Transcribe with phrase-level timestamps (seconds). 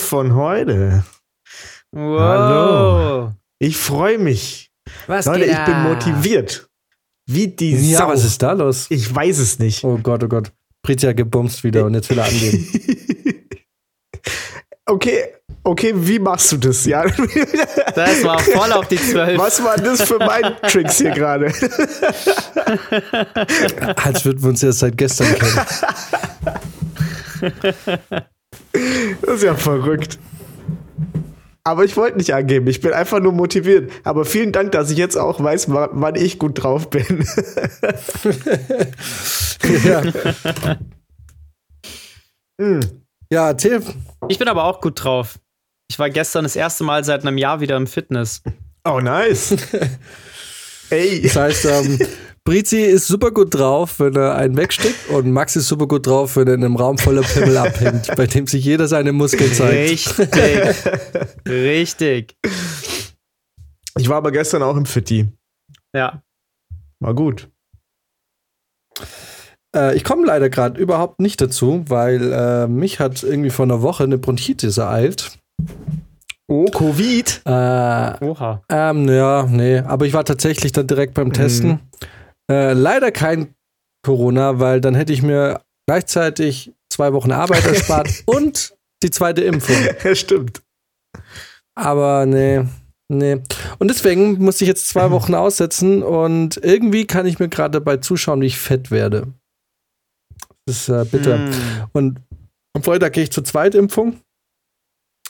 [0.00, 1.04] Von heute.
[1.92, 2.20] Wow.
[2.20, 3.32] Hallo.
[3.58, 4.70] Ich freue mich.
[5.06, 6.68] Was Leute, geht ich bin motiviert.
[7.28, 8.08] Wie die Ja, Sau.
[8.08, 8.86] was ist da los?
[8.90, 9.82] Ich weiß es nicht.
[9.84, 10.52] Oh Gott, oh Gott.
[10.82, 12.68] Britja gebumst wieder und jetzt will er angehen.
[14.86, 15.34] okay,
[15.64, 16.84] okay, wie machst du das?
[16.86, 17.04] Ja.
[17.94, 19.38] Das war voll auf die Zwölf.
[19.38, 21.46] Was waren das für mein Tricks hier gerade?
[24.04, 25.66] Als würden wir uns erst seit gestern kennen.
[29.22, 30.18] Das ist ja verrückt.
[31.64, 32.68] Aber ich wollte nicht angeben.
[32.68, 33.90] Ich bin einfach nur motiviert.
[34.04, 37.04] Aber vielen Dank, dass ich jetzt auch weiß, wa- wann ich gut drauf bin.
[39.84, 40.02] ja.
[42.60, 42.80] Hm.
[43.32, 43.82] ja, erzähl.
[44.28, 45.38] Ich bin aber auch gut drauf.
[45.90, 48.42] Ich war gestern das erste Mal seit einem Jahr wieder im Fitness.
[48.84, 49.56] Oh, nice.
[50.90, 51.22] Ey.
[51.22, 51.98] Das heißt, ähm,
[52.46, 56.36] Brizi ist super gut drauf, wenn er einen wegsteckt und Max ist super gut drauf,
[56.36, 60.16] wenn er in einem Raum voller Pimmel abhängt, bei dem sich jeder seine Muskeln zeigt.
[60.16, 60.92] Richtig.
[61.48, 62.36] Richtig.
[63.98, 65.26] Ich war aber gestern auch im Fitti.
[65.92, 66.22] Ja.
[67.00, 67.48] War gut.
[69.74, 73.82] Äh, ich komme leider gerade überhaupt nicht dazu, weil äh, mich hat irgendwie vor einer
[73.82, 75.36] Woche eine Bronchitis ereilt.
[76.46, 77.42] Oh, Covid.
[77.44, 78.62] Äh, Oha.
[78.68, 81.80] ähm, ja, nee, aber ich war tatsächlich dann direkt beim Testen.
[82.50, 83.54] Äh, leider kein
[84.04, 89.76] Corona, weil dann hätte ich mir gleichzeitig zwei Wochen Arbeit erspart und die zweite Impfung.
[90.02, 90.62] Ja, stimmt.
[91.74, 92.64] Aber nee,
[93.08, 93.42] nee.
[93.78, 97.98] Und deswegen musste ich jetzt zwei Wochen aussetzen und irgendwie kann ich mir gerade dabei
[97.98, 99.32] zuschauen, wie ich fett werde.
[100.66, 101.38] Das ist äh, bitter.
[101.38, 101.52] Hm.
[101.92, 102.20] Und
[102.74, 104.20] am Freitag gehe ich zur Zweitimpfung.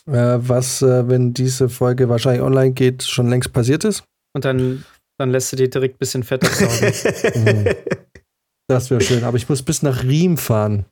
[0.07, 4.05] Äh, was, äh, wenn diese Folge wahrscheinlich online geht, schon längst passiert ist.
[4.35, 4.85] Und dann,
[5.19, 6.93] dann lässt du dir direkt ein bisschen Fett absaugen.
[7.45, 7.67] Mhm.
[8.69, 9.23] Das wäre schön.
[9.23, 10.87] Aber ich muss bis nach Riem fahren.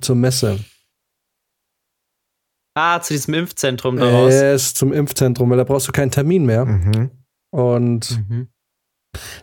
[0.00, 0.58] Zur Messe.
[2.74, 4.32] ah, zu diesem Impfzentrum daraus.
[4.34, 6.64] Ist zum Impfzentrum, weil da brauchst du keinen Termin mehr.
[6.64, 7.10] Mhm.
[7.50, 8.48] Und Mhm.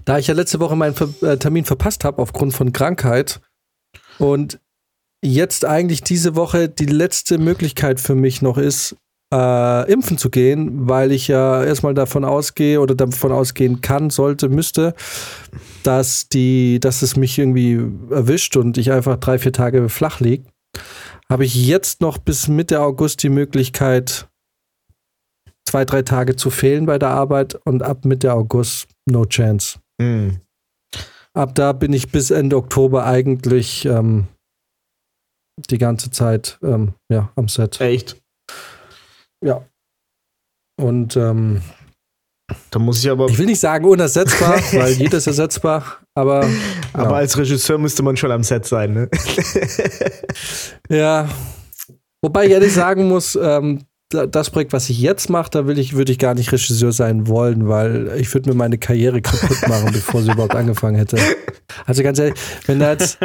[0.06, 3.40] da ich ja letzte Woche meinen Ver äh, Termin verpasst habe aufgrund von Krankheit
[4.20, 4.60] und
[5.24, 8.96] jetzt eigentlich diese Woche die letzte Möglichkeit für mich noch ist,
[9.34, 14.50] äh, impfen zu gehen, weil ich ja erstmal davon ausgehe oder davon ausgehen kann, sollte,
[14.50, 14.94] müsste,
[15.84, 20.44] dass die, dass es mich irgendwie erwischt und ich einfach drei, vier Tage flach lieg,
[21.30, 24.28] habe ich jetzt noch bis Mitte August die Möglichkeit,
[25.68, 29.80] zwei, drei Tage zu fehlen bei der Arbeit und ab Mitte August no chance.
[30.00, 30.42] Mhm.
[31.34, 34.28] Ab da bin ich bis Ende Oktober eigentlich ähm,
[35.70, 37.82] die ganze Zeit ähm, ja, am Set.
[37.82, 38.22] Echt.
[39.46, 39.66] Ja.
[40.82, 41.62] Und ähm,
[42.72, 43.28] Da muss ich aber.
[43.30, 46.48] ich will nicht sagen unersetzbar, weil jeder ist ersetzbar, aber,
[46.94, 47.16] Aber ja.
[47.18, 49.10] als Regisseur müsste man schon am Set sein, ne?
[50.90, 51.30] ja.
[52.24, 55.78] Wobei ich ehrlich sagen muss, ähm, da- das Projekt, was ich jetzt mache, da will
[55.80, 59.68] ich, würde ich gar nicht Regisseur sein wollen, weil ich würde mir meine Karriere kaputt
[59.68, 61.18] machen, bevor sie überhaupt angefangen hätte.
[61.86, 63.20] Also ganz ehrlich, wenn da jetzt,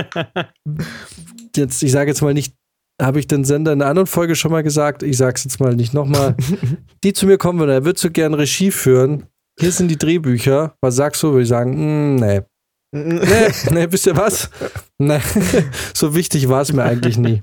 [1.56, 2.54] jetzt ich sage jetzt mal nicht,
[3.00, 5.60] habe ich den Sender in einer anderen Folge schon mal gesagt, ich sage es jetzt
[5.60, 6.36] mal nicht nochmal,
[7.04, 9.26] die zu mir kommen würden, er würde so gern Regie führen,
[9.58, 11.32] hier sind die Drehbücher, was sagst du?
[11.32, 12.40] Würde ich sagen, mm, nee.
[12.92, 14.50] Nee, nee, wisst ihr was?
[14.98, 15.20] Nee,
[15.94, 17.42] so wichtig war es mir eigentlich nie.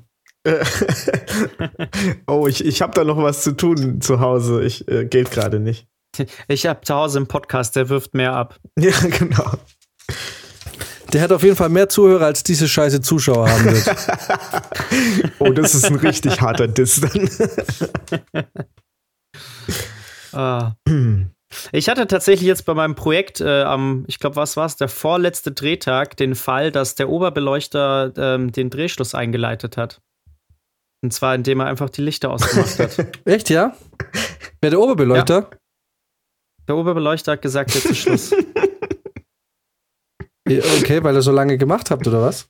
[2.28, 4.64] oh, ich, ich habe da noch was zu tun zu Hause.
[4.64, 5.88] Ich äh, geht gerade nicht.
[6.48, 8.60] Ich habe zu Hause einen Podcast, der wirft mehr ab.
[8.78, 9.54] Ja, genau.
[11.14, 13.96] Der hat auf jeden Fall mehr Zuhörer, als diese scheiße Zuschauer haben wird.
[15.40, 17.30] Oh, das ist ein richtig harter Diss dann.
[20.34, 20.74] Ah.
[21.72, 24.90] Ich hatte tatsächlich jetzt bei meinem Projekt äh, am, ich glaube, was war es, der
[24.90, 30.02] vorletzte Drehtag, den Fall, dass der Oberbeleuchter ähm, den Drehschluss eingeleitet hat.
[31.02, 33.18] Und zwar, indem er einfach die Lichter ausgemacht hat.
[33.26, 33.76] Echt, ja?
[34.62, 35.50] Wer der Oberbeleuchter?
[36.68, 38.36] Der Oberbeleuchter hat gesagt, jetzt ist Schluss.
[40.48, 42.50] Okay, weil ihr so lange gemacht habt, oder was?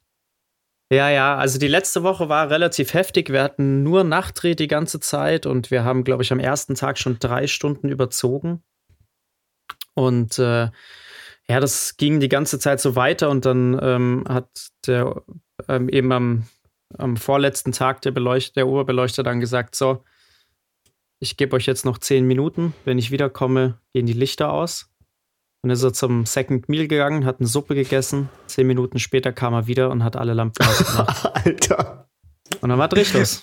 [0.89, 3.29] Ja, ja, also die letzte Woche war relativ heftig.
[3.29, 6.97] Wir hatten nur Nachtdreh die ganze Zeit und wir haben, glaube ich, am ersten Tag
[6.97, 8.63] schon drei Stunden überzogen.
[9.95, 10.69] Und äh,
[11.49, 14.49] ja, das ging die ganze Zeit so weiter und dann ähm, hat
[14.85, 15.23] der
[15.67, 16.47] ähm, eben am,
[16.97, 20.03] am vorletzten Tag der, Beleucht der Oberbeleuchter dann gesagt: So,
[21.19, 22.73] ich gebe euch jetzt noch zehn Minuten.
[22.85, 24.89] Wenn ich wiederkomme, gehen die Lichter aus.
[25.67, 28.29] Und ist er zum Second Meal gegangen, hat eine Suppe gegessen.
[28.45, 31.45] Zehn Minuten später kam er wieder und hat alle Lampen ausgemacht.
[31.45, 32.07] Alter.
[32.61, 33.41] Und dann war Drehschluss.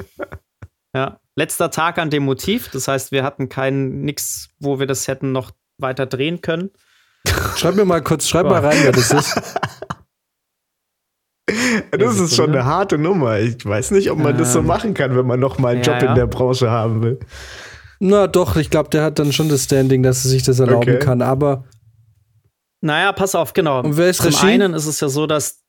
[0.94, 2.70] Ja, letzter Tag an dem Motiv.
[2.70, 6.70] Das heißt, wir hatten kein nix, wo wir das hätten noch weiter drehen können.
[7.56, 9.42] Schreib mir mal kurz, schreib mal rein, wer das ist.
[11.90, 13.38] Das ist schon eine harte Nummer.
[13.38, 15.74] Ich weiß nicht, ob man ähm, das so ähm, machen kann, wenn man noch mal
[15.74, 17.20] einen ja, Job in der Branche haben will.
[18.00, 20.94] Na doch, ich glaube, der hat dann schon das Standing, dass er sich das erlauben
[20.94, 20.98] okay.
[20.98, 21.64] kann, aber.
[22.84, 23.80] Naja, pass auf, genau.
[23.80, 24.46] Und wer ist Zum Regie?
[24.46, 25.62] einen ist es ja so, dass.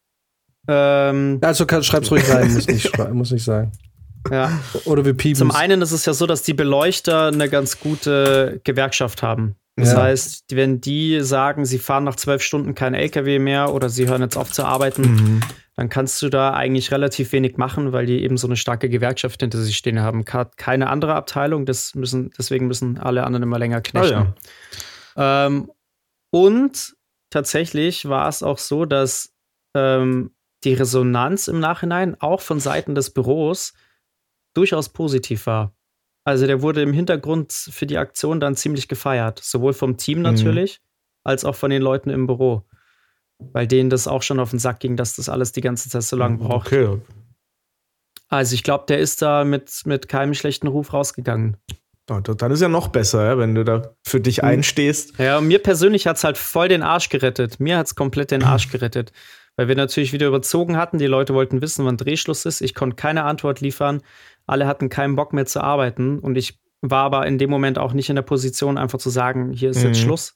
[0.68, 3.72] Ähm, also kann, schreib's ruhig rein, muss nicht, muss nicht sagen.
[4.30, 4.60] Ja.
[4.84, 5.38] Oder wir piepen.
[5.38, 9.56] Zum einen ist es ja so, dass die Beleuchter eine ganz gute Gewerkschaft haben.
[9.78, 10.02] Das ja.
[10.02, 14.22] heißt, wenn die sagen, sie fahren nach zwölf Stunden kein LKW mehr oder sie hören
[14.22, 15.40] jetzt auf zu arbeiten, mhm.
[15.76, 19.42] dann kannst du da eigentlich relativ wenig machen, weil die eben so eine starke Gewerkschaft
[19.42, 20.26] hinter sich stehen haben.
[20.26, 24.34] Keine andere Abteilung, das müssen, deswegen müssen alle anderen immer länger knechten.
[25.18, 25.46] Oh ja.
[25.46, 25.72] ähm,
[26.32, 26.95] und
[27.36, 29.36] tatsächlich war es auch so, dass
[29.76, 30.32] ähm,
[30.64, 33.74] die Resonanz im Nachhinein auch von Seiten des Büros
[34.54, 35.76] durchaus positiv war.
[36.24, 39.40] Also der wurde im Hintergrund für die Aktion dann ziemlich gefeiert.
[39.44, 40.24] Sowohl vom Team mhm.
[40.24, 40.86] natürlich, mhm.
[41.26, 42.64] als auch von den Leuten im Büro.
[43.38, 46.04] Weil denen das auch schon auf den Sack ging, dass das alles die ganze Zeit
[46.04, 46.68] so lange braucht.
[46.68, 47.02] Okay.
[48.30, 51.58] Also ich glaube, der ist da mit, mit keinem schlechten Ruf rausgegangen.
[52.08, 54.50] Dann ist ja noch besser, wenn du da für dich mhm.
[54.50, 55.18] einstehst.
[55.18, 57.60] Ja, und mir persönlich hat es halt voll den Arsch gerettet.
[57.60, 59.12] Mir hat es komplett den Arsch gerettet.
[59.58, 60.98] Weil wir natürlich wieder überzogen hatten.
[60.98, 62.62] Die Leute wollten wissen, wann Drehschluss ist.
[62.62, 64.02] Ich konnte keine Antwort liefern.
[64.46, 67.94] Alle hatten keinen Bock mehr zu arbeiten und ich war aber in dem Moment auch
[67.94, 69.88] nicht in der Position, einfach zu sagen, hier ist mhm.
[69.88, 70.36] jetzt Schluss.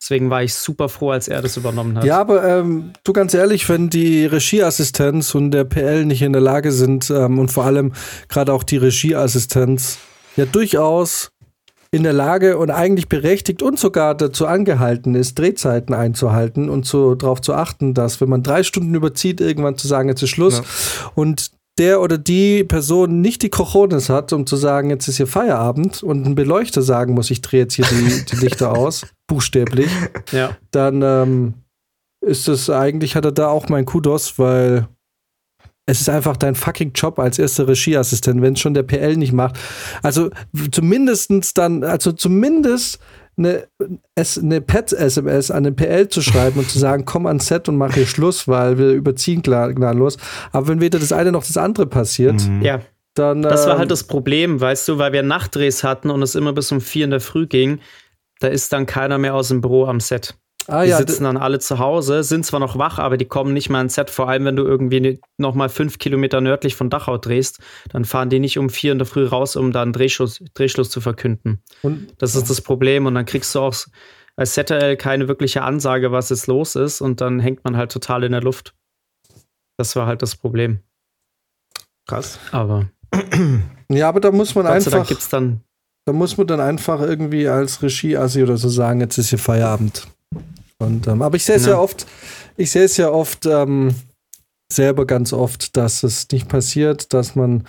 [0.00, 2.04] Deswegen war ich super froh, als er das übernommen hat.
[2.04, 6.42] Ja, aber ähm, du ganz ehrlich, wenn die Regieassistenz und der PL nicht in der
[6.42, 7.92] Lage sind ähm, und vor allem
[8.28, 9.98] gerade auch die Regieassistenz
[10.36, 11.30] ja durchaus
[11.90, 17.14] in der Lage und eigentlich berechtigt und sogar dazu angehalten ist, Drehzeiten einzuhalten und so
[17.14, 20.58] darauf zu achten, dass wenn man drei Stunden überzieht, irgendwann zu sagen, jetzt ist Schluss.
[20.58, 21.10] Ja.
[21.14, 25.26] Und der oder die Person nicht die Cojones hat, um zu sagen, jetzt ist hier
[25.26, 29.90] Feierabend und ein Beleuchter sagen muss, ich drehe jetzt hier die, die Lichter aus, buchstäblich,
[30.32, 30.56] ja.
[30.70, 31.54] dann ähm,
[32.20, 34.88] ist es eigentlich, hat er da auch mein Kudos, weil
[35.86, 39.32] es ist einfach dein fucking Job als erster Regieassistent, wenn es schon der PL nicht
[39.32, 39.56] macht.
[40.02, 40.30] Also
[40.72, 42.98] zumindestens dann, also zumindest
[43.38, 43.68] eine,
[44.16, 47.94] eine Pet-SMS an den PL zu schreiben und zu sagen, komm ans Set und mach
[47.94, 50.16] hier Schluss, weil wir überziehen gnadenlos.
[50.52, 52.62] Aber wenn weder das eine noch das andere passiert, mhm.
[52.62, 52.80] ja.
[53.14, 53.42] dann.
[53.42, 56.52] Das war halt ähm, das Problem, weißt du, weil wir Nachtdrehs hatten und es immer
[56.52, 57.78] bis um vier in der Früh ging,
[58.40, 60.34] da ist dann keiner mehr aus dem Büro am Set.
[60.68, 63.52] Ah, die ja, sitzen dann alle zu Hause, sind zwar noch wach, aber die kommen
[63.52, 64.10] nicht mal ins Set.
[64.10, 67.60] Vor allem, wenn du irgendwie noch mal fünf Kilometer nördlich von Dachau drehst,
[67.90, 70.90] dann fahren die nicht um vier in der Früh raus, um da einen Drehschluss, Drehschluss
[70.90, 71.62] zu verkünden.
[71.82, 72.14] Und?
[72.18, 73.06] Das ist das Problem.
[73.06, 73.74] Und dann kriegst du auch
[74.34, 77.00] als ZL keine wirkliche Ansage, was jetzt los ist.
[77.00, 78.74] Und dann hängt man halt total in der Luft.
[79.78, 80.80] Das war halt das Problem.
[82.06, 82.38] Krass.
[82.50, 82.88] Aber.
[83.88, 84.90] Ja, aber da muss man einfach.
[84.90, 85.60] Da gibt's dann.
[86.06, 90.08] Da muss man dann einfach irgendwie als Regie-Assi oder so sagen, jetzt ist hier Feierabend.
[90.78, 91.72] Und, ähm, aber ich sehe es ja.
[91.72, 91.78] ja.
[91.78, 92.06] oft,
[92.56, 93.94] ich sehe es ja oft ähm,
[94.70, 97.64] selber ganz oft, dass es nicht passiert, dass man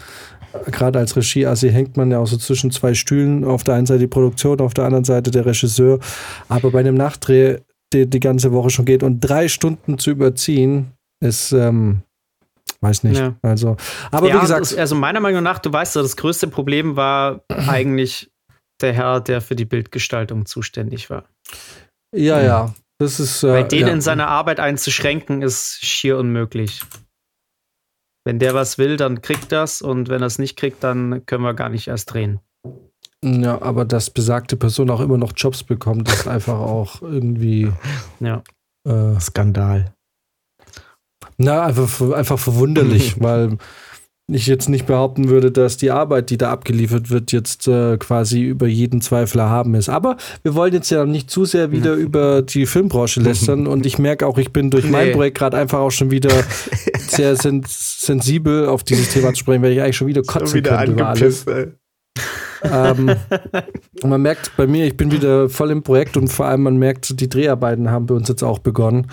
[0.65, 3.85] gerade als Regie, also hängt man ja auch so zwischen zwei Stühlen, auf der einen
[3.85, 5.99] Seite die Produktion, auf der anderen Seite der Regisseur.
[6.49, 7.59] Aber bei einem Nachdreh,
[7.93, 10.93] die die ganze Woche schon geht und drei Stunden zu überziehen,
[11.23, 12.01] ist, ähm,
[12.81, 13.19] weiß nicht.
[13.19, 13.35] Ja.
[13.41, 13.77] Also,
[14.11, 14.77] aber ja, wie gesagt.
[14.77, 18.29] also meiner Meinung nach, du weißt, das größte Problem war eigentlich
[18.81, 21.25] der Herr, der für die Bildgestaltung zuständig war.
[22.17, 22.73] Ja, ja.
[22.99, 23.93] Das ist, äh, Bei denen ja.
[23.93, 26.81] in seiner Arbeit einzuschränken, ist schier unmöglich.
[28.25, 31.43] Wenn der was will, dann kriegt das und wenn er es nicht kriegt, dann können
[31.43, 32.39] wir gar nicht erst drehen.
[33.23, 37.71] Ja, aber dass besagte Person auch immer noch Jobs bekommt, ist einfach auch irgendwie
[38.19, 38.43] ja.
[38.87, 39.93] Äh, Skandal.
[41.37, 43.57] Na, einfach, einfach verwunderlich, weil
[44.29, 48.41] ich jetzt nicht behaupten würde, dass die Arbeit, die da abgeliefert wird, jetzt äh, quasi
[48.41, 49.87] über jeden Zweifel erhaben ist.
[49.87, 51.97] Aber wir wollen jetzt ja nicht zu sehr wieder ja.
[51.97, 54.91] über die Filmbranche lästern und ich merke auch, ich bin durch nee.
[54.91, 56.31] mein Projekt gerade einfach auch schon wieder
[57.07, 60.57] sehr sen sensibel auf dieses Thema zu sprechen, weil ich eigentlich schon wieder kotzen schon
[60.57, 61.45] wieder könnte über alles.
[62.63, 63.15] ähm,
[64.03, 67.17] man merkt bei mir, ich bin wieder voll im Projekt und vor allem man merkt,
[67.21, 69.07] die Dreharbeiten haben bei uns jetzt auch begonnen.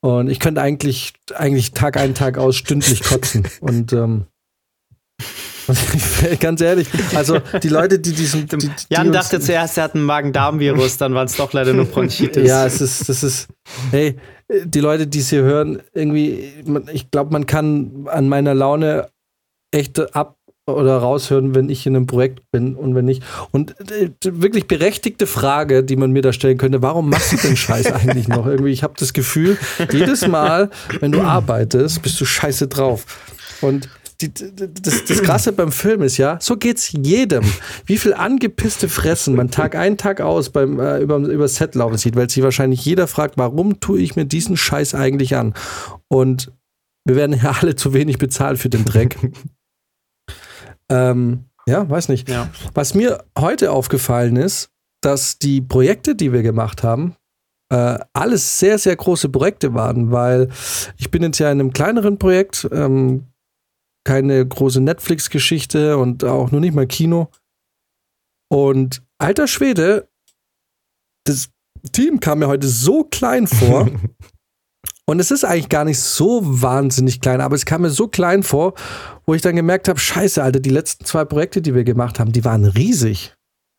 [0.00, 3.46] Und ich könnte eigentlich, eigentlich Tag ein, Tag aus stündlich kotzen.
[3.60, 4.26] Und ähm,
[6.40, 8.46] Ganz ehrlich, also die Leute, die diesen.
[8.46, 11.86] Die, die Jan dachte zuerst, er hat einen Magen-Darm-Virus, dann waren es doch leider nur
[11.86, 12.46] Bronchitis.
[12.46, 13.48] ja, es ist, das ist,
[13.90, 14.16] hey,
[14.64, 16.52] die Leute, die es hier hören, irgendwie,
[16.92, 19.08] ich glaube, man kann an meiner Laune
[19.70, 23.22] echt ab oder raushören, wenn ich in einem Projekt bin und wenn nicht.
[23.50, 27.56] Und äh, wirklich berechtigte Frage, die man mir da stellen könnte, warum machst du den
[27.56, 28.46] Scheiß eigentlich noch?
[28.46, 29.58] Irgendwie, ich habe das Gefühl,
[29.92, 33.04] jedes Mal, wenn du arbeitest, bist du scheiße drauf.
[33.60, 33.88] Und
[34.28, 37.44] die, das, das Krasse beim Film ist ja, so geht's jedem.
[37.86, 41.96] Wie viel angepisste Fressen man Tag ein, Tag aus beim äh, über, über Set laufen
[41.98, 45.54] sieht, weil sich wahrscheinlich jeder fragt, warum tue ich mir diesen Scheiß eigentlich an?
[46.08, 46.52] Und
[47.06, 49.18] Wir werden ja alle zu wenig bezahlt für den Dreck.
[50.88, 52.28] ähm, ja, weiß nicht.
[52.28, 52.48] Ja.
[52.74, 54.70] Was mir heute aufgefallen ist,
[55.02, 57.16] dass die Projekte, die wir gemacht haben,
[57.70, 60.48] äh, alles sehr, sehr große Projekte waren, weil
[60.96, 63.24] ich bin jetzt ja in einem kleineren Projekt, ähm,
[64.04, 67.30] keine große Netflix-Geschichte und auch nur nicht mal Kino.
[68.50, 70.08] Und alter Schwede,
[71.24, 71.50] das
[71.92, 73.88] Team kam mir heute so klein vor.
[75.06, 78.42] Und es ist eigentlich gar nicht so wahnsinnig klein, aber es kam mir so klein
[78.42, 78.72] vor,
[79.26, 82.32] wo ich dann gemerkt habe, scheiße, Alter, die letzten zwei Projekte, die wir gemacht haben,
[82.32, 83.34] die waren riesig.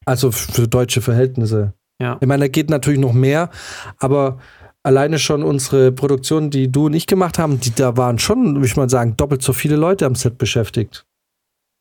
[0.06, 1.74] Also für deutsche Verhältnisse.
[2.00, 2.18] Ja.
[2.22, 3.50] Ich meine, da geht natürlich noch mehr,
[3.98, 4.38] aber
[4.86, 8.66] alleine schon unsere Produktion, die du und ich gemacht haben, die, da waren schon, würde
[8.68, 11.06] ich mal sagen, doppelt so viele Leute am Set beschäftigt.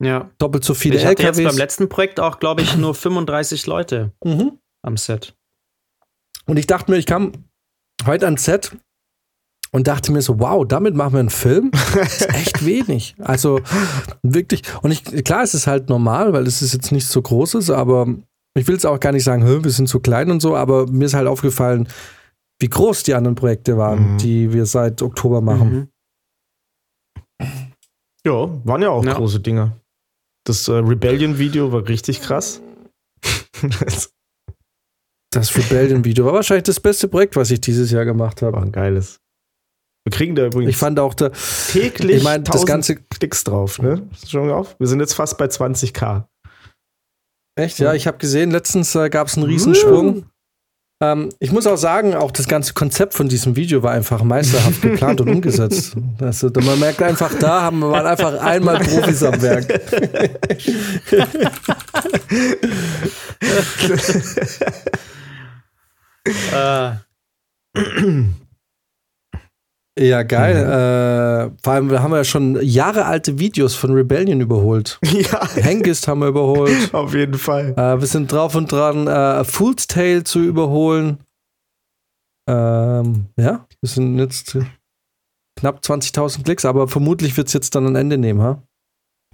[0.02, 0.30] ja.
[0.38, 1.58] Doppelt so viele Ich hatte jetzt beim LKWs.
[1.58, 4.58] letzten Projekt auch, glaube ich, nur 35 Leute Mhm.
[4.82, 5.34] am Set.
[6.46, 7.32] Und ich dachte mir, ich kam
[8.06, 8.76] heute ans Set
[9.73, 11.70] und dachte mir so, wow, damit machen wir einen Film.
[11.94, 13.14] Das ist echt wenig.
[13.18, 13.61] Also
[14.23, 14.62] wirklich.
[14.82, 18.06] Und ich, klar, es ist halt normal, weil es ist jetzt nichts so Großes, aber
[18.56, 20.87] ich will es auch gar nicht sagen, "Hä, wir sind so klein und so, aber
[20.90, 21.88] mir ist halt aufgefallen,
[22.64, 24.18] wie groß die anderen Projekte waren, Mhm.
[24.18, 25.90] die wir seit Oktober machen.
[27.40, 27.47] Mhm.
[28.25, 29.12] Ja, waren ja auch Ja.
[29.12, 29.78] große Dinge.
[30.47, 32.62] Das äh, Rebellion-Video war richtig krass.
[35.30, 38.62] das Rebellion-Video war wahrscheinlich das beste Projekt, was ich dieses Jahr gemacht war habe.
[38.64, 39.21] ein geiles.
[40.06, 41.30] Wir kriegen da übrigens Ich fand auch, da,
[41.71, 44.09] täglich ich meine, das 1000 ganze, Klicks drauf, ne?
[44.26, 44.75] Schon auf?
[44.78, 46.26] Wir sind jetzt fast bei 20k.
[47.59, 50.30] Echt, ja, ich habe gesehen, letztens äh, gab es einen Riesensprung.
[51.01, 54.83] Ähm, ich muss auch sagen, auch das ganze Konzept von diesem Video war einfach meisterhaft
[54.83, 55.97] geplant und umgesetzt.
[56.21, 59.67] Also, man merkt einfach, da haben wir einfach einmal Profis am Werk.
[66.53, 66.93] Äh,
[69.99, 70.57] Ja, geil.
[70.57, 74.99] Äh, vor allem, wir haben ja schon jahrealte Videos von Rebellion überholt.
[75.05, 76.73] ja, Hengist haben wir überholt.
[76.95, 77.75] auf jeden Fall.
[77.77, 81.19] Äh, wir sind drauf und dran, äh, Fool's Tale zu überholen.
[82.49, 84.59] Ähm, ja, wir sind jetzt
[85.57, 88.63] knapp 20.000 Klicks, aber vermutlich wird es jetzt dann ein Ende nehmen, ha?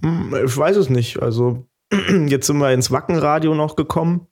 [0.03, 1.21] Hm, Ich weiß es nicht.
[1.21, 1.65] Also,
[2.27, 4.27] jetzt sind wir ins Wackenradio noch gekommen.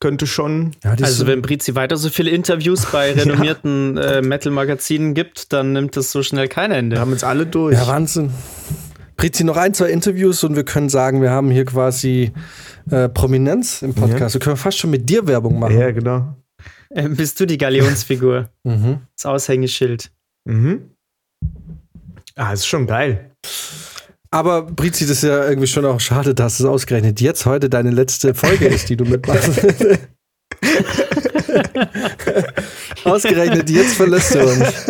[0.00, 0.70] Könnte schon.
[0.82, 5.94] Ja, also wenn Brizi weiter so viele Interviews bei renommierten äh, Metal-Magazinen gibt, dann nimmt
[5.96, 6.98] das so schnell kein Wir Ende.
[6.98, 7.74] haben jetzt alle durch.
[7.76, 8.30] ja, Wahnsinn.
[9.16, 12.32] Prizi, noch ein, zwei Interviews und wir können sagen, wir haben hier quasi
[12.90, 14.34] äh, Prominenz im Podcast.
[14.34, 15.78] Wir können fast schon mit dir Werbung machen.
[15.78, 16.34] ja genau.
[16.88, 18.48] Äh, bist du die Galionsfigur?
[18.64, 19.00] Mhm.
[19.16, 20.10] Das Aushängeschild.
[20.46, 20.90] Mhm.
[22.36, 23.30] Ah, ist schon geil.
[24.32, 27.90] Aber Brizi, das ist ja irgendwie schon auch schade, dass es ausgerechnet jetzt heute deine
[27.90, 29.60] letzte Folge ist, die du mitmachst.
[33.04, 34.86] ausgerechnet jetzt verlässt du uns.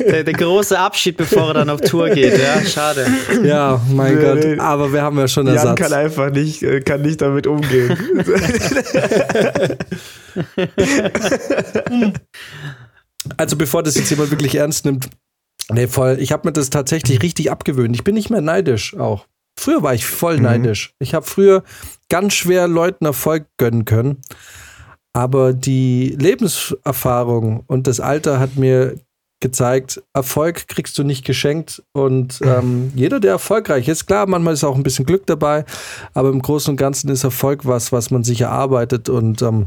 [0.00, 2.38] Der, der große Abschied, bevor er dann auf Tour geht.
[2.38, 3.06] Ja, schade.
[3.44, 4.44] Ja, mein Nee, Gott.
[4.44, 4.58] nee.
[4.58, 5.78] Aber wir haben ja schon Jan Ersatz.
[5.78, 7.96] kann einfach nicht, äh, kann nicht damit umgehen.
[13.38, 15.08] Also bevor das jetzt jemand wirklich ernst nimmt,
[15.70, 17.94] nee, voll, ich habe mir das tatsächlich richtig abgewöhnt.
[17.96, 19.26] Ich bin nicht mehr neidisch auch.
[19.58, 20.42] Früher war ich voll Mhm.
[20.42, 20.94] neidisch.
[20.98, 21.62] Ich habe früher
[22.08, 24.18] ganz schwer Leuten Erfolg gönnen können.
[25.12, 28.96] Aber die Lebenserfahrung und das Alter hat mir
[29.40, 31.82] gezeigt, Erfolg kriegst du nicht geschenkt.
[31.92, 35.64] Und ähm, jeder, der erfolgreich ist, klar, manchmal ist auch ein bisschen Glück dabei,
[36.14, 39.08] aber im Großen und Ganzen ist Erfolg was, was man sich erarbeitet.
[39.08, 39.66] Und ähm,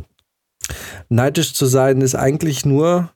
[1.09, 3.11] neidisch zu sein ist eigentlich nur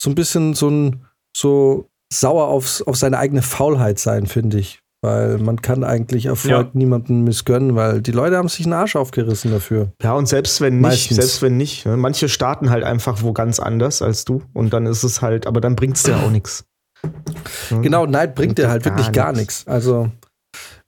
[0.00, 1.04] so ein bisschen so ein
[1.36, 1.88] so
[2.20, 4.80] sauer aufs, auf seine eigene Faulheit sein, finde ich.
[5.02, 6.70] Weil man kann eigentlich Erfolg Ja.
[6.72, 9.92] niemandem missgönnen, weil die Leute haben sich einen Arsch aufgerissen dafür.
[10.02, 11.16] Ja, und selbst wenn nicht, Meistens.
[11.16, 11.98] selbst wenn nicht, ne?
[11.98, 15.60] manche starten halt einfach wo ganz anders als du und dann ist es halt, aber
[15.60, 16.64] dann bringt's dir auch nichts.
[17.82, 19.66] Genau, Neid bringt dir halt Gar wirklich gar nichts.
[19.66, 20.10] Also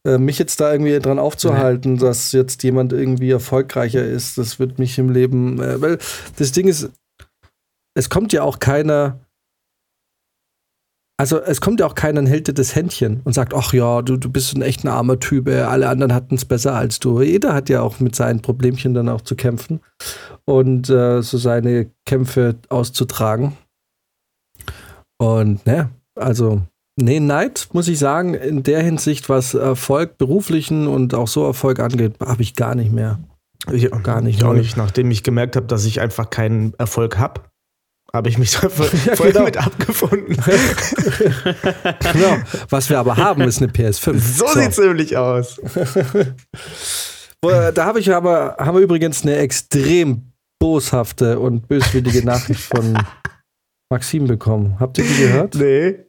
[0.07, 4.79] äh, mich jetzt da irgendwie dran aufzuhalten, dass jetzt jemand irgendwie erfolgreicher ist, das wird
[4.79, 5.99] mich im Leben, äh, weil
[6.39, 6.89] das Ding ist,
[7.95, 9.19] es kommt ja auch keiner,
[11.19, 14.03] also es kommt ja auch keiner und hält dir das Händchen und sagt, ach ja,
[14.03, 17.23] du, du bist ein echt ein armer Typ, alle anderen hatten es besser als du.
[17.23, 19.81] Jeder hat ja auch mit seinen Problemchen dann auch zu kämpfen
[20.45, 23.57] und äh, so seine Kämpfe auszutragen.
[25.19, 26.63] Und ne, also
[26.99, 31.79] Nee, Neid, muss ich sagen, in der Hinsicht, was Erfolg, beruflichen und auch so Erfolg
[31.79, 33.19] angeht, habe ich gar nicht mehr.
[33.71, 34.79] Ich, Gar nicht, Ich auch nicht.
[34.79, 37.43] Nachdem ich gemerkt habe, dass ich einfach keinen Erfolg habe,
[38.17, 39.39] habe ich mich da voll, Ja, voll genau.
[39.41, 40.37] damit abgefunden.
[42.13, 42.37] genau.
[42.71, 44.19] Was wir aber haben, ist eine PS5.
[44.19, 45.61] so sieht's nämlich aus.
[47.45, 52.99] Äh, Da habe ich aber, haben wir übrigens eine extrem boshafte und böswillige Nachricht von
[53.93, 54.81] Maxim bekommen.
[54.81, 55.55] Habt ihr die gehört?
[55.55, 56.07] Nee.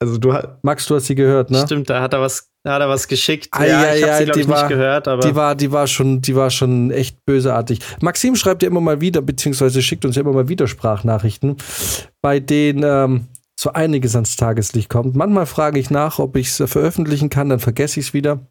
[0.00, 0.48] Also du hast.
[0.62, 1.62] Max, du hast sie gehört, ne?
[1.66, 3.48] Stimmt, da hat er was, da hat er was geschickt.
[3.52, 5.34] Ah, ja, ja, ich habe ja, sie, glaube die ich, war- nicht gehört, aber Die
[5.34, 7.80] war, die war schon, die war schon echt bösartig.
[8.00, 11.56] Maxim schreibt ja immer mal wieder, beziehungsweise schickt uns ja immer mal wieder Sprachnachrichten,
[12.22, 13.26] bei denen ähm,
[13.58, 15.16] so einiges ans Tageslicht kommt.
[15.16, 18.46] Manchmal frage ich nach, ob ich es veröffentlichen kann, dann vergesse ich es wieder.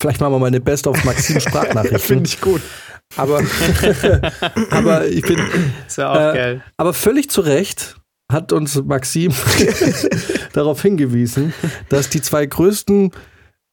[0.00, 1.98] Vielleicht machen wir mal eine Best of Maxim Sprachnachrichten.
[2.00, 2.60] Finde ich gut.
[3.16, 3.40] aber,
[4.70, 5.38] aber ich bin,
[5.84, 6.62] das wäre auch äh, geil.
[6.76, 7.96] aber völlig zu Recht
[8.30, 9.32] hat uns Maxim
[10.52, 11.52] darauf hingewiesen,
[11.88, 13.12] dass die zwei größten,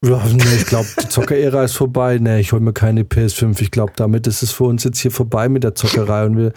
[0.04, 2.18] ja, nee, ich glaube, die Zockerära ist vorbei.
[2.18, 3.60] Nee, ich hole mir keine PS5.
[3.62, 6.26] Ich glaube, damit ist es für uns jetzt hier vorbei mit der Zockerei.
[6.26, 6.52] Und wir,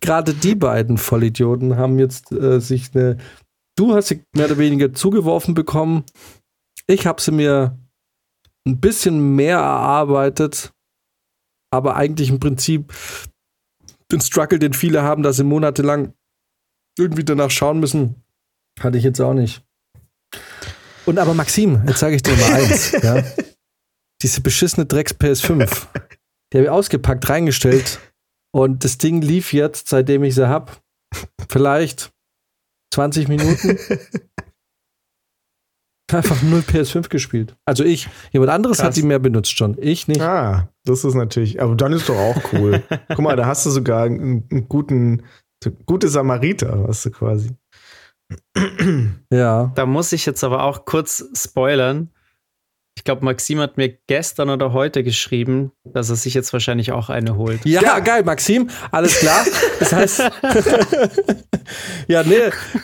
[0.00, 3.18] gerade die beiden Vollidioten haben jetzt äh, sich eine,
[3.76, 6.04] du hast sie mehr oder weniger zugeworfen bekommen.
[6.86, 7.78] Ich habe sie mir
[8.66, 10.72] ein bisschen mehr erarbeitet,
[11.70, 12.94] aber eigentlich im Prinzip
[14.10, 16.14] den Struggle, den viele haben, dass sie monatelang
[16.98, 18.22] irgendwie danach schauen müssen,
[18.80, 19.62] hatte ich jetzt auch nicht.
[21.04, 23.22] Und aber Maxim, jetzt sage ich dir mal eins, ja.
[24.22, 25.86] Diese beschissene Drecks PS5,
[26.52, 28.00] die habe ich ausgepackt, reingestellt
[28.54, 30.82] und das Ding lief jetzt, seitdem ich sie hab,
[31.48, 32.12] vielleicht
[32.94, 33.78] 20 Minuten.
[36.12, 37.56] Einfach null PS5 gespielt.
[37.64, 38.86] Also ich, jemand anderes Krass.
[38.86, 39.76] hat die mehr benutzt schon.
[39.80, 40.20] Ich nicht.
[40.20, 41.60] Ah, das ist natürlich.
[41.60, 42.82] Aber dann ist doch auch cool.
[43.08, 45.24] Guck mal, da hast du sogar einen, einen guten,
[45.86, 47.50] gute Samariter, hast du quasi.
[49.30, 49.72] Ja.
[49.74, 52.10] Da muss ich jetzt aber auch kurz spoilern.
[52.98, 57.10] Ich glaube, Maxim hat mir gestern oder heute geschrieben, dass er sich jetzt wahrscheinlich auch
[57.10, 57.64] eine holt.
[57.66, 57.98] Ja, Ja.
[57.98, 59.44] geil, Maxim, alles klar.
[59.78, 60.20] Das heißt,
[62.08, 62.38] ja, nee,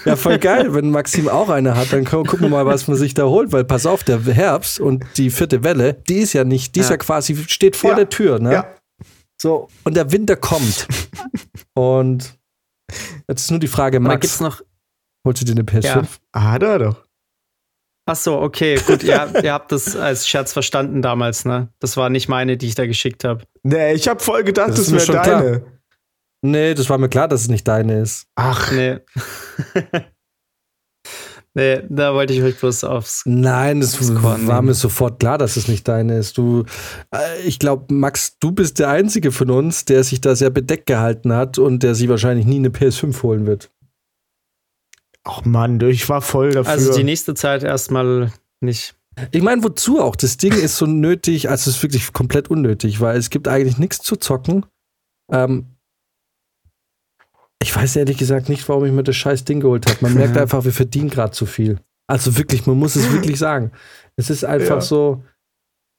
[0.04, 0.74] ja, voll geil.
[0.74, 3.52] Wenn Maxim auch eine hat, dann gu- gucken wir mal, was man sich da holt,
[3.52, 6.86] weil pass auf, der Herbst und die vierte Welle, die ist ja nicht, die ist
[6.90, 6.98] ja, Ja.
[6.98, 7.96] quasi, steht vor Ja.
[7.96, 8.52] der Tür, ne?
[8.52, 8.74] Ja.
[9.40, 10.86] So, und der Winter kommt.
[11.74, 12.38] und
[13.28, 14.66] jetzt ist nur die Frage, da gibt's Max, noch.
[15.26, 15.84] holst du dir eine PS5?
[15.84, 16.02] Ja.
[16.32, 17.04] Ah, da doch.
[18.06, 19.04] Ach so, okay, gut.
[19.04, 21.68] ihr, ihr habt das als Scherz verstanden damals, ne?
[21.78, 23.44] Das war nicht meine, die ich da geschickt habe.
[23.62, 25.42] Nee, ich habe voll gedacht, Das das, ist mir wäre schon klar.
[25.42, 25.62] deine.
[26.44, 28.26] Nee, das war mir klar, dass es nicht deine ist.
[28.34, 28.98] Ach, Nee.
[31.54, 33.22] nee, da wollte ich euch bloß aufs.
[33.26, 36.38] Nein, es war mir sofort klar, dass es nicht deine ist.
[36.38, 36.64] Du,
[37.14, 40.86] äh, ich glaube, Max, du bist der Einzige von uns, der sich da sehr bedeckt
[40.86, 43.70] gehalten hat und der sich wahrscheinlich nie eine PS5 holen wird.
[45.24, 46.72] ach Mann, ich war voll dafür.
[46.72, 48.94] Also die nächste Zeit erstmal nicht.
[49.30, 50.16] Ich meine, wozu auch?
[50.16, 53.78] Das Ding ist so nötig, also es ist wirklich komplett unnötig, weil es gibt eigentlich
[53.78, 54.64] nichts zu zocken.
[55.30, 55.66] Ähm,
[57.62, 59.98] ich weiß ehrlich gesagt nicht, warum ich mir das scheiß Ding geholt habe.
[60.02, 61.78] Man merkt einfach, wir verdienen gerade zu viel.
[62.06, 63.72] Also wirklich, man muss es wirklich sagen.
[64.16, 64.80] Es ist einfach Ja.
[64.80, 65.24] so,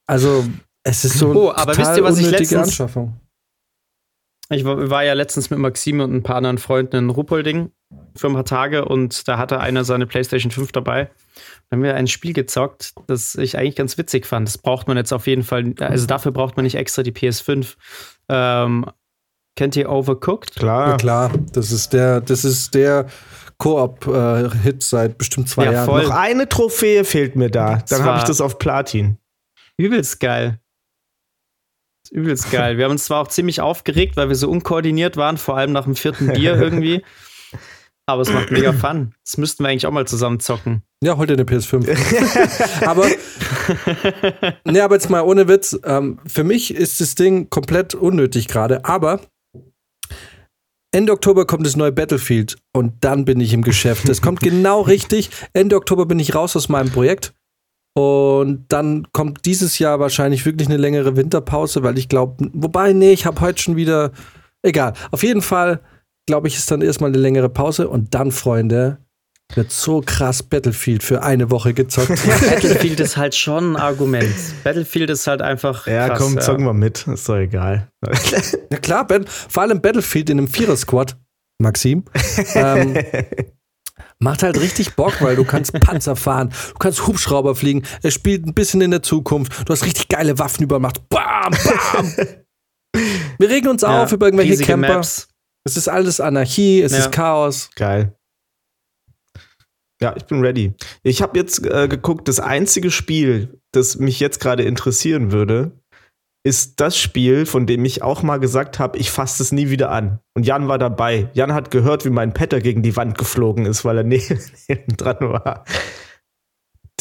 [0.08, 0.46] also
[0.84, 3.20] es ist so eine Oh, aber wisst ihr, was ich letztens- Anschaffung.
[4.50, 7.72] Ich war, war ja letztens mit Maxim und ein paar anderen Freunden in Ruppolding
[8.16, 11.06] für ein paar Tage und da hatte einer seine PlayStation 5 dabei.
[11.70, 14.48] Da haben wir ein Spiel gezockt, das ich eigentlich ganz witzig fand.
[14.48, 17.76] Das braucht man jetzt auf jeden Fall, also dafür braucht man nicht extra die PS5.
[18.30, 18.86] Ähm,
[19.56, 20.56] kennt ihr Overcooked?
[20.56, 20.90] Klar.
[20.92, 23.08] Ja klar, das ist der, das ist der
[23.58, 25.86] Koop-Hit seit bestimmt zwei Ja, Jahren.
[25.86, 26.04] voll.
[26.04, 27.84] Noch eine Trophäe fehlt mir da.
[27.90, 29.18] Dann habe ich das auf Platin.
[29.78, 30.60] Übelst geil.
[32.12, 32.78] Übelst geil.
[32.78, 35.86] Wir haben uns zwar auch ziemlich aufgeregt, weil wir so unkoordiniert waren, vor allem nach
[35.86, 37.04] dem vierten Bier irgendwie.
[38.06, 39.16] Aber es macht mega Fun.
[39.24, 40.84] Das müssten wir eigentlich auch mal zusammen zocken.
[41.02, 42.86] Ja, hol dir eine PS5.
[42.86, 43.08] aber,
[44.66, 45.80] nee, aber jetzt mal ohne Witz.
[45.86, 48.84] Ähm, für mich ist das Ding komplett unnötig gerade.
[48.84, 49.22] Aber
[50.94, 54.08] Ende Oktober kommt das neue Battlefield und dann bin ich im Geschäft.
[54.08, 55.32] Das kommt genau richtig.
[55.52, 57.34] Ende Oktober bin ich raus aus meinem Projekt.
[57.96, 63.12] Und dann kommt dieses Jahr wahrscheinlich wirklich eine längere Winterpause, weil ich glaube, wobei, nee,
[63.12, 64.12] ich habe heute schon wieder.
[64.62, 64.94] Egal.
[65.12, 65.82] Auf jeden Fall,
[66.28, 69.00] glaube ich, ist dann erstmal eine längere Pause und dann, Freunde,
[69.56, 72.10] wird so krass Battlefield für eine Woche gezockt.
[72.50, 74.34] Battlefield ist halt schon ein Argument.
[74.64, 75.88] Battlefield ist halt einfach.
[75.88, 77.08] Ja, krass, komm, zocken wir mit.
[77.08, 77.90] Ist doch egal.
[78.72, 81.18] ja klar, Ben, vor allem Battlefield in einem Vierer-Squad,
[81.62, 82.04] Maxim,
[82.56, 82.98] ähm,
[84.20, 88.46] macht halt richtig Bock, weil du kannst Panzer fahren, du kannst Hubschrauber fliegen, es spielt
[88.46, 91.08] ein bisschen in der Zukunft, du hast richtig geile Waffen übermacht.
[91.10, 91.52] Bam,
[91.94, 92.14] bam!
[93.40, 94.96] Wir regen uns Ja, auf über irgendwelche Camper.
[94.96, 95.28] Maps.
[95.66, 97.00] Es ist alles Anarchie, es Ja.
[97.00, 97.70] ist Chaos.
[97.76, 98.16] Geil.
[100.04, 100.74] Ja, ich bin ready.
[101.02, 105.72] Ich habe jetzt äh, geguckt, das einzige Spiel, das mich jetzt gerade interessieren würde,
[106.46, 109.92] ist das Spiel, von dem ich auch mal gesagt habe, ich fasse es nie wieder
[109.92, 110.20] an.
[110.36, 111.30] Und Jan war dabei.
[111.34, 114.98] Jan hat gehört, wie mein Petter gegen die Wand geflogen ist, weil er neben, neben
[114.98, 115.64] dran war.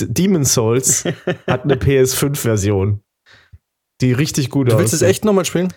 [0.01, 1.05] Demon Souls
[1.49, 3.01] hat eine PS5-Version,
[4.01, 5.09] die richtig gut Du willst es aussieht.
[5.09, 5.75] echt nochmal spielen?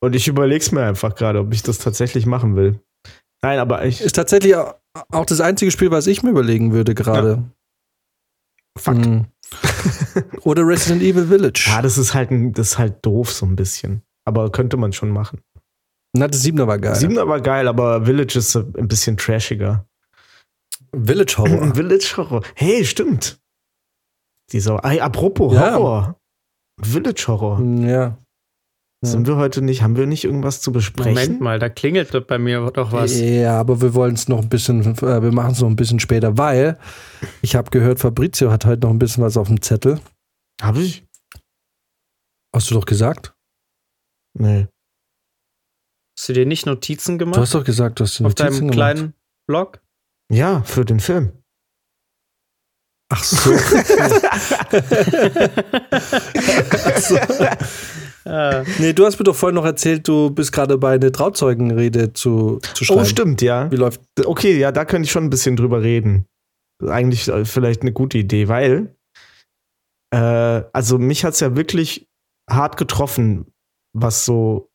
[0.00, 2.78] Und ich überleg's mir einfach gerade, ob ich das tatsächlich machen will.
[3.42, 4.00] Nein, aber ich.
[4.00, 4.54] Ist tatsächlich
[5.10, 7.30] auch das einzige Spiel, was ich mir überlegen würde gerade.
[7.30, 7.50] Ja.
[8.78, 9.06] Fakt.
[9.06, 9.26] Mhm.
[10.42, 11.66] Oder Resident Evil Village.
[11.68, 14.02] Ja, das ist halt, ein, das ist halt doof so ein bisschen.
[14.24, 15.40] Aber könnte man schon machen.
[16.14, 16.94] Na, das Siebener war geil.
[16.94, 19.86] Siebener war geil, aber Village ist ein bisschen trashiger.
[20.92, 21.74] Village Horror.
[21.74, 22.42] Village Horror.
[22.54, 23.40] Hey, stimmt.
[24.52, 25.74] Dieser, ey, apropos ja.
[25.74, 26.20] Horror.
[26.80, 27.60] Village Horror.
[27.60, 28.18] Ja.
[29.00, 31.14] Sind wir heute nicht, haben wir nicht irgendwas zu besprechen?
[31.14, 33.16] Moment mal, da klingelt bei mir doch was.
[33.16, 36.00] Ja, aber wir wollen es noch ein bisschen, äh, wir machen es noch ein bisschen
[36.00, 36.76] später, weil
[37.40, 40.00] ich habe gehört, Fabrizio hat heute noch ein bisschen was auf dem Zettel.
[40.60, 41.06] Habe ich?
[42.52, 43.34] Hast du doch gesagt?
[44.36, 44.66] Nee.
[46.18, 47.36] Hast du dir nicht Notizen gemacht?
[47.36, 48.52] Du hast doch gesagt, du hast dir Notizen gemacht.
[48.52, 49.14] Auf deinem kleinen
[49.46, 49.80] Blog?
[50.32, 51.30] Ja, für den Film.
[53.10, 53.52] Ach so.
[56.84, 57.16] Ach so.
[58.78, 62.58] Nee, du hast mir doch vorhin noch erzählt, du bist gerade bei einer Trauzeugenrede zu,
[62.74, 63.00] zu schreiben.
[63.00, 63.70] Oh, stimmt, ja.
[63.70, 64.00] Wie läuft?
[64.24, 66.26] Okay, ja, da könnte ich schon ein bisschen drüber reden.
[66.86, 68.94] Eigentlich äh, vielleicht eine gute Idee, weil
[70.14, 72.08] äh, also mich hat es ja wirklich
[72.48, 73.46] hart getroffen,
[73.92, 74.70] was so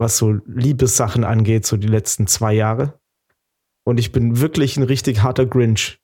[0.00, 2.98] was so Liebessachen angeht, so die letzten zwei Jahre.
[3.86, 6.00] Und ich bin wirklich ein richtig harter Grinch.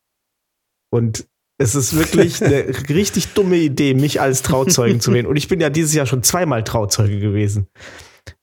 [0.93, 1.27] Und
[1.59, 5.27] es ist wirklich eine richtig dumme Idee, mich als Trauzeugen zu wählen.
[5.27, 7.69] Und ich bin ja dieses Jahr schon zweimal Trauzeuge gewesen.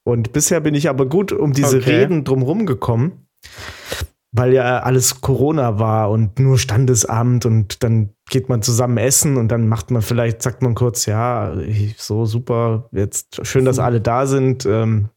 [0.03, 2.01] Und bisher bin ich aber gut um diese okay.
[2.01, 3.27] Reden drumherum gekommen,
[4.31, 9.49] weil ja alles Corona war und nur Standesamt und dann geht man zusammen essen und
[9.49, 11.55] dann macht man vielleicht, sagt man kurz, ja,
[11.97, 15.09] so super, jetzt schön, dass alle da sind, ähm,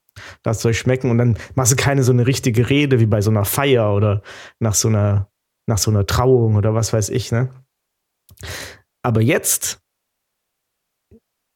[0.45, 3.31] lasst euch schmecken und dann machst du keine so eine richtige Rede wie bei so
[3.31, 4.23] einer Feier oder
[4.61, 5.29] nach so einer,
[5.69, 7.49] nach so einer Trauung oder was weiß ich, ne?
[9.03, 9.81] Aber jetzt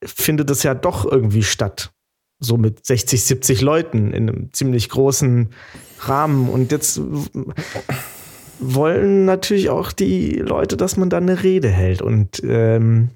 [0.05, 1.93] findet es ja doch irgendwie statt.
[2.43, 5.53] So mit 60, 70 Leuten in einem ziemlich großen
[6.01, 6.49] Rahmen.
[6.49, 7.01] Und jetzt
[8.59, 12.01] wollen natürlich auch die Leute, dass man da eine Rede hält.
[12.03, 13.11] Und ähm,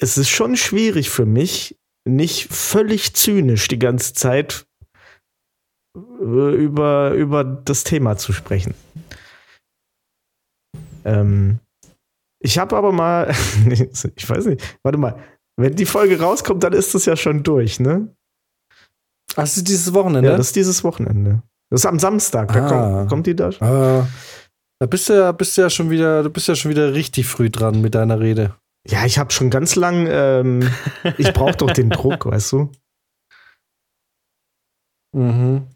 [0.00, 4.66] es ist schon schwierig für mich, nicht völlig zynisch die ganze Zeit
[5.96, 8.74] äh, über, über das Thema zu sprechen.
[11.04, 11.60] Ähm,
[12.40, 13.30] ich habe aber mal,
[13.70, 15.16] ich weiß nicht, warte mal,
[15.56, 18.14] wenn die Folge rauskommt, dann ist das ja schon durch, ne?
[19.32, 20.30] Ach, das ist dieses Wochenende?
[20.30, 21.42] Ja, das ist dieses Wochenende.
[21.70, 22.68] Das ist am Samstag, da ah.
[22.68, 23.50] kommt, kommt, die da.
[23.60, 24.08] Ah.
[24.80, 27.26] Da bist du ja, bist du ja schon wieder, du bist ja schon wieder richtig
[27.26, 28.56] früh dran mit deiner Rede.
[28.88, 30.70] Ja, ich habe schon ganz lang, ähm,
[31.18, 32.72] ich brauche doch den Druck, weißt du?
[35.12, 35.66] Mhm.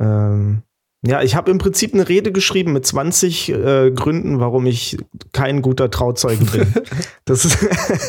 [0.00, 0.62] Ähm,
[1.06, 4.98] ja, ich habe im Prinzip eine Rede geschrieben mit 20 äh, Gründen, warum ich
[5.32, 6.74] kein guter Trauzeuge bin.
[7.24, 7.58] das, ist,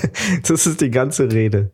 [0.48, 1.72] das ist die ganze Rede.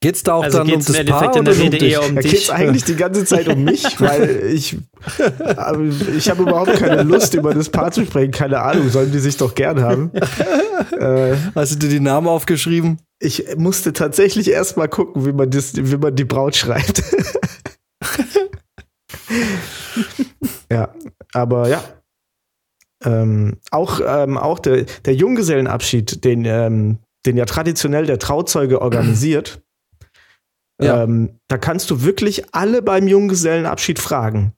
[0.00, 2.84] Geht's da auch also dann um das Paar oder um eher um da geht's eigentlich
[2.84, 4.76] die ganze Zeit um mich, weil ich
[6.16, 9.38] ich habe überhaupt keine Lust über das Paar zu sprechen, keine Ahnung, sollen die sich
[9.38, 10.12] doch gern haben.
[11.00, 12.98] äh, Hast du dir die Namen aufgeschrieben?
[13.18, 17.02] Ich musste tatsächlich erst mal gucken, wie man das wie man die Braut schreibt.
[20.70, 20.94] ja,
[21.32, 21.82] aber ja.
[23.04, 29.62] Ähm, auch ähm, auch der, der Junggesellenabschied, den, ähm, den ja traditionell der Trauzeuge organisiert,
[30.82, 31.02] ja.
[31.02, 34.52] Ähm, da kannst du wirklich alle beim Junggesellenabschied fragen.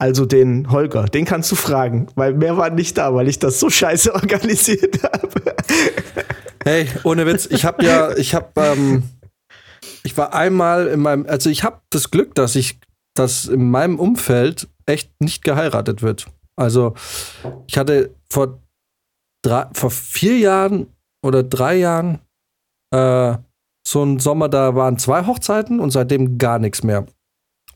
[0.00, 3.58] Also den Holger, den kannst du fragen, weil mehr war nicht da, weil ich das
[3.58, 5.56] so scheiße organisiert habe.
[6.64, 9.02] Hey, ohne Witz, ich habe ja, ich habe, ähm,
[10.04, 12.78] ich war einmal in meinem, also ich habe das Glück, dass ich
[13.18, 16.26] dass in meinem Umfeld echt nicht geheiratet wird.
[16.56, 16.94] Also
[17.66, 18.60] ich hatte vor,
[19.42, 20.86] drei, vor vier Jahren
[21.24, 22.20] oder drei Jahren
[22.94, 23.36] äh,
[23.86, 27.06] so einen Sommer, da waren zwei Hochzeiten und seitdem gar nichts mehr.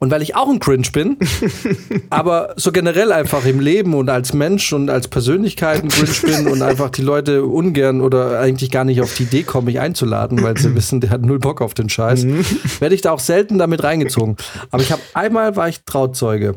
[0.02, 1.16] Und weil ich auch ein Cringe bin,
[2.10, 6.48] aber so generell einfach im Leben und als Mensch und als Persönlichkeit ein Cringe bin
[6.48, 10.42] und einfach die Leute ungern oder eigentlich gar nicht auf die Idee kommen, mich einzuladen,
[10.42, 12.44] weil sie wissen, der hat null Bock auf den Scheiß, mhm.
[12.80, 14.36] werde ich da auch selten damit reingezogen.
[14.72, 16.56] Aber ich habe einmal war ich Trauzeuge.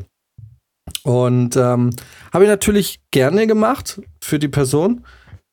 [1.04, 1.90] Und ähm,
[2.32, 5.04] habe ich natürlich gerne gemacht für die Person.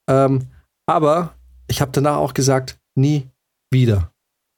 [0.10, 0.48] Ähm,
[0.88, 1.36] aber
[1.68, 3.28] ich habe danach auch gesagt, nie
[3.72, 4.13] wieder.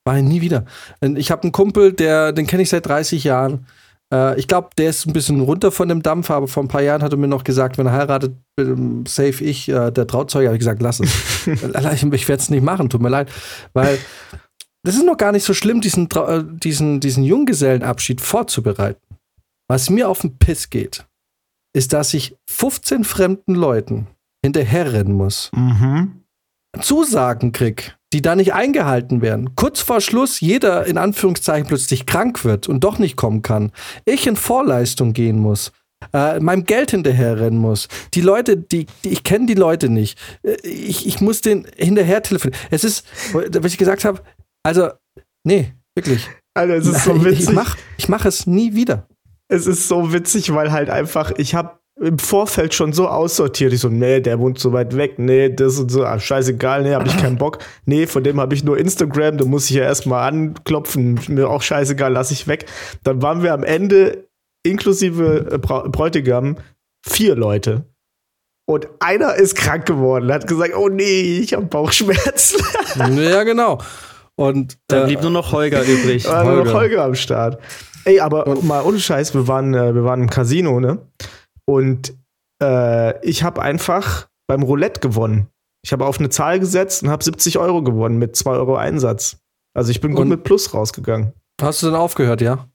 [0.06, 0.66] War nie wieder.
[1.02, 3.66] Ich habe einen Kumpel, der, den kenne ich seit 30 Jahren.
[4.14, 6.82] Äh, ich glaube, der ist ein bisschen runter von dem Dampf, aber vor ein paar
[6.82, 8.36] Jahren hat er mir noch gesagt, wenn er heiratet,
[9.08, 11.48] safe ich, äh, der Trauzeuge, habe ich gesagt, lass es.
[11.48, 13.32] ich ich werde es nicht machen, tut mir leid.
[13.74, 13.98] Weil
[14.84, 19.02] das ist noch gar nicht so schlimm, diesen, äh, diesen, diesen Junggesellenabschied vorzubereiten.
[19.68, 21.06] Was mir auf den Piss geht,
[21.74, 24.08] ist, dass ich 15 fremden Leuten
[24.44, 25.52] hinterherrennen muss.
[25.56, 26.22] Mhm.
[26.80, 29.56] Zusagen krieg, die da nicht eingehalten werden.
[29.56, 33.74] Kurz vor Schluss jeder in Anführungszeichen plötzlich krank wird und doch nicht kommen kann.
[34.06, 35.74] Ich in Vorleistung gehen muss.
[36.14, 37.90] Äh, meinem Geld hinterherrennen muss.
[38.14, 40.18] Die Leute, die, die ich kenne die Leute nicht.
[40.44, 42.58] Äh, ich, ich muss den hinterher telefonieren.
[42.72, 44.22] Es ist, was ich gesagt habe,
[44.64, 44.92] also,
[45.44, 46.30] nee, wirklich.
[46.54, 47.50] Alter, es ist so witzig.
[47.50, 49.10] Ich mach, ich mach es nie wieder.
[49.50, 53.72] Es ist so witzig, weil halt einfach, ich habe im Vorfeld schon so aussortiert.
[53.72, 56.94] Ich so, nee, der wohnt so weit weg, nee, das und so, ah, scheißegal, nee,
[56.94, 57.60] hab ich keinen Bock.
[57.86, 61.62] Nee, von dem habe ich nur Instagram, da muss ich ja erstmal anklopfen, mir auch
[61.62, 62.66] scheißegal, lass ich weg.
[63.04, 64.28] Dann waren wir am Ende,
[64.64, 66.58] inklusive äh, Bräutigam,
[67.08, 67.86] vier Leute.
[68.68, 72.62] Und einer ist krank geworden, hat gesagt, oh nee, ich habe Bauchschmerzen.
[73.18, 73.80] ja, genau.
[74.36, 76.26] Und dann äh, blieb nur noch Holger übrig.
[76.26, 76.56] War Holger.
[76.56, 77.62] nur noch Holger am Start.
[78.04, 81.00] Ey, aber und, mal ohne Scheiß, wir waren, äh, wir waren im Casino, ne?
[81.68, 82.14] Und
[82.62, 85.48] äh, ich habe einfach beim Roulette gewonnen.
[85.84, 89.38] Ich habe auf eine Zahl gesetzt und habe 70 Euro gewonnen mit 2 Euro Einsatz.
[89.76, 91.34] Also ich bin gut und mit Plus rausgegangen.
[91.62, 92.70] Hast du dann aufgehört, ja?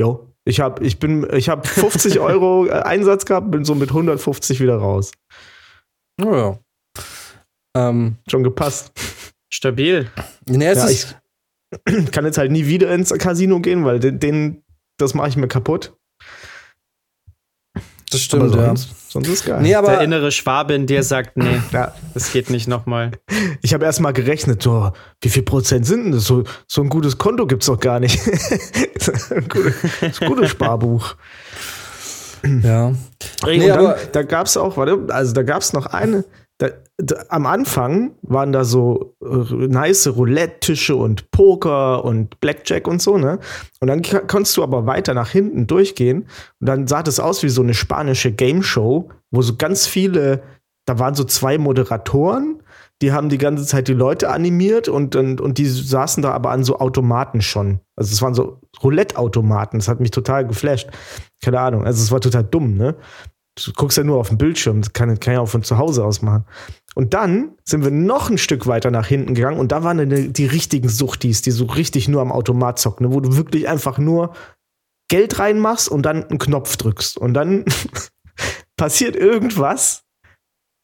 [0.00, 0.32] Jo.
[0.44, 4.76] Ich habe ich ich hab 50 Euro äh, Einsatz gehabt, bin so mit 150 wieder
[4.76, 5.12] raus.
[6.22, 6.58] Oh ja.
[7.76, 8.92] Ähm, Schon gepasst.
[9.52, 10.10] Stabil.
[10.46, 11.06] Nee, ja, ich
[12.12, 14.62] kann jetzt halt nie wieder ins Casino gehen, weil den, den
[14.98, 15.97] das mache ich mir kaputt.
[18.10, 18.94] Das stimmt, sonst, ja.
[19.08, 19.60] Sonst ist geil.
[19.60, 21.94] Nee, aber Der innere Schwabe in dir sagt, nee, ja.
[22.14, 23.10] das geht nicht nochmal.
[23.60, 26.24] Ich habe erst mal gerechnet, so, wie viel Prozent sind denn das?
[26.24, 28.18] So, so ein gutes Konto gibt's doch gar nicht.
[29.30, 31.16] ein gutes, gutes Sparbuch.
[32.62, 32.92] Ja.
[33.44, 36.24] Nee, dann, da gab's auch, warte, also da gab's noch eine,
[37.28, 43.38] am Anfang waren da so äh, nice Roulette-Tische und Poker und Blackjack und so, ne?
[43.80, 46.22] Und dann konntest du aber weiter nach hinten durchgehen
[46.60, 50.42] und dann sah das aus wie so eine spanische Game Show, wo so ganz viele,
[50.86, 52.62] da waren so zwei Moderatoren,
[53.00, 56.50] die haben die ganze Zeit die Leute animiert und, und, und die saßen da aber
[56.50, 57.78] an so Automaten schon.
[57.94, 60.88] Also es waren so Roulette-Automaten, das hat mich total geflasht.
[61.44, 62.96] Keine Ahnung, also es war total dumm, ne?
[63.64, 66.04] Du guckst ja nur auf den Bildschirm, das kann, kann ich auch von zu Hause
[66.04, 66.44] aus machen.
[66.98, 70.32] Und dann sind wir noch ein Stück weiter nach hinten gegangen und da waren dann
[70.32, 73.98] die richtigen Suchtis, die so richtig nur am Automat zocken, ne, wo du wirklich einfach
[73.98, 74.34] nur
[75.06, 77.16] Geld reinmachst und dann einen Knopf drückst.
[77.16, 77.64] Und dann
[78.76, 80.02] passiert irgendwas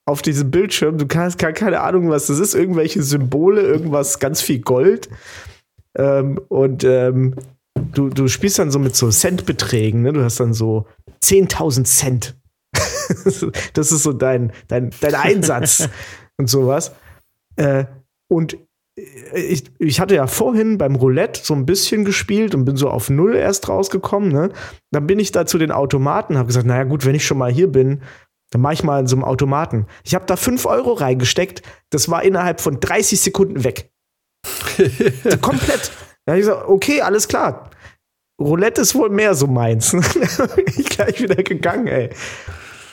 [0.06, 0.98] auf diesem Bildschirm.
[0.98, 2.54] Du hast keine Ahnung, was das ist.
[2.54, 5.08] Irgendwelche Symbole, irgendwas, ganz viel Gold.
[5.98, 7.34] Ähm, und ähm,
[7.74, 10.02] du, du spielst dann so mit so Centbeträgen.
[10.02, 10.12] Ne?
[10.12, 10.86] Du hast dann so
[11.24, 12.36] 10.000 Cent
[13.72, 15.88] das ist so dein, dein, dein Einsatz
[16.36, 16.92] und sowas.
[17.56, 17.84] Äh,
[18.28, 18.56] und
[18.96, 23.10] ich, ich hatte ja vorhin beim Roulette so ein bisschen gespielt und bin so auf
[23.10, 24.30] Null erst rausgekommen.
[24.30, 24.50] Ne?
[24.92, 27.50] Dann bin ich da zu den Automaten, habe gesagt, naja gut, wenn ich schon mal
[27.50, 28.02] hier bin,
[28.50, 29.86] dann mache ich mal in so einem Automaten.
[30.04, 33.90] Ich habe da 5 Euro reingesteckt, das war innerhalb von 30 Sekunden weg.
[35.40, 35.90] Komplett.
[36.24, 37.70] Da habe ich gesagt, okay, alles klar.
[38.40, 39.92] Roulette ist wohl mehr so meins.
[40.76, 42.10] ich gleich wieder gegangen, ey.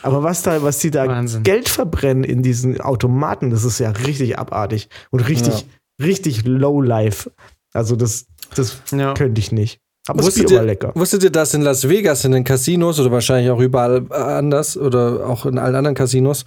[0.02, 1.42] Aber was da, was die da Wahnsinn.
[1.42, 6.04] Geld verbrennen in diesen Automaten, das ist ja richtig abartig und richtig, ja.
[6.04, 7.30] richtig low life.
[7.72, 9.14] Also das, das ja.
[9.14, 9.80] könnte ich nicht.
[10.08, 10.92] Aber wusstet, ihr, lecker.
[10.96, 15.28] wusstet ihr, dass in Las Vegas in den Casinos oder wahrscheinlich auch überall anders oder
[15.28, 16.44] auch in allen anderen Casinos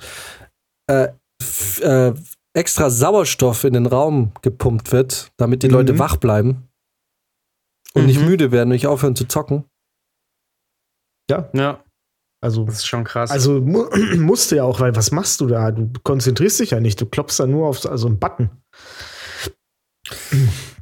[0.88, 1.08] äh,
[1.82, 2.14] äh,
[2.54, 5.74] extra Sauerstoff in den Raum gepumpt wird, damit die mhm.
[5.74, 6.68] Leute wach bleiben
[7.94, 8.08] und mhm.
[8.08, 9.64] nicht müde werden und nicht aufhören zu zocken?
[11.30, 11.50] Ja.
[11.54, 11.85] Ja.
[12.42, 13.32] Also, das ist schon krass.
[13.32, 13.86] Also mu
[14.18, 15.72] musst du ja auch, weil was machst du da?
[15.72, 18.50] Du konzentrierst dich ja nicht, du klopfst da nur auf so also einen Button.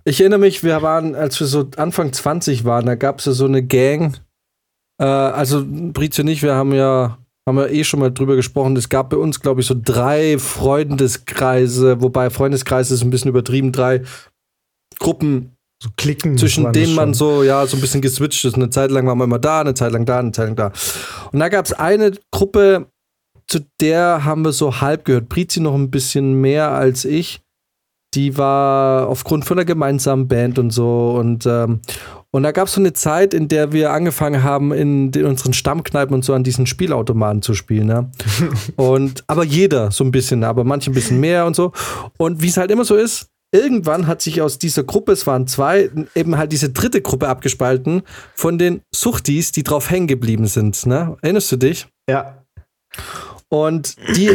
[0.05, 3.31] Ich erinnere mich, wir waren, als wir so Anfang 20 waren, da gab es ja
[3.31, 4.19] so eine Gang.
[4.99, 8.75] Äh, also Britz und ich, wir haben ja, haben ja eh schon mal drüber gesprochen.
[8.75, 13.71] Es gab bei uns, glaube ich, so drei Freundeskreise, wobei Freundeskreise ist ein bisschen übertrieben,
[13.71, 14.01] drei
[14.99, 15.52] Gruppen,
[15.83, 16.37] so klicken.
[16.37, 18.55] Zwischen denen man so, ja, so ein bisschen geswitcht ist.
[18.55, 20.71] Eine Zeit lang waren wir immer da, eine Zeit lang da, eine Zeit lang da.
[21.31, 22.87] Und da gab es eine Gruppe,
[23.47, 25.27] zu der haben wir so halb gehört.
[25.27, 27.41] Prizi noch ein bisschen mehr als ich.
[28.13, 31.15] Die war aufgrund von der gemeinsamen Band und so.
[31.19, 31.81] Und, ähm,
[32.31, 35.51] und da gab es so eine Zeit, in der wir angefangen haben, in, in unseren
[35.51, 37.89] Stammkneipen und so an diesen Spielautomaten zu spielen.
[37.89, 38.09] Ja?
[38.77, 41.73] und aber jeder so ein bisschen, aber manche ein bisschen mehr und so.
[42.17, 45.47] Und wie es halt immer so ist, irgendwann hat sich aus dieser Gruppe, es waren
[45.47, 48.01] zwei, eben halt diese dritte Gruppe abgespalten
[48.35, 50.85] von den Suchtis, die drauf hängen geblieben sind.
[50.85, 51.15] Ne?
[51.21, 51.87] Erinnerst du dich?
[52.09, 52.43] Ja.
[53.49, 54.31] Und die,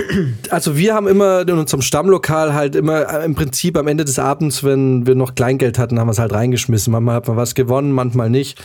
[0.50, 4.20] also wir haben immer in unserem Stammlokal halt immer äh, im Prinzip am Ende des
[4.20, 6.92] Abends, wenn wir noch Kleingeld hatten, haben wir es halt reingeschmissen.
[6.92, 8.62] Manchmal hat man was gewonnen, manchmal nicht.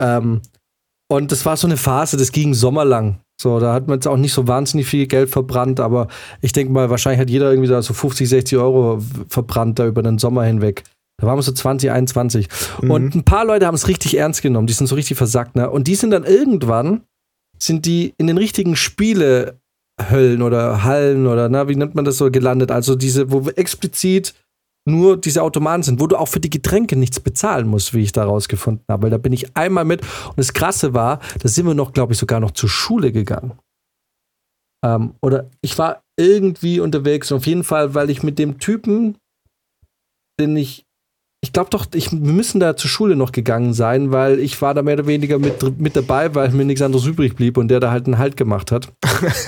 [0.00, 0.40] Ähm,
[1.08, 3.20] und das war so eine Phase, das ging sommerlang.
[3.44, 6.08] So, da hat man jetzt auch nicht so wahnsinnig viel Geld verbrannt, aber
[6.40, 10.16] ich denke mal, wahrscheinlich hat jeder irgendwie so 50, 60 Euro verbrannt da über den
[10.16, 10.82] Sommer hinweg.
[11.20, 12.48] Da waren wir so 20, 21.
[12.80, 12.90] Mhm.
[12.90, 15.68] Und ein paar Leute haben es richtig ernst genommen, die sind so richtig versackt, ne?
[15.68, 17.02] Und die sind dann irgendwann,
[17.58, 22.30] sind die in den richtigen Spielehöllen oder Hallen oder, na, wie nennt man das so,
[22.30, 22.70] gelandet?
[22.70, 24.32] Also diese, wo explizit
[24.86, 28.12] nur diese Automaten sind, wo du auch für die Getränke nichts bezahlen musst, wie ich
[28.12, 29.04] da rausgefunden habe.
[29.04, 30.02] Weil da bin ich einmal mit.
[30.02, 33.58] Und das Krasse war, da sind wir noch, glaube ich, sogar noch zur Schule gegangen.
[34.84, 37.32] Ähm, oder ich war irgendwie unterwegs.
[37.32, 39.16] Auf jeden Fall, weil ich mit dem Typen,
[40.38, 40.83] den ich
[41.44, 44.72] ich glaube doch, ich, wir müssen da zur Schule noch gegangen sein, weil ich war
[44.72, 47.80] da mehr oder weniger mit, mit dabei, weil mir nichts anderes übrig blieb und der
[47.80, 48.88] da halt einen Halt gemacht hat.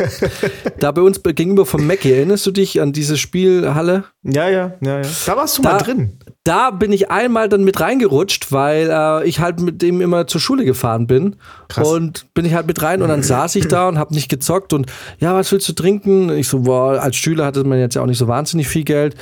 [0.78, 4.04] da bei uns gegenüber vom Mackie, erinnerst du dich an diese Spielhalle?
[4.22, 5.08] Ja, ja, ja, ja.
[5.24, 6.18] Da warst du da, mal drin.
[6.44, 10.42] Da bin ich einmal dann mit reingerutscht, weil äh, ich halt mit dem immer zur
[10.42, 11.36] Schule gefahren bin.
[11.68, 11.88] Krass.
[11.88, 14.74] Und bin ich halt mit rein und dann saß ich da und hab nicht gezockt
[14.74, 16.28] und ja, was willst du trinken?
[16.28, 19.16] Ich so, boah, als Schüler hatte man jetzt ja auch nicht so wahnsinnig viel Geld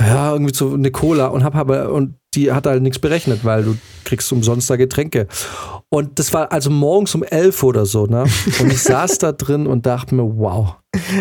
[0.00, 3.64] ja, irgendwie so eine Cola und hab aber, und die hat halt nichts berechnet, weil
[3.64, 5.26] du kriegst umsonst da Getränke.
[5.88, 8.24] Und das war also morgens um elf oder so, ne?
[8.60, 10.76] Und ich saß da drin und dachte mir, wow,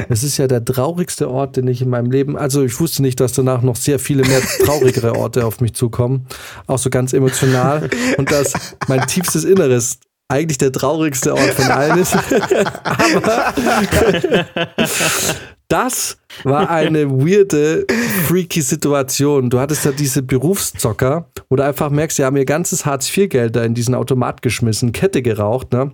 [0.09, 3.19] es ist ja der traurigste Ort, den ich in meinem Leben, also ich wusste nicht,
[3.19, 6.27] dass danach noch sehr viele mehr traurigere Orte auf mich zukommen.
[6.67, 7.89] Auch so ganz emotional.
[8.17, 8.53] Und dass
[8.87, 12.15] mein tiefstes Inneres eigentlich der traurigste Ort von allen ist.
[12.83, 13.53] Aber
[15.67, 17.86] das war eine weirde,
[18.25, 19.49] freaky Situation.
[19.49, 23.63] Du hattest ja diese Berufszocker, wo du einfach merkst, die haben ihr ganzes Hartz-IV-Geld da
[23.63, 25.91] in diesen Automat geschmissen, Kette geraucht, ne?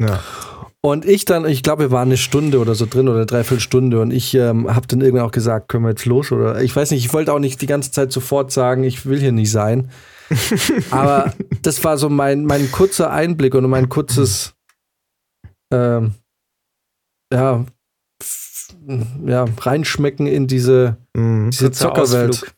[0.00, 0.20] Ja.
[0.80, 4.02] Und ich dann, ich glaube, wir waren eine Stunde oder so drin oder dreiviertel Stunde
[4.02, 6.90] und ich ähm, habe dann irgendwann auch gesagt, können wir jetzt los oder ich weiß
[6.90, 9.90] nicht, ich wollte auch nicht die ganze Zeit sofort sagen, ich will hier nicht sein.
[10.90, 14.54] Aber das war so mein, mein kurzer Einblick und mein kurzes,
[15.72, 16.12] ähm,
[17.32, 17.64] ja,
[19.24, 22.54] ja, reinschmecken in diese, mhm, diese Zockerwelt.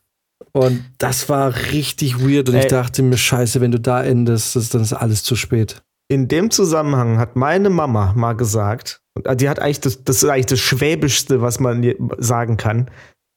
[0.53, 2.63] Und das war richtig weird und Ey.
[2.63, 5.83] ich dachte mir, scheiße, wenn du da endest, das, dann ist alles zu spät.
[6.09, 10.29] In dem Zusammenhang hat meine Mama mal gesagt, und die hat eigentlich das, das ist
[10.29, 12.91] eigentlich das Schwäbischste, was man sagen kann.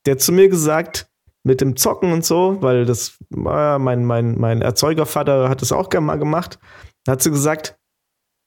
[0.06, 1.10] Der hat zu mir gesagt,
[1.44, 5.90] mit dem Zocken und so, weil das, äh, mein, mein, mein Erzeugervater hat das auch
[5.90, 6.60] gerne mal gemacht.
[7.08, 7.79] Hat sie gesagt,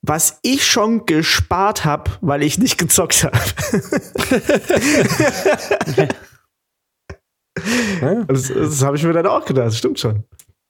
[0.02, 3.38] was ich schon gespart habe, weil ich nicht gezockt habe.
[8.28, 10.24] das, das habe ich mir dann auch gedacht, das stimmt schon.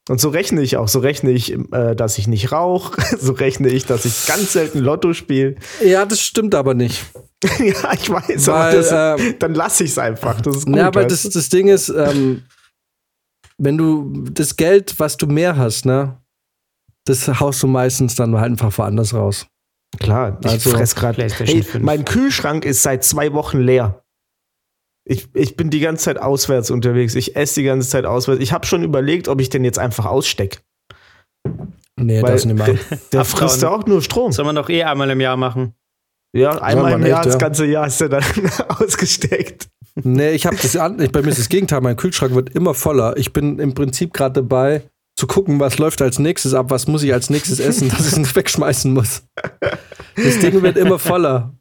[0.08, 0.88] Und so rechne ich auch.
[0.88, 3.00] So rechne ich, äh, dass ich nicht rauche.
[3.18, 5.54] So rechne ich, dass ich ganz selten Lotto spiele.
[5.82, 7.04] Ja, das stimmt aber nicht.
[7.58, 10.40] ja, ich weiß, Weil, das, äh, dann lasse ich es einfach.
[10.40, 10.76] Das ist gut.
[10.76, 12.42] Ja, aber das, das Ding ist, ähm,
[13.58, 16.21] wenn du das Geld, was du mehr hast, ne,
[17.04, 19.46] das haust du meistens dann halt einfach woanders raus.
[19.98, 24.02] Klar, ich also, fress gerade hey, Mein Kühlschrank ist seit zwei Wochen leer.
[25.04, 27.14] Ich, ich bin die ganze Zeit auswärts unterwegs.
[27.14, 28.40] Ich esse die ganze Zeit auswärts.
[28.40, 30.58] Ich habe schon überlegt, ob ich den jetzt einfach ausstecke.
[31.96, 32.78] Nee, Weil das nicht mal.
[33.12, 34.32] Der, frisst ja auch nur Strom.
[34.32, 35.74] Soll man doch eh einmal im Jahr machen.
[36.34, 38.24] Ja, einmal ja, im Jahr, echt, das ganze Jahr ist er dann
[38.68, 39.68] ausgesteckt.
[40.02, 41.82] Nee, ich habe das, bei mir ist das Gegenteil.
[41.82, 43.16] Mein Kühlschrank wird immer voller.
[43.18, 44.82] Ich bin im Prinzip gerade dabei,
[45.16, 48.12] zu gucken, was läuft als nächstes ab, was muss ich als nächstes essen, dass ich
[48.12, 49.22] es nicht wegschmeißen muss.
[50.16, 51.54] Das Ding wird immer voller.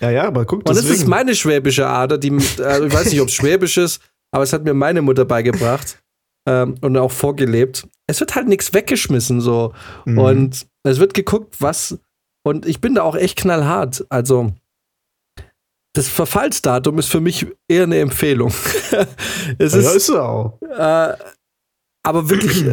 [0.00, 3.20] Ja, ja, aber guck Und das ist meine schwäbische Ader, die, äh, ich weiß nicht,
[3.20, 5.98] ob es schwäbisch ist, aber es hat mir meine Mutter beigebracht
[6.46, 7.86] ähm, und auch vorgelebt.
[8.06, 9.72] Es wird halt nichts weggeschmissen so.
[10.04, 10.18] Mhm.
[10.18, 11.98] Und es wird geguckt, was.
[12.44, 14.06] Und ich bin da auch echt knallhart.
[14.08, 14.52] Also,
[15.94, 18.52] das Verfallsdatum ist für mich eher eine Empfehlung.
[19.58, 20.60] es ist, ja, ist auch.
[20.62, 21.14] Äh,
[22.06, 22.64] aber wirklich,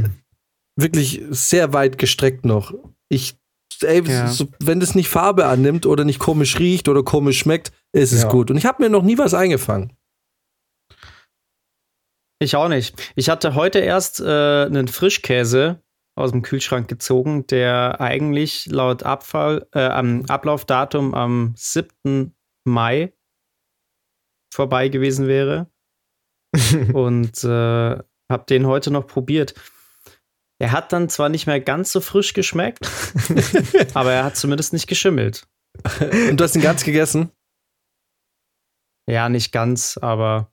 [0.76, 2.74] wirklich sehr weit gestreckt noch.
[3.10, 3.36] Ich,
[3.82, 4.28] ey, ja.
[4.28, 8.24] so, wenn das nicht Farbe annimmt oder nicht komisch riecht oder komisch schmeckt, ist es
[8.24, 8.30] ja.
[8.30, 8.52] gut.
[8.52, 9.98] Und ich habe mir noch nie was eingefangen.
[12.40, 13.12] Ich auch nicht.
[13.16, 15.82] Ich hatte heute erst äh, einen Frischkäse
[16.16, 22.36] aus dem Kühlschrank gezogen, der eigentlich laut Abfall, äh, am Ablaufdatum am 7.
[22.66, 23.14] Mai
[24.54, 25.72] vorbei gewesen wäre.
[26.94, 27.98] Und äh,
[28.34, 29.54] hab den heute noch probiert.
[30.60, 32.88] Er hat dann zwar nicht mehr ganz so frisch geschmeckt,
[33.94, 35.48] aber er hat zumindest nicht geschimmelt.
[36.30, 37.32] Und du hast ihn ganz gegessen?
[39.10, 40.52] Ja, nicht ganz, aber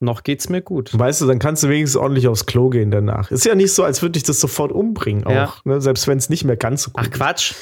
[0.00, 0.98] noch geht's mir gut.
[0.98, 3.30] Weißt du, dann kannst du wenigstens ordentlich aufs Klo gehen danach.
[3.30, 5.54] Ist ja nicht so, als würde ich das sofort umbringen, auch, ja.
[5.64, 5.80] ne?
[5.80, 7.54] selbst wenn es nicht mehr ganz so gut Ach Quatsch.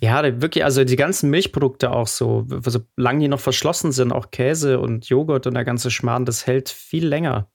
[0.00, 4.80] Ja, wirklich, also die ganzen Milchprodukte auch so, solange die noch verschlossen sind, auch Käse
[4.80, 7.48] und Joghurt und der ganze Schmarrn, das hält viel länger.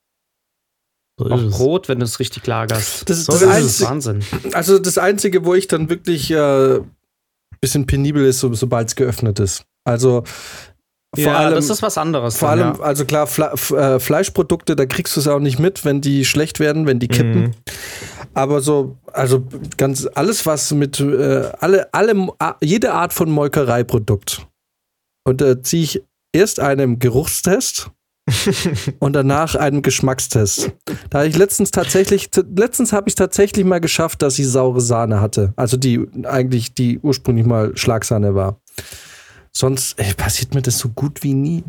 [1.17, 3.09] So auch Brot, wenn du es richtig lagerst.
[3.09, 4.23] Das, ist, das, das ist Wahnsinn.
[4.53, 6.79] Also das Einzige, wo ich dann wirklich äh,
[7.61, 9.65] bisschen penibel ist, so, sobald es geöffnet ist.
[9.83, 10.23] Also
[11.15, 12.37] vor ja, allem, das ist was anderes.
[12.37, 12.83] Vor dann, allem, ja.
[12.83, 16.59] also klar, Fle äh, Fleischprodukte, da kriegst du es auch nicht mit, wenn die schlecht
[16.59, 17.41] werden, wenn die kippen.
[17.41, 17.51] Mhm.
[18.33, 19.43] Aber so, also
[19.77, 22.27] ganz alles, was mit äh, alle, alle,
[22.61, 24.45] jede Art von Molkereiprodukt.
[25.27, 26.03] Und da ziehe ich
[26.33, 27.89] erst einem Geruchstest
[28.99, 30.71] und danach einen Geschmackstest.
[31.09, 35.21] Da habe ich letztens tatsächlich, letztens habe ich tatsächlich mal geschafft, dass ich saure Sahne
[35.21, 35.53] hatte.
[35.55, 38.59] Also die eigentlich, die ursprünglich mal Schlagsahne war.
[39.55, 41.63] Sonst ey, passiert mir das so gut wie nie,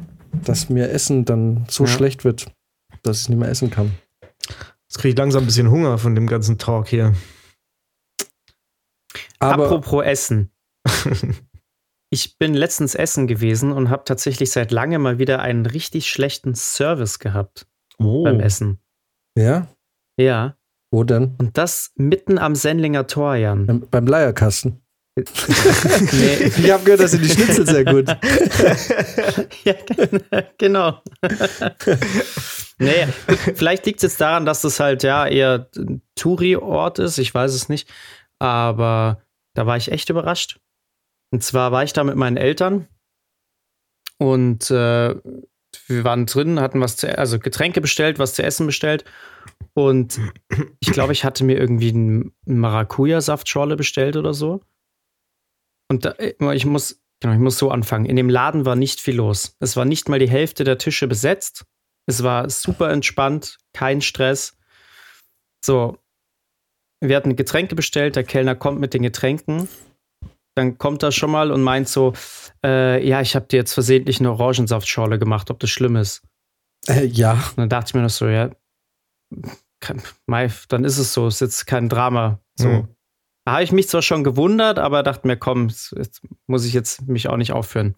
[0.44, 1.90] dass mir Essen dann so ja.
[1.90, 2.50] schlecht wird,
[3.02, 3.94] dass ich nicht mehr essen kann.
[4.88, 7.14] Jetzt kriege ich langsam ein bisschen Hunger von dem ganzen Talk hier.
[9.38, 10.50] Aber Apropos Essen.
[12.10, 16.54] ich bin letztens essen gewesen und habe tatsächlich seit langem mal wieder einen richtig schlechten
[16.56, 17.68] Service gehabt
[17.98, 18.24] oh.
[18.24, 18.80] beim Essen.
[19.38, 19.68] Ja?
[20.18, 20.56] Ja.
[20.90, 21.36] Wo denn?
[21.38, 23.66] Und das mitten am Sendlinger Tor, Jan.
[23.66, 24.80] Beim, beim Leierkasten.
[25.16, 25.22] Nee.
[26.58, 28.08] Ich habe gehört, dass sind die Schnitzel sehr gut.
[29.64, 29.74] ja,
[30.58, 31.02] genau.
[32.78, 33.06] nee,
[33.54, 37.18] vielleicht liegt es jetzt daran, dass das halt ja eher ein Touri-Ort ist.
[37.18, 37.88] Ich weiß es nicht.
[38.38, 39.22] Aber
[39.54, 40.58] da war ich echt überrascht.
[41.32, 42.86] Und zwar war ich da mit meinen Eltern
[44.18, 45.14] und äh,
[45.88, 49.04] wir waren drin, hatten was zu, also Getränke bestellt, was zu essen bestellt.
[49.74, 50.18] Und
[50.80, 54.62] ich glaube, ich hatte mir irgendwie eine Maracuja-Saftschorle bestellt oder so.
[55.88, 58.06] Und da, äh, ich muss, genau, ich muss so anfangen.
[58.06, 59.56] In dem Laden war nicht viel los.
[59.60, 61.64] Es war nicht mal die Hälfte der Tische besetzt.
[62.06, 64.56] Es war super entspannt, kein Stress.
[65.64, 65.98] So,
[67.00, 69.68] wir hatten Getränke bestellt, der Kellner kommt mit den Getränken
[70.56, 72.14] dann kommt er schon mal und meint so,
[72.64, 76.22] äh, ja, ich habe dir jetzt versehentlich eine Orangensaftschorle gemacht, ob das schlimm ist.
[76.88, 77.34] Äh, ja.
[77.34, 78.50] Und dann dachte ich mir noch so, ja,
[80.68, 82.40] dann ist es so, ist jetzt kein Drama.
[82.58, 82.68] So.
[82.68, 82.88] Mhm.
[83.46, 87.06] Da habe ich mich zwar schon gewundert, aber dachte mir, komm, jetzt muss ich jetzt
[87.06, 87.94] mich auch nicht aufführen.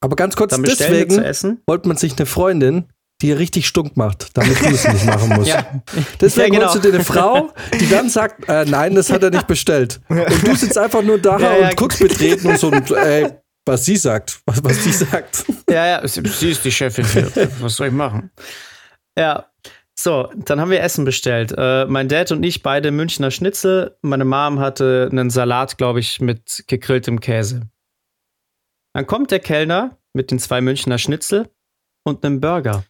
[0.00, 2.92] Aber ganz kurz, deswegen wollte man sich eine Freundin
[3.22, 5.50] die richtig stunk macht, damit du es nicht machen musst.
[5.50, 5.82] Ja.
[6.20, 6.72] Deswegen ja, genau.
[6.72, 10.00] du dir eine Frau, die dann sagt, äh, nein, das hat er nicht bestellt.
[10.08, 13.26] Und du sitzt einfach nur da ja, und guckst betreten und so, und, ey,
[13.66, 15.44] was sie sagt, was, was sie sagt.
[15.68, 17.04] Ja, ja, sie ist die Chefin.
[17.60, 18.30] Was soll ich machen?
[19.18, 19.46] Ja,
[20.02, 21.54] so, dann haben wir Essen bestellt.
[21.56, 23.96] Äh, mein Dad und ich beide Münchner Schnitzel.
[24.02, 27.68] Meine Mom hatte einen Salat, glaube ich, mit gegrilltem Käse.
[28.94, 31.48] Dann kommt der Kellner mit den zwei Münchner Schnitzel
[32.04, 32.84] und einem Burger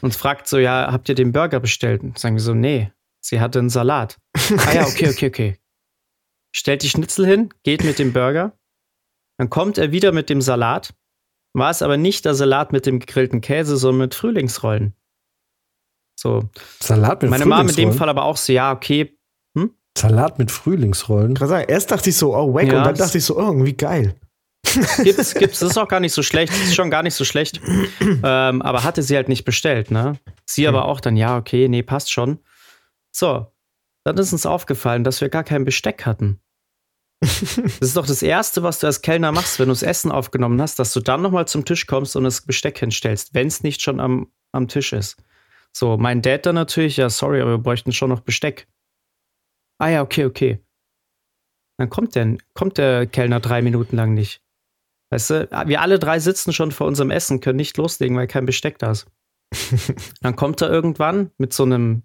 [0.00, 2.02] und fragt so, ja, habt ihr den Burger bestellt?
[2.02, 4.18] Und sagen wir so, nee, sie hatte einen Salat.
[4.34, 5.58] ah ja, okay, okay, okay.
[6.54, 8.58] Stellt die Schnitzel hin, geht mit dem Burger.
[9.38, 10.94] Dann kommt er wieder mit dem Salat.
[11.52, 14.94] War es aber nicht der Salat mit dem gegrillten Käse, sondern mit Frühlingsrollen.
[16.16, 16.48] So.
[16.80, 19.16] Salat mit Meine Mom in dem Fall aber auch so, ja, okay.
[19.54, 19.70] Hm?
[19.96, 21.34] Salat mit Frühlingsrollen.
[21.34, 23.42] Kann sagen, erst dachte ich so, oh, wack, ja, und dann dachte ich so, oh,
[23.42, 24.16] irgendwie geil.
[25.02, 27.24] Gibt's, gibt's, das ist auch gar nicht so schlecht, das ist schon gar nicht so
[27.24, 27.60] schlecht.
[28.00, 30.18] Ähm, aber hatte sie halt nicht bestellt, ne?
[30.44, 32.38] Sie aber auch dann, ja, okay, nee, passt schon.
[33.12, 33.46] So,
[34.04, 36.40] dann ist uns aufgefallen, dass wir gar kein Besteck hatten.
[37.20, 40.60] Das ist doch das Erste, was du als Kellner machst, wenn du das Essen aufgenommen
[40.60, 43.82] hast, dass du dann nochmal zum Tisch kommst und das Besteck hinstellst, wenn es nicht
[43.82, 45.16] schon am, am Tisch ist.
[45.76, 48.66] So, mein Dad dann natürlich, ja, sorry, aber wir bräuchten schon noch Besteck.
[49.78, 50.58] Ah ja, okay, okay.
[51.76, 54.40] Dann kommt der, kommt der Kellner drei Minuten lang nicht.
[55.10, 58.46] Weißt du, wir alle drei sitzen schon vor unserem Essen, können nicht loslegen, weil kein
[58.46, 59.06] Besteck da ist.
[60.22, 62.04] Dann kommt er irgendwann mit so einem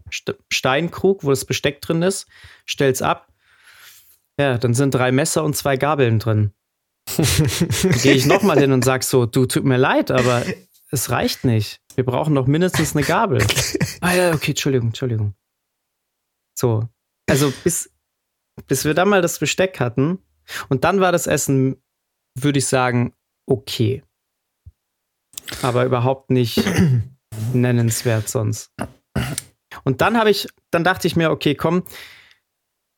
[0.52, 2.28] Steinkrug, wo das Besteck drin ist,
[2.66, 3.30] stellt's ab.
[4.38, 6.54] Ja, dann sind drei Messer und zwei Gabeln drin.
[8.02, 10.44] Gehe ich nochmal hin und sag so, du tut mir leid, aber
[10.90, 11.81] es reicht nicht.
[11.96, 13.46] Wir brauchen doch mindestens eine Gabel.
[14.02, 15.36] ah ja, okay, Entschuldigung, Entschuldigung.
[16.58, 16.88] So.
[17.30, 17.92] Also bis,
[18.68, 20.20] bis wir dann mal das Besteck hatten
[20.70, 21.82] und dann war das Essen
[22.36, 23.14] würde ich sagen,
[23.46, 24.04] okay.
[25.62, 26.64] Aber überhaupt nicht
[27.54, 28.72] nennenswert sonst.
[29.84, 31.84] Und dann habe ich, dann dachte ich mir, okay, komm,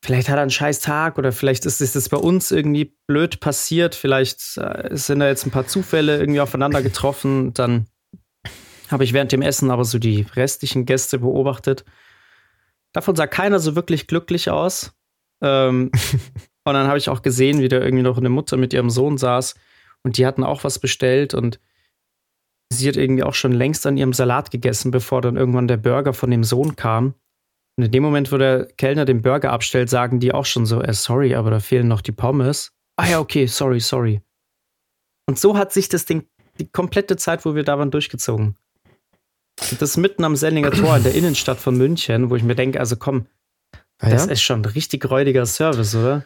[0.03, 3.95] vielleicht hat er einen scheiß Tag oder vielleicht ist es bei uns irgendwie blöd passiert,
[3.95, 7.53] vielleicht äh, sind da jetzt ein paar Zufälle irgendwie aufeinander getroffen.
[7.53, 7.87] Dann
[8.93, 11.83] habe ich während dem Essen aber so die restlichen Gäste beobachtet.
[12.93, 14.93] Davon sah keiner so wirklich glücklich aus.
[15.41, 15.91] Ähm,
[16.65, 19.17] Und dann habe ich auch gesehen, wie da irgendwie noch eine Mutter mit ihrem Sohn
[19.17, 19.55] saß
[20.03, 21.59] und die hatten auch was bestellt und
[22.71, 26.13] sie hat irgendwie auch schon längst an ihrem Salat gegessen, bevor dann irgendwann der Burger
[26.13, 27.15] von dem Sohn kam.
[27.77, 30.81] Und in dem Moment, wo der Kellner den Burger abstellt, sagen die auch schon so,
[30.81, 32.71] äh, sorry, aber da fehlen noch die Pommes.
[32.95, 34.21] Ah ja, okay, sorry, sorry.
[35.25, 36.27] Und so hat sich das Ding
[36.59, 38.55] die komplette Zeit, wo wir da waren, durchgezogen.
[39.71, 42.79] Und das mitten am Sellinger Tor in der Innenstadt von München, wo ich mir denke,
[42.79, 43.27] also komm,
[43.99, 44.31] ah, das ja?
[44.31, 46.25] ist schon ein richtig räudiger Service, oder?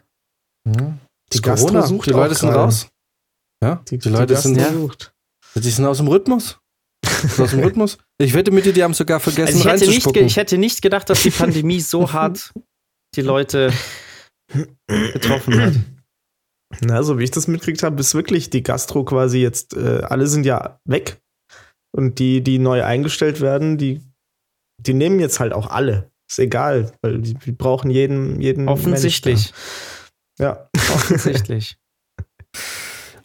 [0.67, 0.97] Ja.
[1.33, 2.63] Die Gastro Gastro sucht Die Leute auch sind gerade.
[2.63, 2.89] raus.
[3.61, 5.13] Ja, die, Leute Gastro sind, sucht.
[5.55, 6.59] die sind aus dem Rhythmus.
[7.05, 7.97] Sind aus dem Rhythmus.
[8.17, 10.81] Ich wette mit dir, die haben sogar vergessen Also ich, hätte nicht, ich hätte nicht
[10.81, 12.53] gedacht, dass die Pandemie so hart
[13.15, 13.73] die Leute
[14.87, 15.73] getroffen hat.
[16.81, 20.27] Na, so wie ich das mitgekriegt habe, ist wirklich die Gastro quasi jetzt, äh, alle
[20.27, 21.21] sind ja weg.
[21.97, 24.01] Und die, die neu eingestellt werden, die,
[24.77, 26.11] die nehmen jetzt halt auch alle.
[26.29, 29.51] Ist egal, weil die, die brauchen jeden, jeden Offensichtlich.
[30.39, 30.69] Ja.
[30.93, 31.77] Offensichtlich.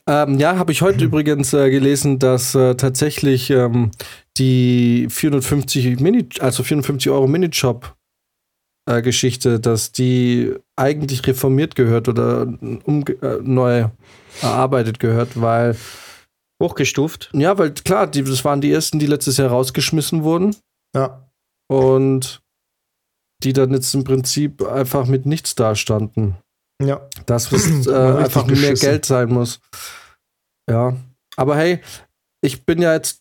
[0.04, 3.92] Ähm, ja, habe ich heute übrigens äh, gelesen, dass äh, tatsächlich ähm,
[4.36, 7.94] die 450 Mini, also 450 Euro Minijob
[8.90, 13.90] äh, Geschichte, dass die eigentlich reformiert gehört oder um, äh, neu
[14.40, 15.76] erarbeitet gehört, weil
[16.62, 17.30] Hochgestuft.
[17.34, 20.56] ja, weil klar, die, das waren die ersten, die letztes Jahr rausgeschmissen wurden
[20.94, 21.28] Ja.
[21.68, 22.40] und
[23.42, 26.36] die dann jetzt im Prinzip einfach mit nichts dastanden.
[26.80, 27.08] Ja.
[27.26, 27.92] Das was, äh,
[28.22, 28.74] einfach mehr.
[28.74, 29.60] Geld sein muss.
[30.70, 30.96] Ja.
[31.36, 31.80] Aber hey,
[32.42, 33.20] ich bin ja jetzt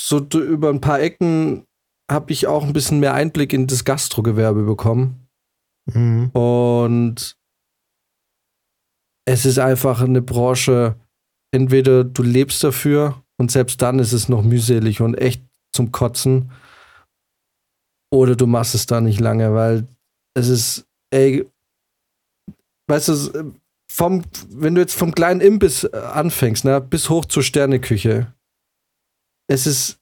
[0.00, 1.66] so über ein paar Ecken
[2.10, 5.28] habe ich auch ein bisschen mehr Einblick in das Gastrogewerbe bekommen.
[5.86, 6.28] Mhm.
[6.30, 7.36] Und
[9.24, 10.96] es ist einfach eine Branche,
[11.52, 15.42] entweder du lebst dafür und selbst dann ist es noch mühselig und echt
[15.72, 16.50] zum Kotzen.
[18.12, 19.86] Oder du machst es da nicht lange, weil
[20.34, 21.46] es ist, ey,
[22.88, 23.32] weißt du, es,
[23.90, 28.32] vom, wenn du jetzt vom kleinen Imbiss äh, anfängst, ne, bis hoch zur Sterneküche,
[29.48, 29.98] es ist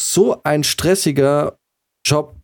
[0.00, 1.56] so ein stressiger
[2.04, 2.34] Job.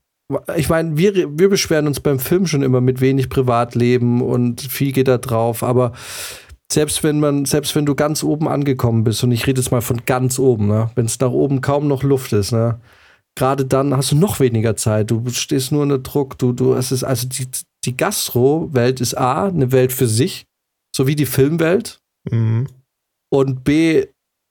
[0.57, 4.93] Ich meine, wir, wir beschweren uns beim Film schon immer mit wenig Privatleben und viel
[4.93, 5.93] geht da drauf, aber
[6.73, 9.81] selbst wenn man, selbst wenn du ganz oben angekommen bist, und ich rede jetzt mal
[9.83, 12.81] von ganz oben, ne, wenn es nach oben kaum noch Luft ist, ne,
[13.37, 15.11] gerade dann hast du noch weniger Zeit.
[15.11, 16.39] Du stehst nur unter Druck.
[16.39, 17.47] Du, du, es ist, also die,
[17.85, 20.45] die Gastro-Welt ist A, eine Welt für sich,
[20.95, 21.99] so wie die Filmwelt,
[22.31, 22.66] Mhm.
[23.33, 24.07] und B,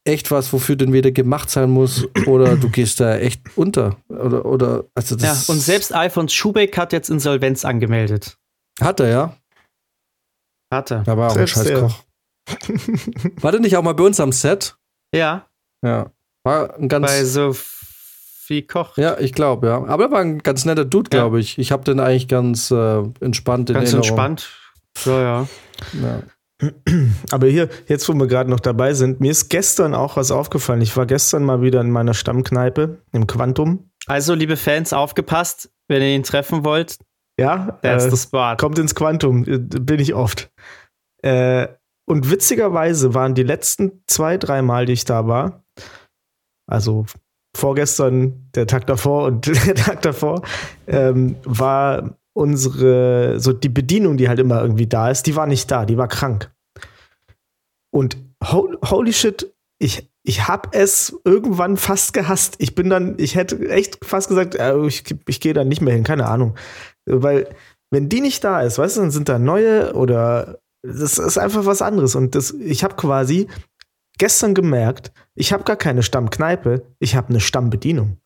[0.08, 3.98] echt was, wofür du entweder gemacht sein muss oder du gehst da echt unter.
[4.10, 8.36] Oder, oder also Ja, das und selbst Alfons Schubeck hat jetzt Insolvenz angemeldet.
[8.82, 9.38] hat er, ja.
[10.74, 11.06] Hat er.
[11.06, 11.80] War auch Selbst ein scheiß.
[11.80, 12.04] Koch.
[13.42, 14.76] War der nicht auch mal bei uns am Set?
[15.14, 15.46] Ja,
[15.84, 16.12] Ja.
[16.44, 17.08] War ein ganz.
[17.08, 18.98] bei Sophie Koch.
[18.98, 19.84] ja, ich glaube, ja.
[19.86, 21.22] Aber er war ein ganz netter Dude, Ja.
[21.24, 21.58] glaube ich.
[21.58, 24.08] Ich habe den eigentlich ganz äh, entspannt in Ganz Erinnerung.
[24.10, 24.50] entspannt.
[25.06, 25.48] Ja, ja.
[26.02, 26.24] Ja.
[27.32, 30.82] Aber hier, jetzt wo wir gerade noch dabei sind, mir ist gestern auch was aufgefallen.
[30.82, 33.90] Ich war gestern mal wieder in meiner Stammkneipe im Quantum.
[34.08, 36.98] Also, liebe Fans, aufgepasst, wenn ihr ihn treffen wollt,
[37.40, 38.56] Ja, that's äh, the spot.
[38.58, 40.52] kommt ins Quantum, äh, bin ich oft.
[41.22, 41.68] Äh,
[42.10, 45.64] und witzigerweise waren die letzten zwei, drei Mal, die ich da war,
[46.66, 47.06] also
[47.56, 50.42] vorgestern, der Tag davor und der Tag davor,
[50.88, 55.70] ähm, war unsere, so die Bedienung, die halt immer irgendwie da ist, die war nicht
[55.70, 56.52] da, die war krank.
[57.92, 62.56] Und ho holy shit, ich, ich hab es irgendwann fast gehasst.
[62.58, 65.94] Ich bin dann, ich hätte echt fast gesagt, äh, ich, ich gehe da nicht mehr
[65.94, 66.56] hin, keine Ahnung.
[67.06, 67.56] Weil,
[67.92, 71.66] wenn die nicht da ist, weißt du, dann sind da neue oder das ist einfach
[71.66, 72.16] was anderes.
[72.16, 73.48] Und das, ich habe quasi
[74.18, 78.18] gestern gemerkt, ich habe gar keine Stammkneipe, ich habe eine Stammbedienung.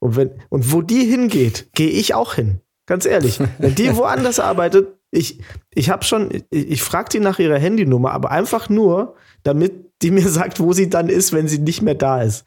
[0.00, 2.60] Und, wenn, und wo die hingeht, gehe ich auch hin.
[2.86, 3.40] Ganz ehrlich.
[3.58, 5.42] Wenn die woanders arbeitet, ich,
[5.72, 10.10] ich habe schon, ich, ich frage die nach ihrer Handynummer, aber einfach nur, damit die
[10.10, 12.44] mir sagt, wo sie dann ist, wenn sie nicht mehr da ist.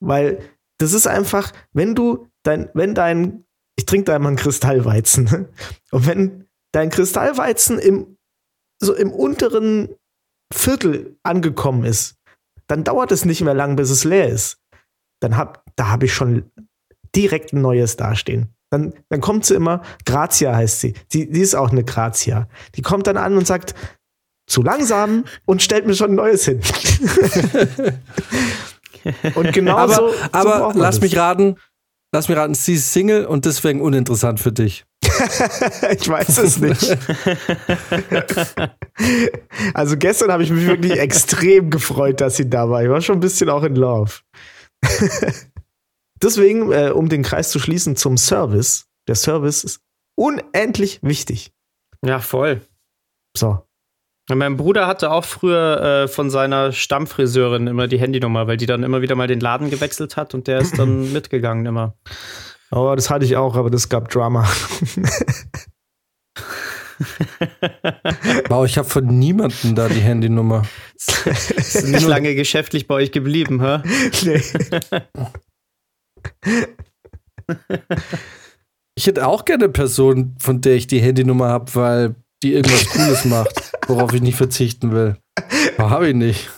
[0.00, 0.40] Weil
[0.78, 3.44] das ist einfach, wenn du dein, wenn dein,
[3.76, 5.48] ich trinke da immer einen Kristallweizen, ne?
[5.90, 8.15] und wenn dein Kristallweizen im,
[8.80, 9.88] so im unteren
[10.52, 12.16] Viertel angekommen ist,
[12.66, 14.58] dann dauert es nicht mehr lang, bis es leer ist.
[15.20, 16.50] Dann hab, da habe ich schon
[17.14, 18.54] direkt ein neues dastehen.
[18.70, 20.94] Dann, dann kommt sie immer, Grazia heißt sie.
[21.12, 22.48] Die, die ist auch eine Grazia.
[22.74, 23.74] Die kommt dann an und sagt,
[24.46, 26.60] zu langsam und stellt mir schon ein neues hin.
[29.34, 31.02] und genau aber so, aber lass das.
[31.02, 31.56] mich raten,
[32.12, 34.85] lass mich raten, sie ist Single und deswegen uninteressant für dich.
[35.98, 36.98] ich weiß es nicht.
[39.74, 42.82] also gestern habe ich mich wirklich extrem gefreut, dass sie da war.
[42.82, 44.12] Ich war schon ein bisschen auch in Love.
[46.22, 49.80] Deswegen, äh, um den Kreis zu schließen zum Service, der Service ist
[50.14, 51.52] unendlich wichtig.
[52.04, 52.62] Ja, voll.
[53.36, 53.62] So.
[54.28, 58.82] Mein Bruder hatte auch früher äh, von seiner Stammfriseurin immer die Handynummer, weil die dann
[58.82, 61.94] immer wieder mal den Laden gewechselt hat und der ist dann mitgegangen immer.
[62.70, 64.48] Oh, das hatte ich auch, aber das gab Drama.
[68.48, 70.62] Wow, ich habe von niemandem da die Handynummer.
[70.94, 73.82] Ist nicht lange geschäftlich bei euch geblieben, hä?
[74.24, 74.42] nee.
[78.98, 82.88] Ich hätte auch gerne eine Person, von der ich die Handynummer habe, weil die irgendwas
[82.88, 85.16] Cooles macht, worauf ich nicht verzichten will.
[85.78, 86.50] Habe ich nicht.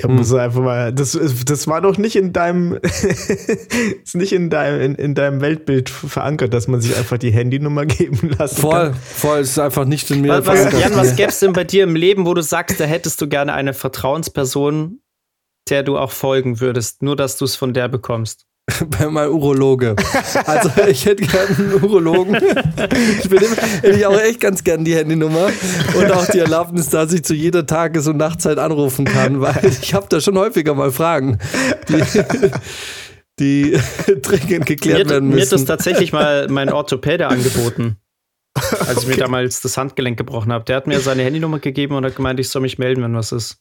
[0.00, 0.38] Ja, muss hm.
[0.38, 1.16] einfach mal, das,
[1.46, 6.52] das war doch nicht in deinem, ist nicht in deinem, in, in, deinem Weltbild verankert,
[6.52, 8.94] dass man sich einfach die Handynummer geben lassen voll, kann.
[8.94, 10.80] Voll, ist einfach nicht in mir was, verankert.
[10.80, 13.28] Jan, was gäbe es denn bei dir im Leben, wo du sagst, da hättest du
[13.28, 15.00] gerne eine Vertrauensperson,
[15.68, 18.46] der du auch folgen würdest, nur dass du es von der bekommst?
[18.98, 19.94] bei meinem Urologe.
[20.46, 22.36] Also ich hätte gerne einen Urologen.
[23.22, 25.50] Ich bin immer, hätte ich auch echt ganz gern die Handynummer
[25.94, 29.94] und auch die Erlaubnis, dass ich zu jeder Tages- und Nachtzeit anrufen kann, weil ich
[29.94, 31.38] habe da schon häufiger mal Fragen,
[31.88, 32.02] die,
[33.38, 33.78] die
[34.22, 35.36] dringend geklärt mir, werden müssen.
[35.36, 37.96] Mir hat das tatsächlich mal mein Orthopäde angeboten.
[38.86, 39.06] Als ich okay.
[39.08, 40.64] mir damals das Handgelenk gebrochen habe.
[40.64, 43.32] Der hat mir seine Handynummer gegeben und hat gemeint, ich soll mich melden, wenn was
[43.32, 43.58] ist.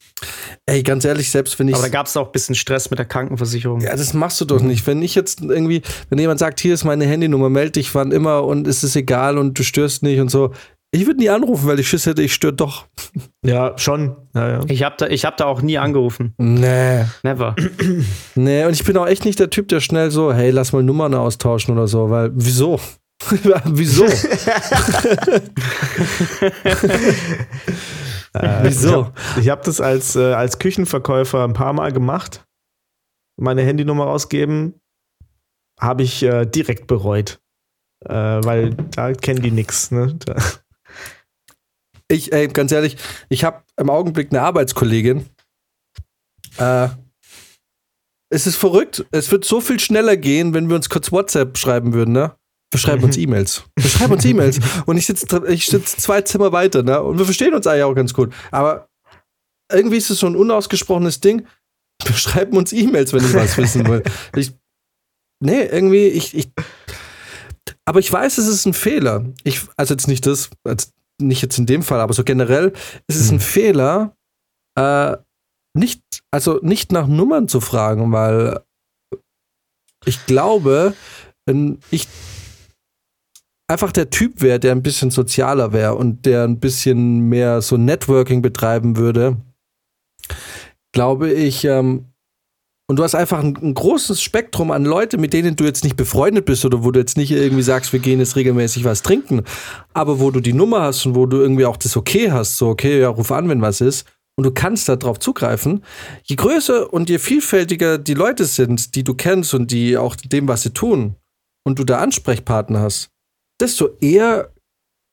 [0.68, 1.74] Ey, ganz ehrlich, selbst wenn ich.
[1.74, 3.82] Aber da gab es auch ein bisschen Stress mit der Krankenversicherung.
[3.82, 4.86] Ja, das machst du doch nicht.
[4.86, 8.44] Wenn ich jetzt irgendwie, wenn jemand sagt, hier ist meine Handynummer, melde dich wann immer
[8.44, 10.52] und es ist egal und du störst nicht und so.
[10.96, 12.86] Ich würde nie anrufen, weil ich Schiss hätte, ich störe doch.
[13.46, 14.16] Ja, schon.
[14.34, 14.60] Ja, ja.
[14.70, 16.34] Ich habe da, hab da auch nie angerufen.
[16.38, 17.04] Nee.
[17.24, 17.58] Never.
[18.36, 20.82] nee, und ich bin auch echt nicht der Typ, der schnell so, hey, lass mal
[20.82, 22.80] Nummern austauschen oder so, weil wieso?
[23.66, 24.06] Wieso?
[28.34, 29.12] äh, Wieso?
[29.40, 32.46] Ich habe hab das als, äh, als Küchenverkäufer ein paar Mal gemacht.
[33.38, 34.80] Meine Handynummer ausgeben,
[35.80, 37.40] habe ich äh, direkt bereut.
[38.06, 39.92] Äh, weil da kennen die nichts.
[39.92, 40.18] Ne?
[42.10, 42.98] Ich, ey, ganz ehrlich,
[43.30, 45.26] ich habe im Augenblick eine Arbeitskollegin.
[46.58, 46.90] Äh,
[48.30, 49.06] es ist verrückt.
[49.12, 52.36] Es wird so viel schneller gehen, wenn wir uns kurz WhatsApp schreiben würden, ne?
[52.74, 53.64] Wir schreiben uns E-Mails.
[53.76, 54.60] Wir schreiben uns E-Mails.
[54.86, 57.02] Und ich sitze ich sitz zwei Zimmer weiter, ne?
[57.02, 58.34] Und wir verstehen uns eigentlich auch ganz gut.
[58.52, 58.90] Aber
[59.72, 61.46] irgendwie ist es so ein unausgesprochenes Ding.
[62.04, 64.04] Wir schreiben uns E-Mails, wenn ich was wissen will.
[64.36, 64.52] Ich,
[65.40, 66.50] nee, irgendwie, ich, ich.
[67.86, 69.26] Aber ich weiß, es ist ein Fehler.
[69.44, 70.50] Ich, also jetzt nicht das,
[71.22, 72.74] nicht jetzt in dem Fall, aber so generell
[73.08, 73.40] ist es ein hm.
[73.40, 74.16] Fehler,
[74.76, 75.16] äh,
[75.76, 76.02] nicht,
[76.32, 78.60] also nicht nach Nummern zu fragen, weil
[80.06, 80.94] ich glaube,
[81.46, 82.08] wenn ich
[83.68, 87.78] einfach der Typ wäre, der ein bisschen sozialer wäre und der ein bisschen mehr so
[87.78, 89.38] Networking betreiben würde,
[90.92, 92.06] glaube ich, ähm,
[92.90, 95.96] und du hast einfach ein, ein, großes Spektrum an Leute, mit denen du jetzt nicht
[95.96, 99.44] befreundet bist oder wo du jetzt nicht irgendwie sagst, wir gehen jetzt regelmäßig was trinken,
[99.94, 102.68] aber wo du die Nummer hast und wo du irgendwie auch das Okay hast, so
[102.68, 104.06] okay, ja, ruf an, wenn was ist.
[104.36, 105.84] Und du kannst darauf zugreifen.
[106.24, 110.48] Je größer und je vielfältiger die Leute sind, die du kennst und die auch dem,
[110.48, 111.16] was sie tun,
[111.66, 113.10] und du da Ansprechpartner hast,
[113.64, 114.52] desto eher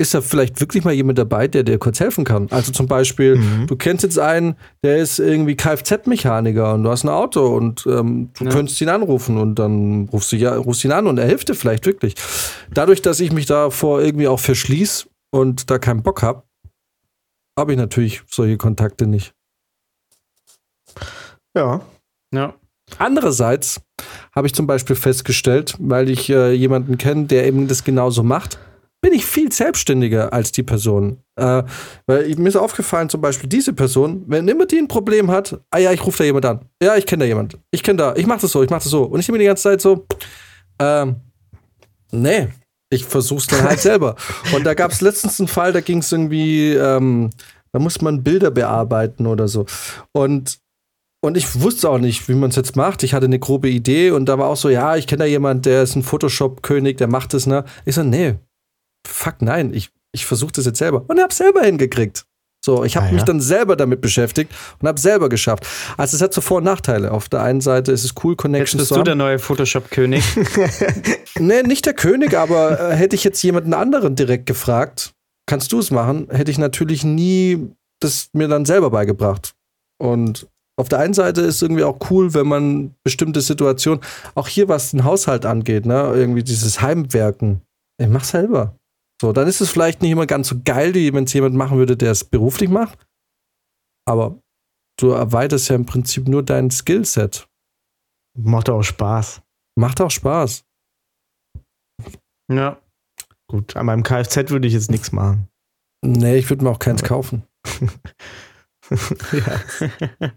[0.00, 2.48] ist da vielleicht wirklich mal jemand dabei, der dir kurz helfen kann.
[2.50, 3.66] Also zum Beispiel, mhm.
[3.66, 8.30] du kennst jetzt einen, der ist irgendwie Kfz-Mechaniker und du hast ein Auto und ähm,
[8.38, 8.50] du ja.
[8.50, 11.54] könntest ihn anrufen und dann rufst du ja, rufst ihn an und er hilft dir
[11.54, 12.14] vielleicht wirklich.
[12.72, 16.44] Dadurch, dass ich mich davor irgendwie auch verschließe und da keinen Bock habe,
[17.58, 19.34] habe ich natürlich solche Kontakte nicht.
[21.54, 21.82] Ja.
[22.32, 22.54] Ja.
[22.98, 23.80] Andererseits
[24.34, 28.58] habe ich zum Beispiel festgestellt, weil ich äh, jemanden kenne, der eben das genauso macht,
[29.00, 31.22] bin ich viel selbstständiger als die Person.
[31.36, 31.62] Äh,
[32.06, 35.78] weil mir ist aufgefallen, zum Beispiel diese Person, wenn immer die ein Problem hat, ah
[35.78, 36.60] ja, ich rufe da jemand an.
[36.82, 37.58] Ja, ich kenne da jemand.
[37.70, 39.04] Ich kenne da, ich mache das so, ich mache das so.
[39.04, 40.06] Und ich bin die ganze Zeit so,
[40.78, 41.16] ähm,
[42.12, 42.48] nee,
[42.90, 44.16] ich versuch's dann halt selber.
[44.54, 47.30] Und da gab es letztens einen Fall, da ging es irgendwie, ähm,
[47.72, 49.64] da muss man Bilder bearbeiten oder so.
[50.12, 50.58] Und
[51.20, 53.02] und ich wusste auch nicht, wie man es jetzt macht.
[53.02, 55.66] Ich hatte eine grobe Idee und da war auch so, ja, ich kenne da jemand,
[55.66, 57.64] der ist ein Photoshop-König, der macht das, ne?
[57.84, 58.36] Ich so, nee,
[59.06, 61.04] fuck, nein, ich, ich versuche das jetzt selber.
[61.08, 62.24] Und hab's selber hingekriegt.
[62.62, 63.14] So, ich habe ah, ja.
[63.14, 65.66] mich dann selber damit beschäftigt und habe selber geschafft.
[65.96, 67.10] Also es hat so Vor- und Nachteile.
[67.10, 70.22] Auf der einen Seite ist es cool, Connections Jetzt bist du der neue Photoshop-König.
[71.38, 75.12] nee, nicht der König, aber äh, hätte ich jetzt jemanden anderen direkt gefragt,
[75.46, 79.54] kannst du es machen, hätte ich natürlich nie das mir dann selber beigebracht.
[79.98, 80.46] Und
[80.80, 84.00] auf der einen Seite ist es irgendwie auch cool, wenn man bestimmte Situationen,
[84.34, 87.62] auch hier was den Haushalt angeht, ne, irgendwie dieses Heimwerken,
[88.00, 88.76] ich mach selber.
[89.20, 91.76] So, dann ist es vielleicht nicht immer ganz so geil, wie wenn es jemand machen
[91.76, 93.06] würde, der es beruflich macht.
[94.08, 94.40] Aber
[94.98, 97.46] du erweiterst ja im Prinzip nur dein Skillset.
[98.38, 99.42] Macht auch Spaß.
[99.78, 100.64] Macht auch Spaß.
[102.50, 102.80] Ja.
[103.50, 105.48] Gut, an meinem Kfz würde ich jetzt nichts machen.
[106.02, 107.42] Nee, ich würde mir auch keins kaufen.
[109.32, 110.32] ja.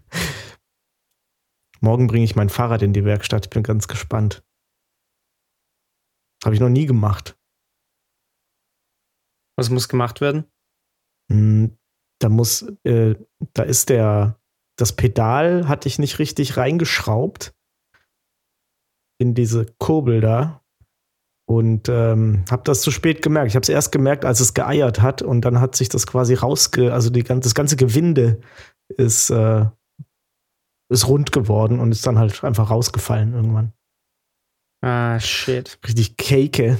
[1.80, 3.46] Morgen bringe ich mein Fahrrad in die Werkstatt.
[3.46, 4.44] Ich bin ganz gespannt.
[6.44, 7.38] Habe ich noch nie gemacht.
[9.56, 10.44] Was muss gemacht werden?
[11.30, 11.76] Hm,
[12.20, 13.16] da muss, äh,
[13.52, 14.40] da ist der,
[14.78, 17.54] das Pedal hatte ich nicht richtig reingeschraubt
[19.20, 20.63] in diese Kurbel da.
[21.46, 23.48] Und ähm, habe das zu spät gemerkt.
[23.48, 26.34] Ich habe es erst gemerkt, als es geeiert hat und dann hat sich das quasi
[26.34, 26.92] rausge...
[26.92, 28.40] Also die, das ganze Gewinde
[28.96, 29.66] ist, äh,
[30.88, 33.74] ist rund geworden und ist dann halt einfach rausgefallen irgendwann.
[34.80, 35.78] Ah, shit.
[35.86, 36.78] Richtig Cake.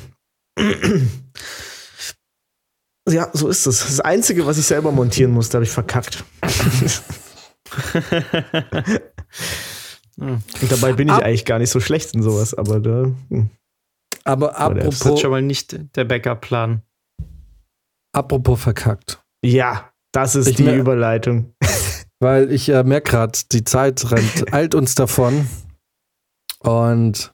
[3.09, 3.81] Ja, so ist es.
[3.81, 6.25] Das Einzige, was ich selber montieren musste, habe ich verkackt.
[10.17, 13.07] Und dabei bin ich Ab eigentlich gar nicht so schlecht in sowas, aber da.
[13.31, 13.51] Hm.
[14.25, 14.99] Aber apropos.
[15.01, 16.83] Das ist schon mal nicht der Backup-Plan.
[18.15, 19.23] Apropos verkackt.
[19.45, 21.55] Ja, das ist ich die Überleitung.
[22.21, 25.47] Weil ich äh, merke gerade, die Zeit rennt, eilt uns davon.
[26.61, 27.33] Und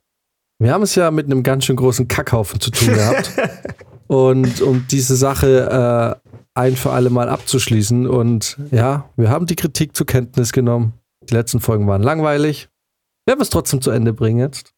[0.58, 3.30] wir haben es ja mit einem ganz schön großen Kackhaufen zu tun gehabt.
[4.08, 8.08] Und um diese Sache äh, ein für alle Mal abzuschließen.
[8.08, 10.94] Und ja, wir haben die Kritik zur Kenntnis genommen.
[11.28, 12.68] Die letzten Folgen waren langweilig.
[13.24, 14.74] Wir werden es trotzdem zu Ende bringen jetzt.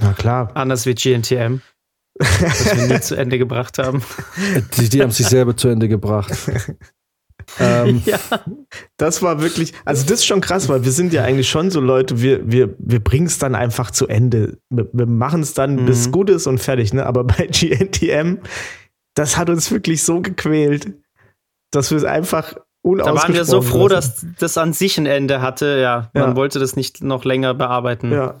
[0.00, 0.50] Na klar.
[0.54, 1.60] Anders wie GNTM.
[2.18, 4.02] das wir nie zu Ende gebracht haben.
[4.76, 6.32] Die, die haben sich selber zu Ende gebracht.
[7.58, 8.18] ähm, ja.
[8.96, 11.80] Das war wirklich, also das ist schon krass, weil wir sind ja eigentlich schon so
[11.80, 14.58] Leute, wir, wir, wir bringen es dann einfach zu Ende.
[14.70, 15.86] Wir, wir machen es dann, mhm.
[15.86, 17.06] bis es gut ist und fertig, ne?
[17.06, 18.38] Aber bei GNTM,
[19.14, 20.92] das hat uns wirklich so gequält,
[21.70, 24.34] dass wir es einfach unausgesprochen Da waren wir so froh, lassen.
[24.38, 26.10] dass das an sich ein Ende hatte, ja.
[26.12, 26.36] Man ja.
[26.36, 28.12] wollte das nicht noch länger bearbeiten.
[28.12, 28.40] Ja.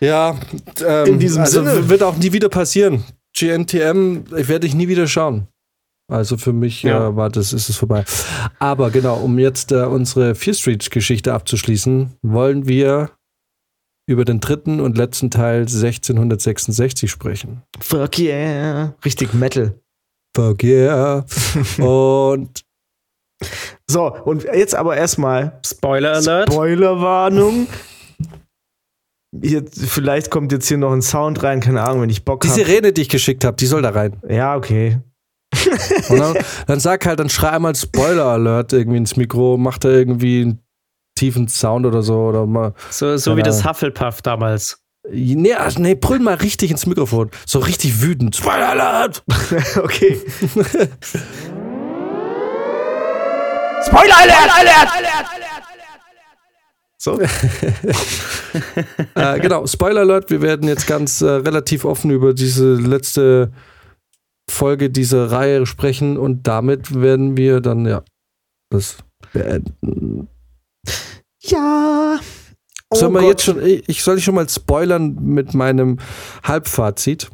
[0.00, 0.38] Ja,
[0.84, 3.04] ähm, in diesem also Sinne wird auch nie wieder passieren.
[3.36, 5.46] GNTM, ich werde ich nie wieder schauen.
[6.10, 7.08] Also für mich ja.
[7.08, 8.04] äh, war das, ist es vorbei.
[8.58, 13.10] Aber genau, um jetzt äh, unsere Fear Street-Geschichte abzuschließen, wollen wir
[14.08, 17.62] über den dritten und letzten Teil 1666 sprechen.
[17.78, 18.94] Fuck yeah.
[19.04, 19.74] Richtig Metal.
[20.34, 21.24] Fuck yeah.
[21.78, 22.64] und
[23.88, 26.52] so, und jetzt aber erstmal Spoiler Alert.
[26.52, 27.68] Spoilerwarnung.
[29.32, 32.52] Hier, vielleicht kommt jetzt hier noch ein Sound rein, keine Ahnung, wenn ich Bock habe.
[32.52, 34.16] Die Sirene, die ich geschickt habe, die soll da rein.
[34.28, 34.98] Ja, okay.
[36.08, 40.42] dann, dann, sag halt, dann schrei einmal Spoiler Alert irgendwie ins Mikro, mach da irgendwie
[40.42, 40.58] einen
[41.16, 42.16] tiefen Sound oder so.
[42.16, 44.82] Oder mal, so so wie das Hufflepuff damals.
[45.08, 47.30] Nee, nee, brüll mal richtig ins Mikrofon.
[47.46, 48.36] So richtig wütend.
[48.36, 49.22] Spoiler Alert!
[49.82, 50.20] okay.
[53.86, 54.50] Spoiler Alert!
[54.58, 54.88] Alert!
[54.96, 55.59] Alert!
[57.02, 57.18] So.
[59.14, 63.52] äh, genau, Spoiler Alert, wir werden jetzt ganz äh, relativ offen über diese letzte
[64.50, 68.02] Folge dieser Reihe sprechen und damit werden wir dann ja
[68.68, 68.98] das
[69.32, 70.28] beenden.
[71.40, 72.20] Ja.
[72.90, 76.00] Oh Sollen wir jetzt schon, ich soll ich schon mal spoilern mit meinem
[76.42, 77.30] Halbfazit?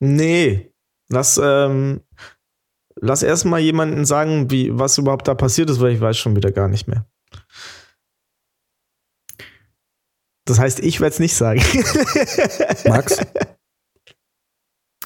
[0.00, 0.72] Nee.
[1.10, 2.00] Lass, ähm,
[3.00, 6.50] lass erstmal jemanden sagen, wie, was überhaupt da passiert ist, weil ich weiß schon wieder
[6.50, 7.06] gar nicht mehr.
[10.46, 11.60] Das heißt, ich werde es nicht sagen.
[12.86, 13.18] Max?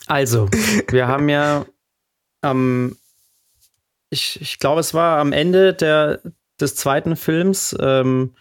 [0.06, 0.48] Also,
[0.88, 1.64] wir haben ja
[2.42, 2.96] am,
[4.10, 6.20] ich, ich glaube, es war am Ende der,
[6.60, 8.34] des zweiten Films, ähm,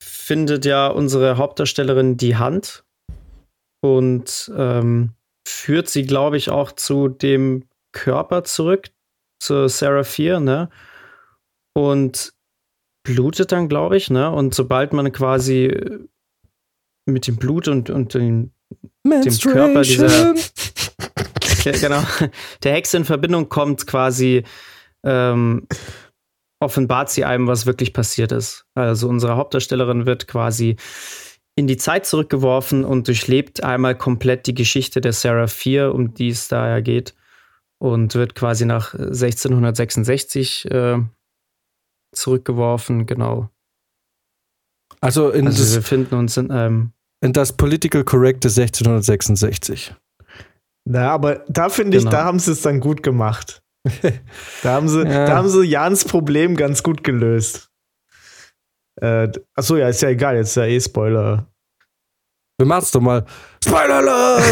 [0.00, 2.84] findet ja unsere Hauptdarstellerin die Hand
[3.80, 5.14] und ähm,
[5.48, 8.90] führt sie, glaube ich, auch zu dem Körper zurück,
[9.40, 10.70] zu Sarah 4, ne?
[11.74, 12.35] Und
[13.06, 14.30] blutet dann, glaube ich, ne?
[14.30, 15.74] Und sobald man quasi
[17.06, 18.52] mit dem Blut und, und den
[19.04, 20.34] dem Körper dieser
[21.64, 22.02] genau,
[22.62, 24.42] der Hexe in Verbindung kommt, quasi
[25.04, 25.66] ähm,
[26.60, 28.66] offenbart sie einem, was wirklich passiert ist.
[28.74, 30.76] Also unsere Hauptdarstellerin wird quasi
[31.54, 36.28] in die Zeit zurückgeworfen und durchlebt einmal komplett die Geschichte der Sarah 4, um die
[36.28, 37.14] es da ja geht,
[37.78, 40.98] und wird quasi nach 1666 äh,
[42.16, 43.50] zurückgeworfen, genau.
[45.00, 49.94] Also, in also wir finden uns in einem in das Political Correcte 1666.
[50.88, 52.16] Na, aber da finde ich, genau.
[52.16, 53.62] da haben sie es dann gut gemacht.
[54.62, 55.26] da haben sie, ja.
[55.26, 57.70] da haben sie Jans Problem ganz gut gelöst.
[59.00, 61.46] Äh, achso, ja, ist ja egal, jetzt ist ja eh Spoiler.
[62.58, 63.26] Wir machen's doch mal.
[63.62, 64.42] Spoiler Alert!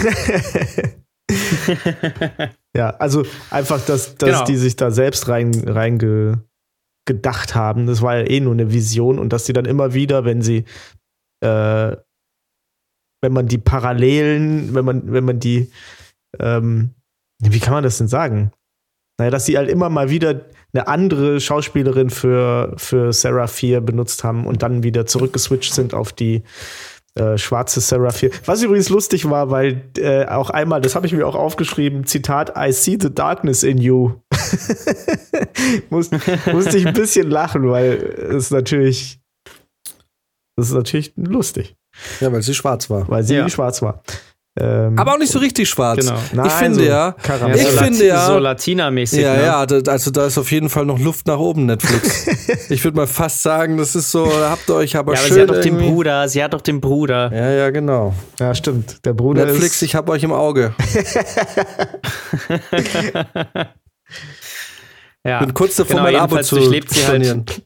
[2.76, 4.44] ja, also einfach, dass, dass genau.
[4.44, 6.34] die sich da selbst rein, rein ge,
[7.04, 7.86] gedacht haben.
[7.86, 10.64] Das war ja eh nur eine Vision und dass sie dann immer wieder, wenn sie
[11.40, 11.96] äh,
[13.24, 15.70] wenn man die Parallelen, wenn man, wenn man die,
[16.38, 16.90] ähm,
[17.40, 18.52] wie kann man das denn sagen?
[19.18, 20.42] Naja, dass sie halt immer mal wieder
[20.74, 26.12] eine andere Schauspielerin für, für Sarah 4 benutzt haben und dann wieder zurückgeswitcht sind auf
[26.12, 26.42] die
[27.16, 28.30] äh, schwarze Sarah 4.
[28.46, 32.52] Was übrigens lustig war, weil äh, auch einmal, das habe ich mir auch aufgeschrieben, Zitat,
[32.56, 34.14] I see the darkness in you.
[35.90, 36.10] Muss,
[36.52, 37.92] musste ich ein bisschen lachen, weil
[38.36, 39.20] es natürlich,
[40.56, 41.76] das ist natürlich lustig.
[42.20, 43.08] Ja, weil sie schwarz war.
[43.08, 43.48] Weil sie Ja.
[43.48, 44.02] schwarz war.
[44.56, 46.06] Ähm, Aber auch nicht so richtig schwarz.
[46.06, 46.16] Genau.
[46.32, 47.56] nein, ich finde so ja, Karamell.
[47.56, 49.20] ich so finde ja- So Latina-mäßig.
[49.20, 49.42] ja, ne?
[49.42, 52.28] ja, also da ist auf jeden Fall noch Luft nach oben, Netflix.
[52.70, 55.26] ich würde mal fast sagen, das ist so, da habt ihr euch aber Ja, aber
[55.26, 57.32] schön sie hat doch den Bruder, sie hat doch den Bruder.
[57.34, 58.14] Ja, ja, genau.
[58.38, 59.04] Ja, stimmt.
[59.04, 59.82] Der Bruder Netflix, ist.
[59.82, 60.72] ich hab euch im Auge.
[65.26, 67.62] Ja, Bin kurz davor, genau, mein Abo zu durchlebt sie halt.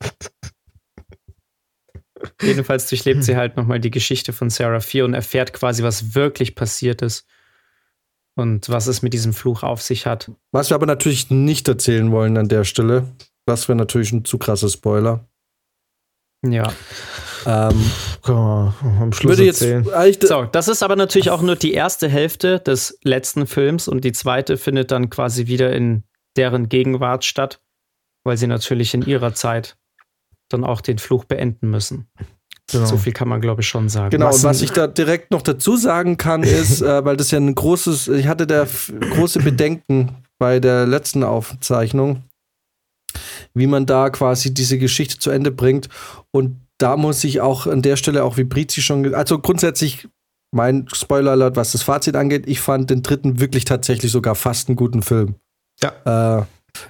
[2.43, 6.55] Jedenfalls durchlebt sie halt nochmal die Geschichte von Sarah 4 und erfährt quasi, was wirklich
[6.55, 7.27] passiert ist
[8.37, 10.31] und was es mit diesem Fluch auf sich hat.
[10.53, 13.05] Was wir aber natürlich nicht erzählen wollen an der Stelle,
[13.47, 15.27] das wäre natürlich ein zu krasser Spoiler.
[16.47, 16.73] Ja.
[17.47, 17.91] Ähm,
[18.23, 22.09] Kann man am Schluss würde jetzt So, das ist aber natürlich auch nur die erste
[22.09, 26.05] Hälfte des letzten Films und die zweite findet dann quasi wieder in
[26.37, 27.61] deren Gegenwart statt,
[28.25, 29.78] weil sie natürlich in ihrer Zeit
[30.49, 32.09] dann auch den Fluch beenden müssen.
[32.71, 32.85] Genau.
[32.85, 34.11] So viel kann man, glaube ich, schon sagen.
[34.11, 37.31] Genau, und Massen- was ich da direkt noch dazu sagen kann, ist, äh, weil das
[37.31, 38.67] ja ein großes, ich hatte da
[39.15, 42.25] große Bedenken bei der letzten Aufzeichnung,
[43.55, 45.89] wie man da quasi diese Geschichte zu Ende bringt.
[46.31, 50.09] Und da muss ich auch an der Stelle, auch wie Brizi schon, also grundsätzlich,
[50.55, 54.77] mein Spoiler-Alert, was das Fazit angeht, ich fand den dritten wirklich tatsächlich sogar fast einen
[54.77, 55.35] guten Film.
[55.83, 56.41] Ja.
[56.41, 56.45] Äh,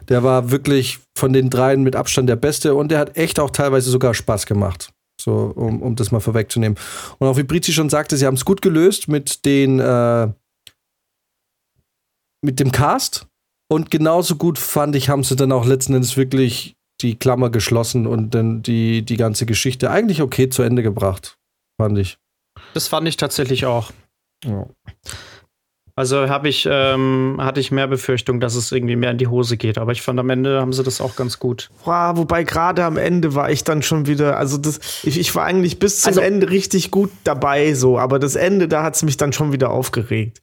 [0.09, 3.51] der war wirklich von den dreien mit Abstand der beste und der hat echt auch
[3.51, 4.91] teilweise sogar Spaß gemacht.
[5.21, 6.79] So, um, um das mal vorwegzunehmen.
[7.19, 10.29] Und auch wie Brizi schon sagte, sie haben es gut gelöst mit den äh,
[12.45, 13.27] mit dem Cast.
[13.71, 18.07] Und genauso gut fand ich, haben sie dann auch letzten Endes wirklich die Klammer geschlossen
[18.07, 21.37] und dann die, die ganze Geschichte eigentlich okay zu Ende gebracht.
[21.81, 22.19] Fand ich.
[22.75, 23.93] Das fand ich tatsächlich auch.
[24.45, 24.67] Ja.
[25.99, 29.57] Also habe ich, ähm, hatte ich mehr Befürchtung, dass es irgendwie mehr in die Hose
[29.57, 29.79] geht.
[29.79, 31.71] Aber ich fand am Ende haben sie das auch ganz gut.
[31.85, 35.45] Boah, wobei gerade am Ende war ich dann schon wieder, also das, ich, ich war
[35.45, 39.03] eigentlich bis zum Also- Ende richtig gut dabei, so, aber das Ende, da hat es
[39.03, 40.41] mich dann schon wieder aufgeregt.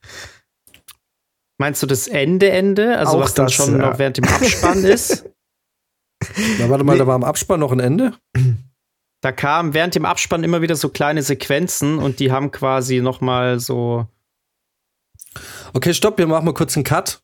[1.58, 2.98] Meinst du das Ende, Ende?
[2.98, 3.90] Also Auch was dann das, schon ja.
[3.92, 5.24] noch während dem Abspann ist?
[6.60, 7.00] Na, warte mal, Nee.
[7.00, 8.12] da war am Abspann noch ein Ende.
[9.22, 13.22] Da kamen während dem Abspann immer wieder so kleine Sequenzen und die haben quasi noch
[13.22, 14.08] mal so
[15.74, 17.22] Okay, stopp, wir machen mal kurz einen Cut.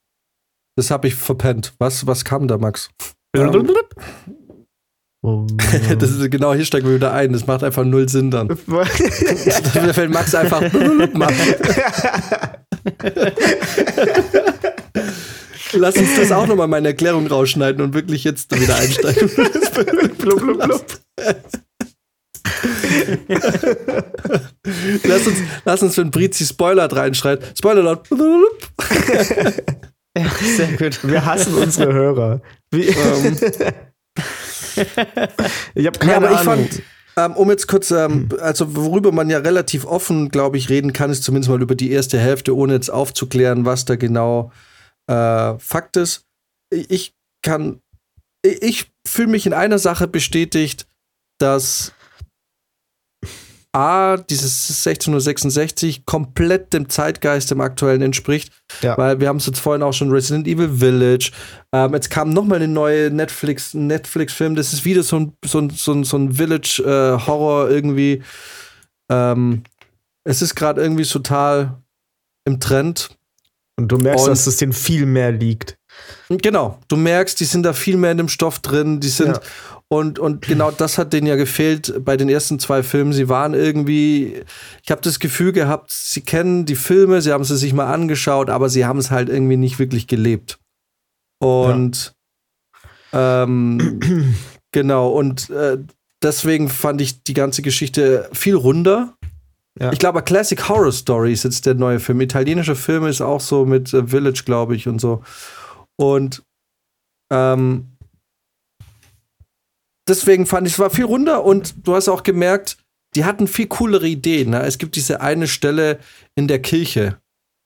[0.75, 1.73] Das habe ich verpennt.
[1.79, 2.89] Was, was kam da, Max?
[5.99, 7.31] Das ist genau, hier steigen wir wieder ein.
[7.31, 8.47] Das macht einfach null Sinn dann.
[8.67, 10.61] da fällt Max einfach.
[15.73, 19.29] Lass uns das auch nochmal meine Erklärung rausschneiden und wirklich jetzt wieder einsteigen.
[20.17, 20.85] blub, blub, blub.
[25.03, 28.07] Lass, uns, lass uns, wenn Brizi Spoiler reinschreit, Spoiler laut.
[30.17, 30.99] ja, sehr gut.
[31.03, 32.41] Wir hassen unsere Hörer.
[32.71, 33.37] Wie, Ähm,
[34.75, 34.97] ich habe
[35.75, 36.67] ja, keine aber ich Ahnung.
[36.69, 36.81] fand,
[37.17, 41.11] ähm, um jetzt kurz, ähm, also worüber man ja relativ offen, glaube ich, reden kann,
[41.11, 44.51] ist zumindest mal über die erste Hälfte, ohne jetzt aufzuklären, was da genau
[45.07, 46.25] äh, Fakt ist.
[46.69, 47.81] Ich kann,
[48.43, 50.87] ich, ich fühle mich in einer Sache bestätigt,
[51.37, 51.91] dass
[53.73, 58.51] A, dieses 1666 komplett dem Zeitgeist im aktuellen entspricht.
[58.81, 58.97] Ja.
[58.97, 61.31] Weil wir haben es jetzt vorhin auch schon Resident Evil Village.
[61.73, 64.55] Ähm, jetzt kam noch mal eine neue Netflix, Netflix-Film.
[64.55, 68.21] Das ist wieder so ein, so ein, so ein, so ein Village-Horror irgendwie.
[69.09, 69.63] Ähm,
[70.25, 71.77] es ist gerade irgendwie total
[72.45, 73.09] im Trend.
[73.79, 75.77] Und du merkst, Und- dass es denen viel mehr liegt.
[76.29, 79.41] Genau, du merkst, die sind da viel mehr in dem Stoff drin, die sind Ja.
[79.89, 83.11] und, und genau das hat denen ja gefehlt bei den ersten zwei Filmen.
[83.11, 84.41] Sie waren irgendwie,
[84.83, 88.49] ich habe das Gefühl gehabt, sie kennen die Filme, sie haben sie sich mal angeschaut,
[88.49, 90.57] aber sie haben es halt irgendwie nicht wirklich gelebt.
[91.39, 92.13] Und
[93.13, 93.99] ähm,
[94.71, 95.77] genau, und äh,
[96.21, 99.15] deswegen fand ich die ganze Geschichte viel runder.
[99.79, 99.91] Ja.
[99.91, 102.21] Ich glaube, Classic Horror Story ist jetzt der neue Film.
[102.21, 105.23] Italienischer Film ist auch so mit äh, Village, glaube ich, und so.
[106.01, 106.43] Und
[107.31, 107.87] ähm,
[110.07, 112.77] deswegen fand ich, es war viel runder und du hast auch gemerkt,
[113.15, 114.51] die hatten viel coolere Ideen.
[114.51, 114.61] Ne?
[114.63, 115.99] Es gibt diese eine Stelle
[116.35, 117.17] in der Kirche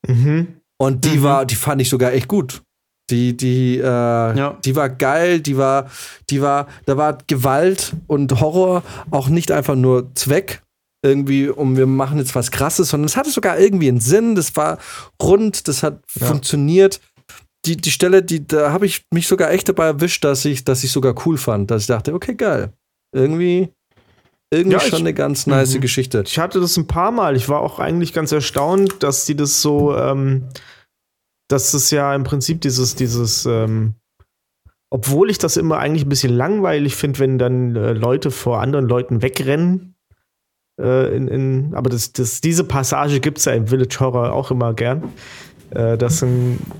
[0.07, 0.59] Mhm.
[0.77, 1.23] und die Mhm.
[1.23, 2.61] war, die fand ich sogar echt gut.
[3.11, 4.57] Die, die, äh, Ja.
[4.65, 5.89] die war geil, die war,
[6.29, 10.63] die war, da war Gewalt und Horror auch nicht einfach nur Zweck,
[11.03, 14.55] irgendwie, um wir machen jetzt was krasses, sondern es hatte sogar irgendwie einen Sinn, das
[14.55, 14.79] war
[15.21, 16.25] rund, das hat Ja.
[16.27, 16.99] funktioniert.
[17.65, 20.83] Die, die Stelle, die, da habe ich mich sogar echt dabei erwischt, dass ich, dass
[20.83, 22.73] ich sogar cool fand, dass ich dachte, okay, geil.
[23.13, 23.69] Irgendwie,
[24.51, 25.81] irgendwie Ja, ich- schon eine ganz nice Mhm.
[25.81, 26.23] Geschichte.
[26.25, 27.35] Ich hatte das ein paar Mal.
[27.35, 30.47] Ich war auch eigentlich ganz erstaunt, dass die das so, ähm,
[31.49, 33.95] dass das ja im Prinzip dieses, dieses, ähm,
[34.91, 38.87] obwohl ich das immer eigentlich ein bisschen langweilig finde, wenn dann äh, Leute vor anderen
[38.87, 39.91] Leuten wegrennen,
[40.77, 44.51] Äh, in, in, aber das, das, diese Passage gibt es ja im Village Horror auch
[44.51, 45.13] immer gern.
[45.71, 46.23] Äh, dass,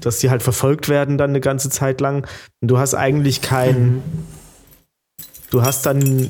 [0.02, 2.28] dass die halt verfolgt werden dann eine ganze Zeit lang.
[2.62, 4.02] Und du hast eigentlich kein.
[5.50, 6.30] Du hast dann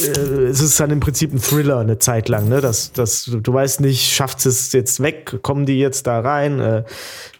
[0.00, 2.60] äh, es ist dann im Prinzip ein Thriller eine Zeit lang, ne?
[2.60, 6.60] Das, das, du weißt nicht, schafft es jetzt weg, kommen die jetzt da rein?
[6.60, 6.84] Äh,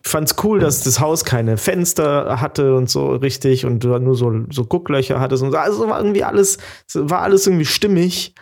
[0.03, 4.33] ich fand's cool, dass das Haus keine Fenster hatte und so richtig und nur so,
[4.51, 5.59] so Gucklöcher hattest und so.
[5.59, 6.59] Also war irgendwie alles,
[6.95, 8.35] war alles irgendwie stimmig.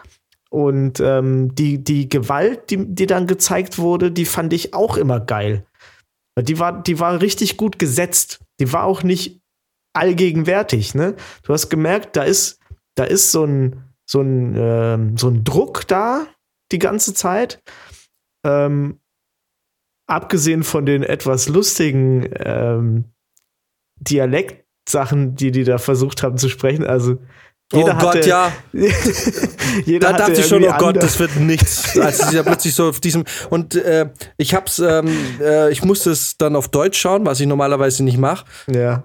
[0.51, 5.21] Und ähm, die, die Gewalt, die, die dann gezeigt wurde, die fand ich auch immer
[5.21, 5.65] geil.
[6.43, 8.41] Die war, die war richtig gut gesetzt.
[8.61, 9.41] Die war auch nicht
[9.95, 11.17] allgegenwärtig, ne?
[11.43, 12.61] Du hast gemerkt, da ist,
[12.95, 16.27] da ist so ein, so ein, ähm, so ein Druck da
[16.73, 17.63] die ganze Zeit.
[18.45, 19.01] Ähm,
[20.07, 23.05] abgesehen von den etwas lustigen ähm,
[24.01, 26.87] Dialektsachen, die die da versucht haben zu sprechen.
[26.87, 27.19] Also
[27.73, 28.51] jeder oh Gott, ja.
[30.01, 31.99] da dachte ich schon, oh Gott, das wird nichts.
[31.99, 36.11] Als ich ja plötzlich so auf diesem und äh, ich hab's, ähm, äh, ich musste
[36.11, 38.47] es dann auf Deutsch schauen, was ich normalerweise nicht mache.
[38.71, 39.05] Ja.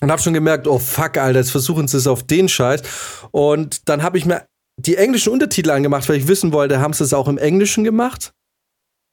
[0.00, 2.82] Und hab schon gemerkt, oh fuck, Alter, jetzt versuchen sie es auf den Scheiß.
[3.30, 7.04] Und dann habe ich mir die englischen Untertitel angemacht, weil ich wissen wollte, haben sie
[7.04, 8.32] es auch im Englischen gemacht?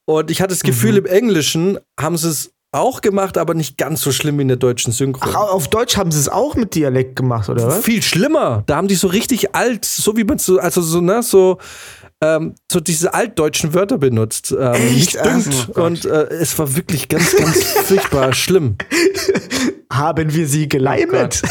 [0.07, 0.97] Und ich hatte das Gefühl, mhm.
[0.99, 4.57] im Englischen haben sie es auch gemacht, aber nicht ganz so schlimm wie in der
[4.57, 5.29] deutschen Synchro.
[5.29, 7.83] Ach, auf Deutsch haben sie es auch mit Dialekt gemacht, oder was?
[7.83, 8.63] Viel schlimmer.
[8.65, 11.57] Da haben die so richtig alt, so wie man so, also so, ne, so,
[12.21, 14.55] ähm, so diese altdeutschen Wörter benutzt.
[14.57, 15.15] Ähm, Echt?
[15.15, 15.69] Nicht dünkt.
[15.75, 18.77] Oh und äh, es war wirklich ganz, ganz furchtbar schlimm.
[19.91, 21.41] Haben wir sie geleimet?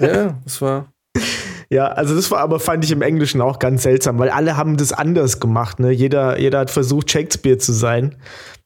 [0.00, 0.92] Oh ja, es war.
[1.70, 4.76] Ja, also das war aber, fand ich im Englischen auch ganz seltsam, weil alle haben
[4.76, 5.80] das anders gemacht.
[5.80, 5.90] Ne?
[5.90, 8.16] Jeder, jeder hat versucht, Shakespeare zu sein.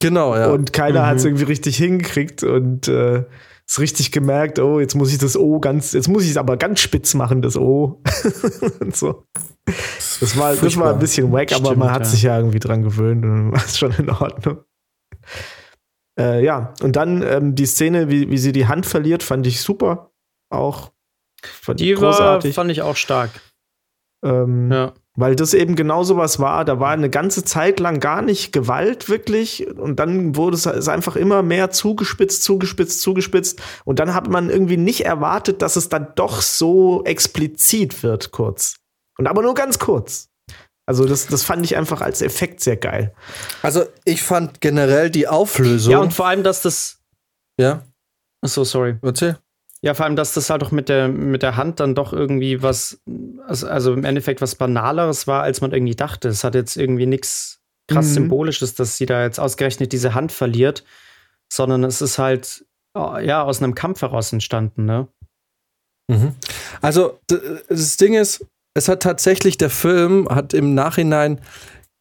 [0.01, 0.51] Genau, ja.
[0.51, 1.07] Und keiner mhm.
[1.07, 3.24] hat es irgendwie richtig hingekriegt und äh,
[3.66, 6.57] ist richtig gemerkt, oh, jetzt muss ich das O ganz, jetzt muss ich es aber
[6.57, 8.03] ganz spitz machen, das O.
[8.80, 9.24] und so.
[10.20, 12.09] Das war, das war ein bisschen wack, aber man hat ja.
[12.09, 14.59] sich ja irgendwie dran gewöhnt und war schon in Ordnung.
[16.18, 19.61] Äh, ja, und dann ähm, die Szene, wie, wie sie die Hand verliert, fand ich
[19.61, 20.11] super.
[20.51, 20.92] Auch
[21.43, 22.57] Fand die großartig.
[22.57, 23.30] War, fand ich auch stark.
[24.24, 24.93] Ähm, ja.
[25.14, 26.64] Weil das eben genau so was war.
[26.64, 29.66] Da war eine ganze Zeit lang gar nicht Gewalt wirklich.
[29.66, 33.61] Und dann wurde es einfach immer mehr zugespitzt, zugespitzt, zugespitzt.
[33.84, 38.76] Und dann hat man irgendwie nicht erwartet, dass es dann doch so explizit wird, kurz.
[39.18, 40.28] Und aber nur ganz kurz.
[40.86, 43.12] Also das, das fand ich einfach als Effekt sehr geil.
[43.62, 45.93] Also ich fand generell die Auflösung.
[45.93, 47.01] Ja, und vor allem, dass das.
[47.61, 47.82] Ja.
[48.41, 48.97] Achso, sorry.
[49.03, 49.36] Erzähl.
[49.81, 52.62] Ja, vor allem, dass das halt auch mit der, mit der Hand dann doch irgendwie
[52.62, 53.01] was,
[53.47, 56.29] also im Endeffekt was Banaleres war, als man irgendwie dachte.
[56.29, 58.14] Es hat jetzt irgendwie nichts krass mhm.
[58.14, 60.85] Symbolisches, dass sie da jetzt ausgerechnet diese Hand verliert,
[61.53, 65.09] sondern es ist halt, oh, ja, aus einem Kampf heraus entstanden, ne?
[66.11, 66.35] Mhm.
[66.81, 67.20] Also,
[67.68, 71.41] das Ding ist, es hat tatsächlich, der Film hat im Nachhinein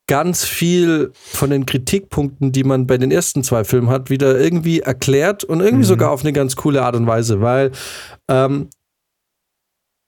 [0.07, 4.79] ganz viel von den Kritikpunkten, die man bei den ersten zwei Filmen hat, wieder irgendwie
[4.79, 5.89] erklärt und irgendwie mhm.
[5.89, 7.71] sogar auf eine ganz coole Art und Weise, weil
[8.29, 8.69] ähm,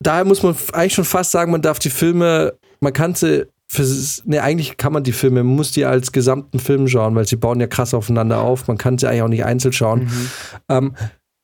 [0.01, 3.85] daher muss man eigentlich schon fast sagen, man darf die Filme, man kann sie für,
[4.25, 7.35] ne, eigentlich kann man die Filme, man muss die als gesamten Film schauen, weil sie
[7.35, 8.67] bauen ja krass aufeinander auf.
[8.67, 10.05] Man kann sie eigentlich auch nicht einzeln schauen.
[10.05, 10.29] Mhm.
[10.69, 10.95] Ähm,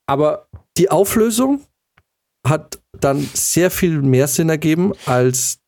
[0.08, 1.62] aber die Auflösung
[2.46, 5.60] hat dann sehr viel mehr Sinn ergeben als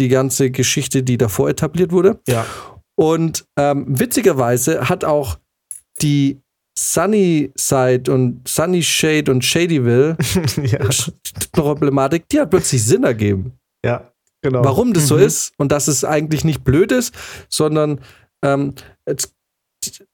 [0.00, 2.18] die ganze Geschichte, die davor etabliert wurde.
[2.26, 2.46] Ja.
[2.96, 5.38] Und ähm, witzigerweise hat auch
[6.02, 6.40] die
[6.78, 10.16] Sunny Side und Sunny Shade und Shadyville
[10.64, 10.88] ja.
[11.52, 13.52] Problematik, die hat plötzlich Sinn ergeben.
[13.84, 14.10] Ja,
[14.42, 14.64] genau.
[14.64, 15.08] Warum das mhm.
[15.08, 17.14] so ist und dass es eigentlich nicht blöd ist,
[17.48, 18.00] sondern
[18.42, 18.74] ähm,
[19.06, 19.34] jetzt,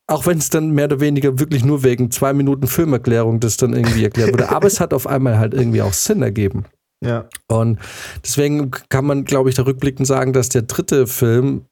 [0.09, 3.73] auch wenn es dann mehr oder weniger wirklich nur wegen zwei Minuten Filmerklärung das dann
[3.73, 6.65] irgendwie erklärt wurde, aber es hat auf einmal halt irgendwie auch Sinn ergeben.
[7.05, 7.29] Ja.
[7.49, 7.79] Und
[8.25, 11.67] deswegen kann man, glaube ich, da rückblickend sagen, dass der dritte Film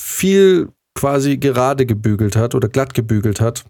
[0.00, 3.64] viel quasi gerade gebügelt hat oder glatt gebügelt hat,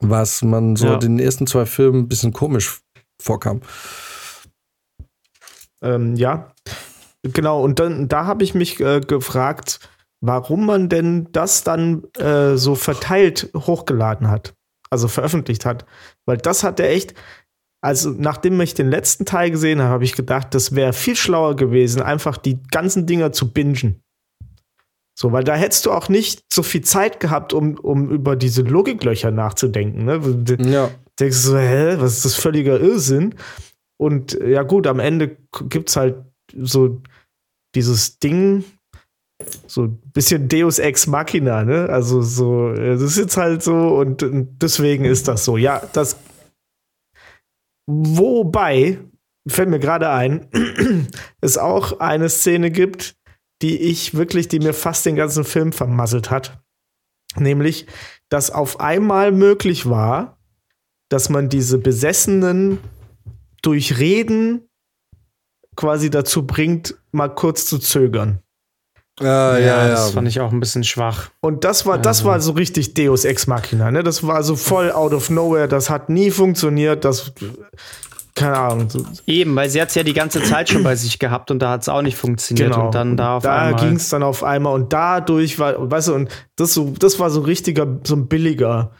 [0.00, 0.96] was man so ja.
[0.96, 2.80] den ersten zwei Filmen ein bisschen komisch
[3.20, 3.60] vorkam.
[5.82, 6.52] Ähm, ja,
[7.22, 7.62] genau.
[7.62, 9.80] Und dann da habe ich mich äh, gefragt,
[10.20, 14.54] warum man denn das dann äh, so verteilt hochgeladen hat,
[14.90, 15.84] also veröffentlicht hat,
[16.26, 17.14] weil das hat er echt
[17.84, 21.54] also, nachdem ich den letzten Teil gesehen habe, habe ich gedacht, das wäre viel schlauer
[21.54, 24.02] gewesen, einfach die ganzen Dinger zu bingen.
[25.14, 28.62] So, weil da hättest du auch nicht so viel Zeit gehabt, um, um über diese
[28.62, 30.06] Logiklöcher nachzudenken.
[30.06, 30.18] Ne?
[30.18, 30.90] Du ja.
[31.20, 33.34] denkst so, hä, was ist das völliger Irrsinn?
[34.00, 35.36] Und ja, gut, am Ende
[35.68, 36.16] gibt es halt
[36.56, 37.02] so
[37.74, 38.64] dieses Ding,
[39.66, 41.90] so ein bisschen Deus Ex Machina, ne?
[41.90, 45.58] Also so, das ist jetzt halt so und, und deswegen ist das so.
[45.58, 46.16] Ja, das
[47.86, 48.98] Wobei,
[49.46, 50.48] fällt mir gerade ein,
[51.40, 53.16] es auch eine Szene gibt,
[53.62, 56.62] die ich wirklich, die mir fast den ganzen Film vermasselt hat.
[57.36, 57.86] Nämlich,
[58.28, 60.38] dass auf einmal möglich war,
[61.08, 62.78] dass man diese Besessenen
[63.62, 64.68] durch Reden
[65.76, 68.43] quasi dazu bringt, mal kurz zu zögern.
[69.20, 69.24] Ah,
[69.58, 71.30] ja, ja, das fand ich auch ein bisschen schwach.
[71.40, 74.02] Und das war, das Also- war so richtig Deus Ex Machina, ne?
[74.02, 77.32] Das war so voll out of nowhere, das hat nie funktioniert, das,
[78.34, 78.88] keine Ahnung.
[79.26, 81.70] Eben, weil sie hat es ja die ganze Zeit schon bei sich gehabt und da
[81.70, 82.72] hat es auch nicht funktioniert.
[82.72, 82.86] genau.
[82.86, 83.80] Und dann da auf da einmal.
[83.86, 87.30] ging es dann auf einmal und dadurch war, weißt du, und das so, das war
[87.30, 88.90] so richtiger, so ein billiger,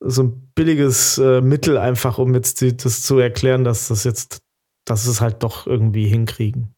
[0.00, 4.40] so ein billiges äh, Mittel einfach, um jetzt die, das zu erklären, dass das jetzt,
[4.84, 6.74] dass es halt doch irgendwie hinkriegen.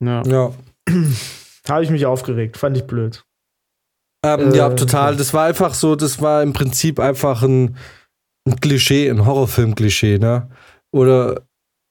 [0.00, 0.22] Ja.
[0.26, 0.50] Ja.
[1.68, 3.24] Habe ich mich aufgeregt, fand ich blöd.
[4.24, 5.16] Ähm, Äh, ja, total.
[5.16, 7.76] Das war einfach so, das war im Prinzip einfach ein,
[8.46, 10.48] ein Klischee, ein Horrorfilm-Klischee, ne?
[10.92, 11.42] Oder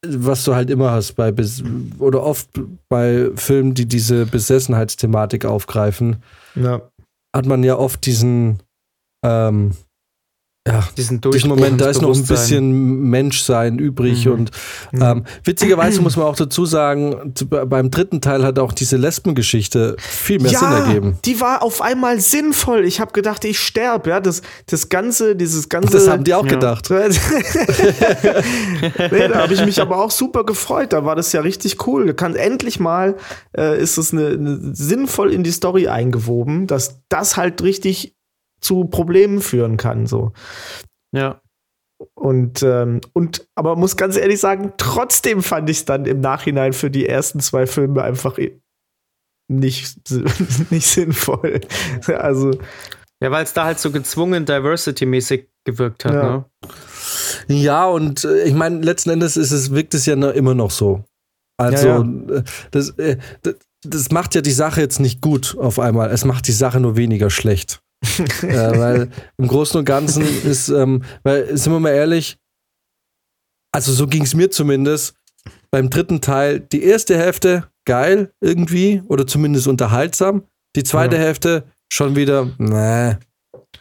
[0.08, 1.64] was du halt immer hast bei Bes
[2.00, 2.50] oder oft
[2.89, 6.22] bei Filmen, die diese Besessenheitsthematik aufgreifen,
[6.54, 6.82] Ja.
[7.36, 8.62] hat man ja oft diesen
[9.26, 9.76] ähm,
[10.68, 14.32] ja, Diesen, diesen Moment, da ist noch ein bisschen Menschsein übrig Mhm.
[14.32, 14.51] und
[14.99, 20.39] ähm, witzigerweise muss man auch dazu sagen, beim dritten Teil hat auch diese Lesbengeschichte viel
[20.41, 21.20] mehr Sinn ergeben.
[21.24, 22.84] die war auf einmal sinnvoll.
[22.86, 24.09] Ich habe gedacht, ich sterbe.
[24.09, 25.91] Ja, das, das ganze, dieses ganze.
[25.93, 26.51] Das haben die auch Ja.
[26.53, 26.89] gedacht.
[29.11, 30.93] nee, da habe ich mich aber auch super gefreut.
[30.93, 32.07] Da war das ja richtig cool.
[32.07, 33.16] Du kannst endlich mal
[33.57, 38.14] äh, ist es eine, eine sinnvoll in die Story eingewoben, dass das halt richtig
[38.66, 40.07] zu Problemen führen kann.
[40.07, 40.34] So.
[41.16, 41.41] Ja.
[42.13, 46.74] Und, ähm, und aber muss ganz ehrlich sagen, trotzdem fand ich es dann im Nachhinein
[46.74, 48.38] für die ersten zwei Filme einfach
[49.47, 49.97] nicht,
[50.72, 51.61] nicht sinnvoll.
[52.07, 52.51] Also,
[53.24, 56.24] Ja, weil es da halt so gezwungen Diversity-mäßig gewirkt hat, Ja.
[56.30, 56.45] ne?
[57.47, 61.05] Ja, und äh, ich meine, letzten Endes ist es, wirkt es ja immer noch so.
[61.57, 65.80] Also, Ja, äh, Das, äh, das, das macht ja die Sache jetzt nicht gut auf
[65.80, 66.09] einmal.
[66.11, 67.82] Es macht die Sache nur weniger schlecht.
[68.41, 72.38] äh, weil im Großen und Ganzen ist, ähm, weil, sind wir mal ehrlich,
[73.72, 75.16] also so ging es mir zumindest
[75.72, 76.60] beim dritten Teil.
[76.60, 80.43] Die erste Hälfte geil irgendwie oder zumindest unterhaltsam.
[80.76, 81.24] Die zweite Ja.
[81.24, 83.18] Hälfte schon wieder, nee,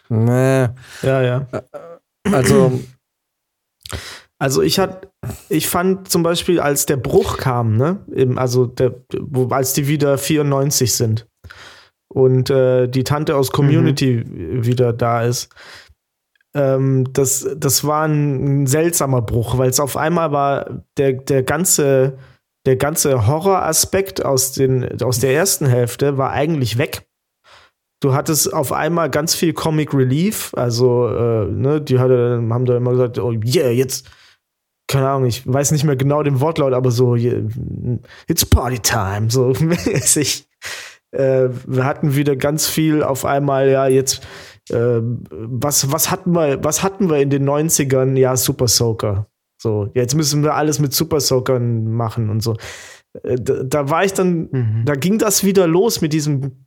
[0.08, 0.68] nee.
[1.02, 1.46] ja, ja.
[2.30, 2.80] Also,
[4.38, 5.08] Also ich hat,
[5.48, 8.00] ich fand zum Beispiel, als der Bruch kam, ne,
[8.36, 8.94] also der,
[9.50, 11.26] als die wieder 94 sind
[12.14, 14.24] und äh, die Tante aus Community
[14.64, 15.52] wieder da ist,
[16.54, 22.16] ähm, das, das war ein, seltsamer Bruch, weil es auf einmal war der, der ganze,
[22.66, 27.08] der ganze Horroraspekt aus, den, aus der ersten Hälfte war eigentlich weg.
[28.00, 32.76] Du hattest auf einmal ganz viel Comic Relief, also äh, ne, die hatte, haben da
[32.76, 34.08] immer gesagt, oh yeah, jetzt,
[34.86, 39.52] keine Ahnung, ich weiß nicht mehr genau den Wortlaut, aber so, it's Party Time, so
[39.58, 40.46] mäßig.
[41.14, 44.26] Äh, wir hatten wieder ganz viel auf einmal, ja, jetzt,
[44.70, 45.00] äh,
[45.30, 48.16] was, was hatten wir, was hatten wir in den 90ern?
[48.16, 49.26] Ja, Super Soaker.
[49.60, 52.56] So, jetzt müssen wir alles mit Super Soakern machen und so.
[53.22, 54.82] Äh, da, da war ich dann, Mhm.
[54.84, 56.66] da ging das wieder los mit diesem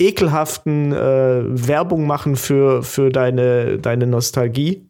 [0.00, 4.88] ekelhaften äh, Werbung machen für, für deine, deine Nostalgie.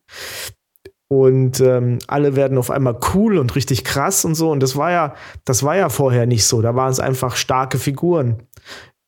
[1.08, 4.50] Und ähm, alle werden auf einmal cool und richtig krass und so.
[4.50, 5.14] Und das war ja,
[5.44, 6.62] das war ja vorher nicht so.
[6.62, 8.44] Da waren es einfach starke Figuren.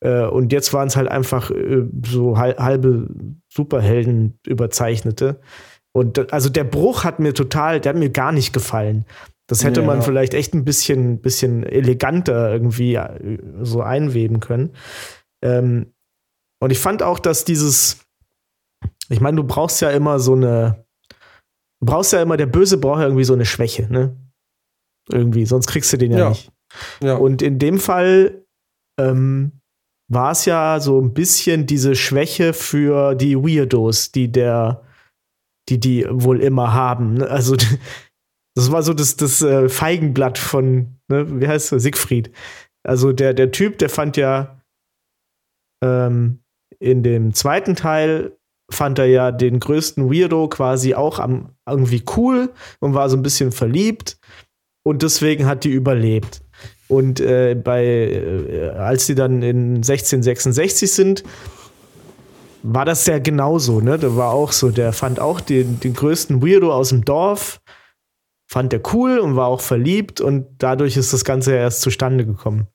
[0.04, 3.08] Äh, und jetzt waren es halt einfach äh, so hal halbe
[3.52, 5.40] Superhelden überzeichnete.
[5.94, 9.06] Und also der Bruch hat mir total, der hat mir gar nicht gefallen.
[9.48, 9.86] Das hätte Ja.
[9.86, 12.98] man vielleicht echt ein bisschen, bisschen eleganter irgendwie
[13.62, 14.74] so einweben können.
[15.42, 15.94] Ähm,
[16.60, 18.04] und ich fand auch, dass dieses,
[19.08, 20.84] ich meine, du brauchst ja immer so eine,
[21.80, 24.16] du brauchst ja immer, der Böse braucht ja irgendwie so eine Schwäche, ne?
[25.10, 26.28] Irgendwie, sonst kriegst du den ja, Ja.
[26.30, 26.52] nicht.
[27.02, 27.14] ja.
[27.16, 28.44] Und in dem Fall
[28.98, 29.52] ähm,
[30.08, 34.82] war es ja so ein bisschen diese Schwäche für die Weirdos, die der,
[35.68, 37.14] die die wohl immer haben.
[37.14, 37.28] Ne?
[37.28, 37.56] Also
[38.54, 41.40] das war so das, das äh, Feigenblatt von, ne?
[41.40, 42.30] wie heißt er, Siegfried.
[42.84, 44.60] Also der, der Typ, der fand ja
[45.82, 46.40] ähm,
[46.78, 48.36] in dem zweiten Teil
[48.70, 53.22] fand er ja den größten Weirdo quasi auch am, irgendwie cool und war so ein
[53.22, 54.18] bisschen verliebt
[54.84, 56.42] und deswegen hat die überlebt.
[56.88, 61.24] Und äh, bei, äh, als die dann in 1666 sind,
[62.62, 63.98] war das ja genauso, ne?
[63.98, 67.60] Da war auch so, der fand auch den, den größten Weirdo aus dem Dorf,
[68.50, 72.24] fand der cool und war auch verliebt und dadurch ist das Ganze ja erst zustande
[72.26, 72.68] gekommen.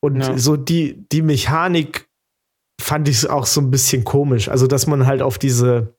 [0.00, 0.38] Und Ja.
[0.38, 2.08] so die, die Mechanik
[2.80, 4.48] fand ich auch so ein bisschen komisch.
[4.48, 5.94] Also, dass man halt auf diese,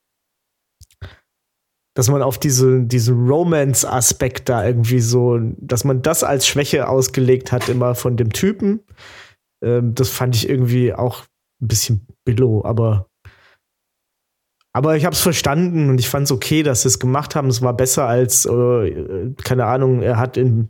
[1.93, 7.51] dass man auf diese, diesen Romance-Aspekt da irgendwie so, dass man das als Schwäche ausgelegt
[7.51, 8.81] hat, immer von dem Typen.
[9.63, 11.23] Ähm, das fand ich irgendwie auch
[11.61, 13.07] ein bisschen billow, aber
[14.73, 17.49] aber ich habe es verstanden und ich fand es okay, dass sie es gemacht haben.
[17.49, 20.69] Es war besser als, äh, keine Ahnung, er hat in,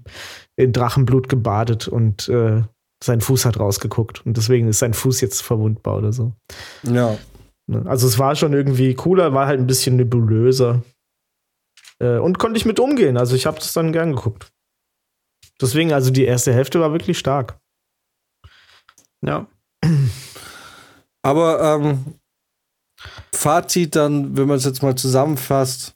[0.55, 2.63] in Drachenblut gebadet und äh,
[3.03, 4.25] sein Fuß hat rausgeguckt.
[4.25, 6.33] Und deswegen ist sein Fuß jetzt verwundbar oder so.
[6.81, 7.15] Ja.
[7.67, 7.83] Ne?
[7.85, 10.81] Also es war schon irgendwie cooler, war halt ein bisschen nebulöser.
[12.01, 13.17] Äh, und konnte ich mit umgehen.
[13.17, 14.51] Also ich habe das dann gern geguckt.
[15.61, 17.59] Deswegen, also die erste Hälfte war wirklich stark.
[19.23, 19.47] Ja.
[21.21, 22.19] Aber ähm,
[23.33, 25.95] Fazit dann, wenn man es jetzt mal zusammenfasst,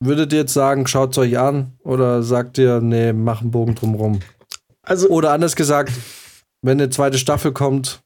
[0.00, 3.74] würdet ihr jetzt sagen, schaut es euch an oder sagt ihr, nee, mach einen Bogen
[3.74, 4.20] drumrum?
[4.84, 5.92] Also, Oder anders gesagt,
[6.62, 8.02] wenn eine zweite Staffel kommt,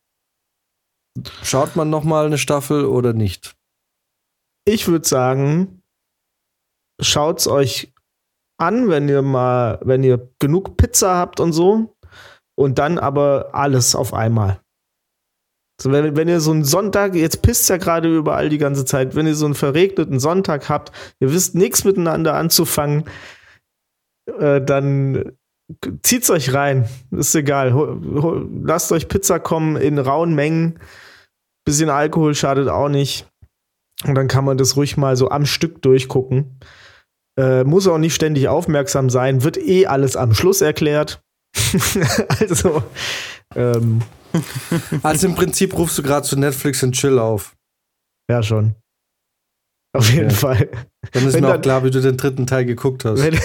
[1.42, 3.56] schaut man noch mal eine Staffel oder nicht?
[4.66, 5.75] ich würde sagen,
[7.00, 7.92] schaut's euch
[8.58, 11.96] an, wenn ihr mal, wenn ihr genug Pizza habt und so.
[12.58, 14.60] Und dann aber alles auf einmal.
[15.80, 19.14] So, wenn, wenn ihr so einen Sonntag, jetzt pisst ja gerade überall die ganze Zeit,
[19.14, 20.90] wenn ihr so einen verregneten Sonntag habt,
[21.20, 23.04] ihr wisst nichts miteinander anzufangen,
[24.38, 25.36] äh, dann
[26.02, 26.88] zieht's euch rein.
[27.10, 27.74] Ist egal.
[27.74, 30.78] Hol, hol, lasst euch Pizza kommen in rauen Mengen.
[31.66, 33.26] Bisschen Alkohol schadet auch nicht.
[34.04, 36.58] Und dann kann man das ruhig mal so am Stück durchgucken.
[37.38, 41.20] Äh, muss auch nicht ständig aufmerksam sein, wird eh alles am Schluss erklärt.
[42.40, 42.82] also,
[43.54, 44.00] ähm,
[45.02, 47.54] Also im Prinzip rufst du gerade zu Netflix und Chill auf.
[48.30, 48.74] ja, schon.
[49.94, 50.34] Auf jeden Okay.
[50.34, 50.68] Fall.
[51.12, 53.22] Dann ist Wenn mir auch dann- klar, wie du den dritten Teil geguckt hast.
[53.22, 53.34] Wenn,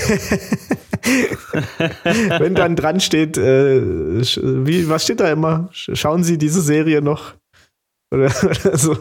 [2.39, 5.69] wenn dann dran steht, äh, wie, was steht da immer?
[5.73, 7.33] Sch- Schauen Sie diese Serie noch?
[8.13, 8.97] Oder, oder so.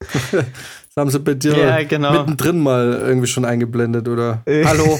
[0.00, 2.12] Das haben sie bei dir Ja, genau.
[2.12, 4.42] mittendrin mal irgendwie schon eingeblendet, oder?
[4.46, 4.64] Äh.
[4.64, 4.98] Hallo,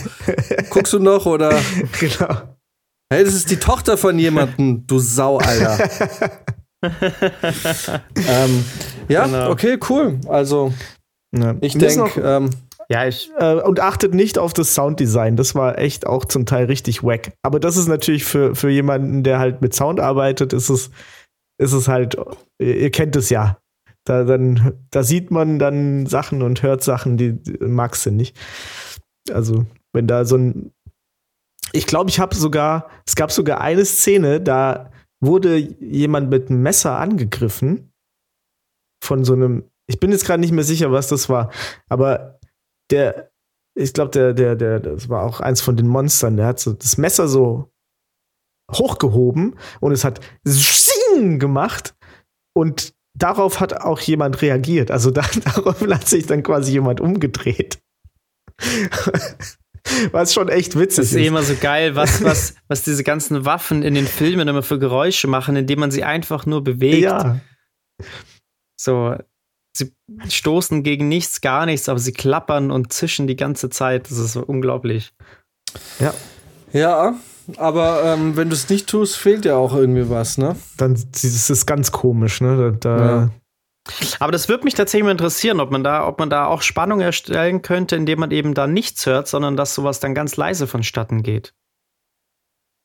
[0.70, 1.50] guckst du noch, oder?
[2.00, 2.56] genau.
[3.12, 5.78] Hey, das ist die Tochter von jemandem, du Sau, Alter.
[8.16, 8.64] ähm,
[9.08, 9.50] ja, Genau.
[9.50, 10.18] okay, cool.
[10.28, 10.72] Also,
[11.34, 11.54] Ja.
[11.60, 12.50] ich denke, ähm,
[12.90, 15.36] Ja, ich, äh, und achtet nicht auf das Sounddesign.
[15.36, 17.32] Das war echt auch zum Teil richtig wack.
[17.42, 20.90] Aber das ist natürlich für, für jemanden, der halt mit Sound arbeitet, ist es,
[21.60, 22.16] ist es halt,
[22.58, 23.58] ihr kennt es ja.
[24.04, 28.36] Da, dann, da sieht man dann Sachen und hört Sachen, die, magst du nicht.
[29.30, 30.72] Also, wenn da so ein.
[31.72, 36.62] Ich glaube, ich habe sogar, es gab sogar eine Szene, da wurde jemand mit einem
[36.62, 37.92] Messer angegriffen.
[39.04, 41.50] Von so einem, ich bin jetzt gerade nicht mehr sicher, was das war,
[41.88, 42.40] aber
[42.90, 43.30] der,
[43.76, 46.72] ich glaube, der, der, der, das war auch eins von den Monstern, der hat so
[46.72, 47.70] das Messer so
[48.72, 50.20] hochgehoben und es hat
[51.14, 51.94] gemacht
[52.54, 54.90] und darauf hat auch jemand reagiert.
[54.90, 57.78] Also da, darauf hat sich dann quasi jemand umgedreht.
[60.12, 61.12] Was schon echt witzig das ist.
[61.12, 64.62] ist eh immer so geil, was, was, was diese ganzen Waffen in den Filmen immer
[64.62, 67.02] für Geräusche machen, indem man sie einfach nur bewegt.
[67.02, 67.40] ja,
[68.78, 69.16] So,
[69.74, 69.94] sie
[70.28, 74.10] stoßen gegen nichts, gar nichts, aber sie klappern und zischen die ganze Zeit.
[74.10, 75.14] Das ist so unglaublich.
[76.72, 77.18] ja,
[77.56, 80.56] aber ähm, wenn du es nicht tust, fehlt ja auch irgendwie was, ne?
[80.76, 82.76] dann das ist ganz komisch, ne?
[82.80, 83.30] Da, da Ja.
[84.20, 87.00] Aber das würde mich tatsächlich mal interessieren, ob man da, ob man da auch Spannung
[87.00, 91.22] erstellen könnte, indem man eben da nichts hört, sondern dass sowas dann ganz leise vonstatten
[91.22, 91.54] geht.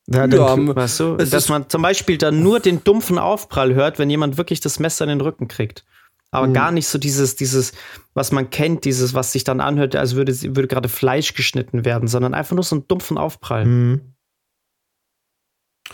[0.07, 1.17] ja, dann, Ja, Weißt du?
[1.17, 5.03] Dass man zum Beispiel dann nur den dumpfen Aufprall hört, wenn jemand wirklich das Messer
[5.03, 5.83] in den Rücken kriegt.
[6.31, 6.53] Aber Mhm.
[6.53, 7.73] gar nicht so dieses, dieses,
[8.13, 12.07] was man kennt, dieses, was sich dann anhört, als würde, würde gerade Fleisch geschnitten werden,
[12.07, 13.65] sondern einfach nur so einen dumpfen Aufprall.
[13.65, 14.12] Mhm.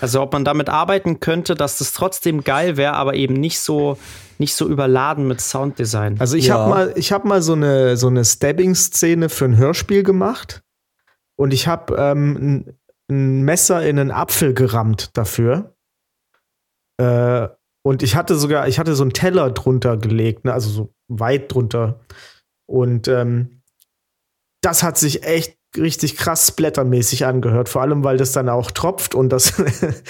[0.02, 3.98] Also ob man damit arbeiten könnte, dass das trotzdem geil wäre, aber eben nicht so,
[4.38, 6.20] nicht so überladen mit Sounddesign.
[6.20, 6.56] Also ich Ja.
[6.60, 10.62] habe mal, ich habe mal so eine so eine Stabbing-Szene für ein Hörspiel gemacht
[11.38, 12.78] und ich habe ähm, ein,
[13.12, 15.76] ein Messer in einen Apfel gerammt dafür.
[16.98, 17.48] Äh,
[17.82, 21.54] und ich hatte sogar, ich hatte so einen Teller drunter gelegt, ne, also so weit
[21.54, 22.02] drunter.
[22.68, 23.62] Und ähm,
[24.62, 29.16] das hat sich echt richtig krass splattermäßig angehört, vor allem weil das dann auch tropft
[29.16, 29.54] und das,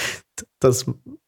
[0.60, 0.86] das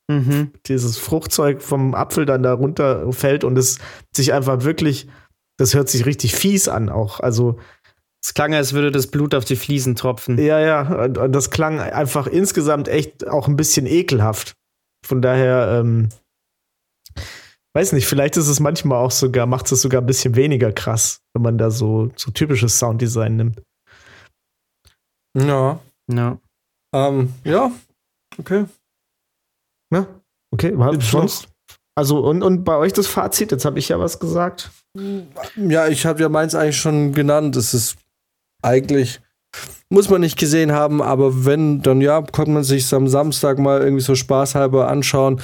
[0.09, 0.51] mhm.
[0.65, 3.79] dieses Fruchtzeug vom Apfel dann da runterfällt und es
[4.15, 5.07] sich einfach wirklich,
[5.57, 7.19] das hört sich richtig fies an auch.
[7.19, 7.59] Also,
[8.23, 10.37] Es klang, als würde das Blut auf die Fliesen tropfen.
[10.37, 14.55] ja, ja, das klang einfach insgesamt echt auch ein bisschen ekelhaft.
[15.05, 16.09] Von daher, ähm,
[17.73, 21.21] weiß nicht, vielleicht ist es manchmal auch sogar, macht es sogar ein bisschen weniger krass,
[21.33, 23.61] wenn man da so, so typisches Sounddesign nimmt.
[25.37, 25.79] Ja.
[26.11, 26.37] Ja.
[26.93, 27.71] Ähm, ja,
[28.37, 28.65] okay.
[29.93, 30.07] Ja,
[30.53, 31.47] okay, war sonst
[31.95, 33.51] Also, und, und bei euch das Fazit?
[33.51, 34.71] Jetzt habe ich ja was gesagt.
[35.55, 37.55] Ja, ich habe ja meins eigentlich schon genannt.
[37.55, 37.95] Es ist
[38.61, 39.21] eigentlich,
[39.89, 43.81] muss man nicht gesehen haben, aber wenn, dann ja, konnte man sich am Samstag mal
[43.81, 45.41] irgendwie so spaßhalber anschauen.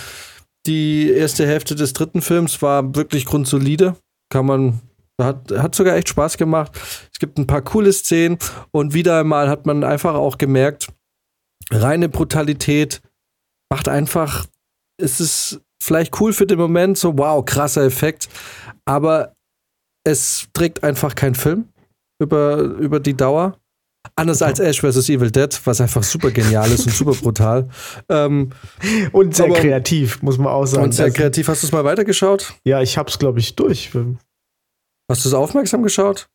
[0.65, 3.95] Die erste Hälfte des dritten Films war wirklich grundsolide.
[4.30, 4.81] Kann man,
[5.22, 6.72] hat, hat sogar echt Spaß gemacht.
[7.11, 8.38] Es gibt ein paar coole Szenen
[8.72, 10.89] und wieder einmal hat man einfach auch gemerkt,
[11.72, 13.02] reine Brutalität
[13.69, 14.45] macht einfach,
[15.02, 18.30] es ist vielleicht cool für den Moment, so wow, krasser Effekt,
[18.85, 19.34] aber
[20.03, 21.68] es trägt einfach keinen Film
[22.22, 23.57] über, über die Dauer.
[24.15, 25.10] Anders als Ash vs.
[25.10, 27.68] Evil Dead, was einfach super genial ist und super brutal.
[28.10, 28.52] Ähm,
[29.11, 30.85] Und sehr kreativ, muss man auch sagen.
[30.85, 31.49] und sehr kreativ.
[31.49, 32.53] Hast du es mal weitergeschaut?
[32.64, 33.91] Ja, ich hab's, glaube ich, durch.
[35.09, 36.29] Hast du es aufmerksam geschaut?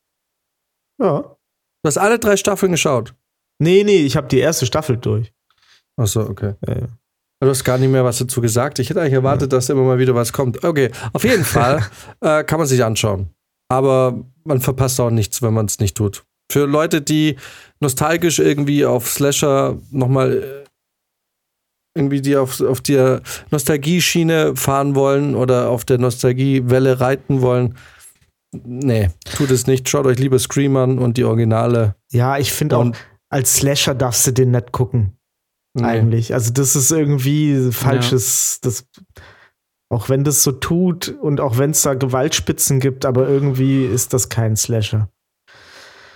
[1.01, 1.23] Ja.
[1.23, 3.15] Du hast alle drei Staffeln geschaut.
[3.59, 5.33] Nee, nee, ich habe die erste Staffel durch.
[5.97, 6.55] Achso, okay.
[6.67, 6.89] Ja, ja.
[7.41, 8.79] Du hast gar nicht mehr was dazu gesagt.
[8.79, 10.63] Ich hätte eigentlich erwartet, dass immer mal wieder was kommt.
[10.63, 11.85] Okay, auf jeden Fall
[12.21, 13.31] äh, kann man sich anschauen.
[13.69, 16.25] Aber man verpasst auch nichts, wenn man es nicht tut.
[16.51, 17.37] Für Leute, die
[17.81, 20.63] nostalgisch irgendwie auf Slasher nochmal äh,
[21.95, 27.77] irgendwie die auf, auf der Nostalgie-Schiene fahren wollen oder auf der Nostalgie-Welle reiten wollen,
[28.53, 29.89] nee, tut es nicht.
[29.89, 31.97] Schaut euch lieber Scream an und die Originale.
[32.13, 32.93] Ja, ich finde auch,
[33.29, 35.17] als Slasher darfst du den nicht gucken,
[35.75, 35.85] Nee.
[35.85, 36.35] eigentlich.
[36.35, 38.87] Also, das ist irgendwie falsches, das,
[39.91, 44.13] auch wenn das so tut und auch wenn es da Gewaltspitzen gibt, aber irgendwie ist
[44.13, 45.09] das kein Slasher.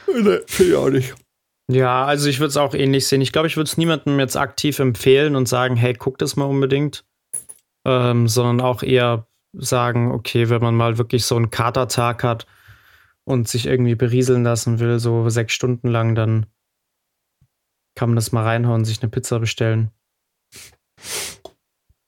[0.09, 1.15] Nee, finde ich auch nicht.
[1.71, 3.21] Ja, also ich würde es auch ähnlich sehen.
[3.21, 6.45] Ich glaube, ich würde es niemandem jetzt aktiv empfehlen und sagen, hey, guck das mal
[6.45, 7.05] unbedingt.
[7.85, 9.27] Ähm, sondern auch eher
[9.59, 12.47] sagen, okay, wenn man mal wirklich so einen Katertag hat
[13.25, 16.47] und sich irgendwie berieseln lassen will, so sechs Stunden lang, dann
[17.95, 19.91] kann man das mal reinhauen, sich eine Pizza bestellen.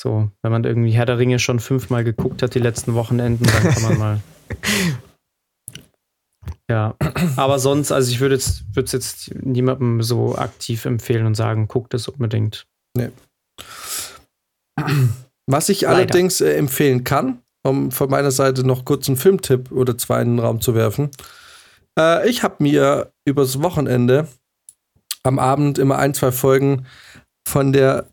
[0.00, 3.74] So, wenn man irgendwie Herr der Ringe schon fünfmal geguckt hat die letzten Wochenenden, dann
[3.74, 4.20] kann man mal.
[6.70, 6.96] Ja,
[7.36, 11.66] aber sonst, also ich würde jetzt, würde es jetzt niemandem so aktiv empfehlen und sagen,
[11.66, 12.66] guckt es unbedingt.
[15.50, 15.96] Was ich Leider.
[15.96, 20.36] allerdings äh, empfehlen kann, um von meiner Seite noch kurz einen Filmtipp oder zwei in
[20.36, 21.10] den Raum zu werfen.
[21.98, 24.28] Äh, ich habe mir übers Wochenende
[25.22, 26.86] am Abend immer ein, zwei Folgen
[27.46, 28.08] von der,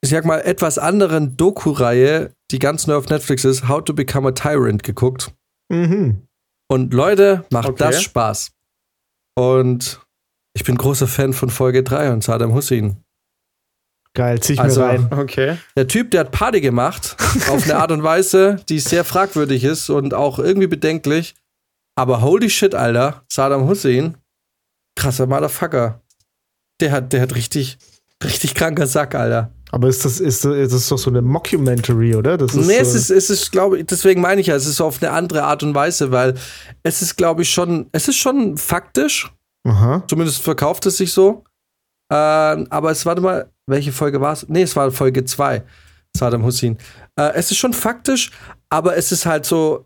[0.00, 4.28] ich sag mal, etwas anderen Doku-Reihe, die ganz neu auf Netflix ist, How to Become
[4.28, 5.32] a Tyrant geguckt.
[5.70, 6.22] Mhm.
[6.70, 7.76] Und Leute, macht Okay.
[7.78, 8.50] das Spaß.
[9.36, 10.00] Und
[10.54, 13.02] ich bin großer Fan von Folge 3 und Saddam Hussein.
[14.18, 15.08] Geil, zieh ich Also- mir rein.
[15.12, 15.56] Okay.
[15.76, 17.16] Der Typ, der hat Party gemacht,
[17.50, 21.34] auf eine Art und Weise, die sehr fragwürdig ist und auch irgendwie bedenklich.
[21.96, 24.16] Aber holy shit, Alter, Saddam Hussein,
[24.96, 26.00] krasser Motherfucker.
[26.80, 27.78] Der hat, der hat richtig,
[28.24, 29.52] richtig kranker Sack, Alter.
[29.70, 32.36] Aber ist das, ist, das- ist das doch so eine Mockumentary, oder?
[32.38, 34.80] Das nee, es so- ist, es ist, glaube ich, deswegen meine ich ja, es ist
[34.80, 36.34] auf eine andere Art und Weise, weil
[36.82, 39.30] es ist, glaube ich, schon, es ist schon faktisch,
[39.66, 40.02] Aha.
[40.08, 41.44] Zumindest verkauft es sich so.
[42.10, 44.48] Ähm, aber es, warte mal, welche Folge war es?
[44.48, 45.62] Nee, es war Folge 2,
[46.16, 46.78] Saddam Hussein.
[47.16, 48.30] Äh, es ist schon faktisch,
[48.70, 49.84] aber es ist halt so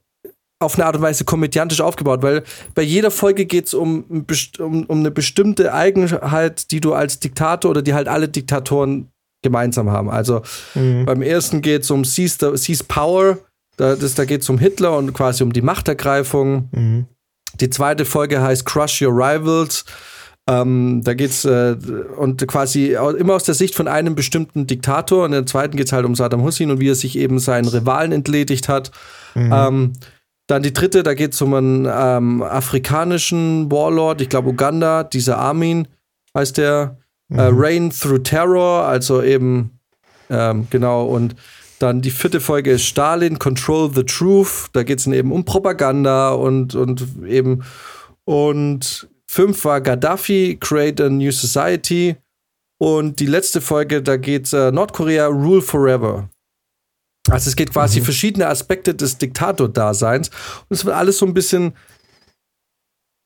[0.60, 2.44] auf eine Art und Weise komödiantisch aufgebaut, weil
[2.76, 4.24] bei jeder Folge geht es um,
[4.60, 9.08] um, um eine bestimmte Eigenheit, die du als Diktator oder die halt alle Diktatoren
[9.42, 10.08] gemeinsam haben.
[10.08, 10.42] Also
[10.76, 11.04] Mhm.
[11.04, 13.38] beim ersten geht es um Seize, the- Seize Power,
[13.76, 16.68] da, das, da geht es um Hitler und quasi um die Machtergreifung.
[16.70, 17.06] Mhm.
[17.60, 19.84] Die zweite Folge heißt Crush Your Rivals.
[20.48, 21.76] Ähm, da geht's äh,
[22.16, 25.20] und quasi immer aus der Sicht von einem bestimmten Diktator.
[25.24, 27.68] Und in der zweiten geht's halt um Saddam Hussein und wie er sich eben seinen
[27.68, 28.90] Rivalen entledigt hat.
[29.34, 29.52] Mhm.
[29.54, 29.92] Ähm,
[30.48, 35.86] dann die dritte, da geht's um einen ähm, afrikanischen Warlord, ich glaube Uganda, dieser Armin
[36.36, 36.98] heißt der.
[37.30, 37.58] Äh, Mhm.
[37.58, 39.78] Reign Through Terror, also eben,
[40.28, 41.34] ähm, genau, und
[41.78, 44.66] dann die vierte Folge ist Stalin, Control the Truth.
[44.72, 47.64] Da geht es eben um Propaganda und, und eben.
[48.24, 52.16] Und fünf war Gaddafi, Create a New Society.
[52.78, 56.28] Und die letzte Folge, da geht äh, Nordkorea, Rule Forever.
[57.30, 58.04] Also es geht quasi Mhm.
[58.04, 60.28] verschiedene Aspekte des Diktator-Daseins.
[60.28, 61.72] Und es wird alles so ein bisschen.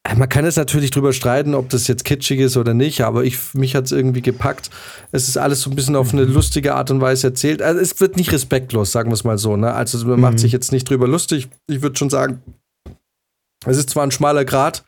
[0.07, 3.25] Äh, Man kann jetzt natürlich drüber streiten, ob das jetzt kitschig ist oder nicht, aber
[3.25, 4.71] ich, mich hat es irgendwie gepackt.
[5.11, 7.63] Es ist alles so ein bisschen auf eine lustige Art und Weise erzählt.
[7.63, 9.57] Also es wird nicht respektlos, sagen wir es mal so.
[9.57, 9.73] Ne?
[9.73, 10.21] Also man Mhm.
[10.21, 11.49] macht sich jetzt nicht drüber lustig.
[11.69, 12.43] Ich würde schon sagen,
[13.65, 14.85] es ist zwar ein schmaler Grad,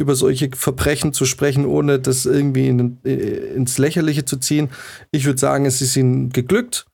[0.00, 4.70] über solche Verbrechen zu sprechen, ohne das irgendwie in, äh, ins Lächerliche zu ziehen.
[5.10, 6.86] Ich würde sagen, es ist ihnen geglückt.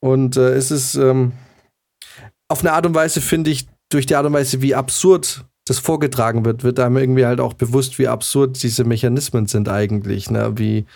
[0.00, 1.32] Und äh, es ist ähm,
[2.48, 5.80] auf eine Art und Weise, finde ich, durch die Art und Weise, wie absurd das
[5.80, 10.30] vorgetragen wird, wird einem irgendwie halt auch bewusst, wie absurd diese Mechanismen sind eigentlich.
[10.30, 10.52] Ne?
[10.54, 10.86] Wie,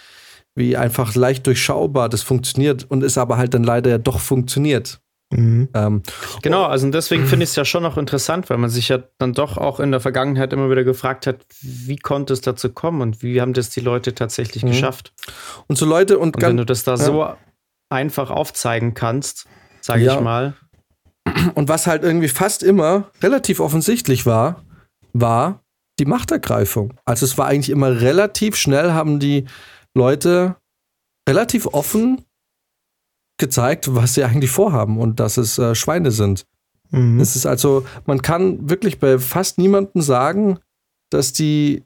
[0.54, 5.00] wie einfach leicht durchschaubar das funktioniert und es aber halt dann leider ja doch funktioniert.
[5.32, 5.68] Mhm.
[5.74, 6.02] Ähm,
[6.42, 9.32] genau, also deswegen finde ich es ja schon noch interessant, weil man sich ja dann
[9.32, 13.22] doch auch in der Vergangenheit immer wieder gefragt hat, wie konnte es dazu kommen und
[13.22, 14.68] wie haben das die Leute tatsächlich mhm.
[14.68, 15.12] geschafft?
[15.68, 16.96] Und so Leute und, und wenn du das da ja.
[16.96, 17.28] so
[17.90, 19.46] einfach aufzeigen kannst,
[19.80, 20.16] sage ja.
[20.16, 20.54] ich mal.
[21.54, 24.64] Und was halt irgendwie fast immer relativ offensichtlich war,
[25.12, 25.62] war
[26.00, 26.94] die Machtergreifung.
[27.04, 29.44] Also es war eigentlich immer relativ schnell, haben die
[29.94, 30.56] Leute
[31.28, 32.24] relativ offen
[33.40, 36.46] gezeigt, was sie eigentlich vorhaben und dass es äh, Schweine sind.
[36.90, 37.18] Mhm.
[37.18, 40.60] Es ist also, man kann wirklich bei fast niemandem sagen,
[41.10, 41.84] dass die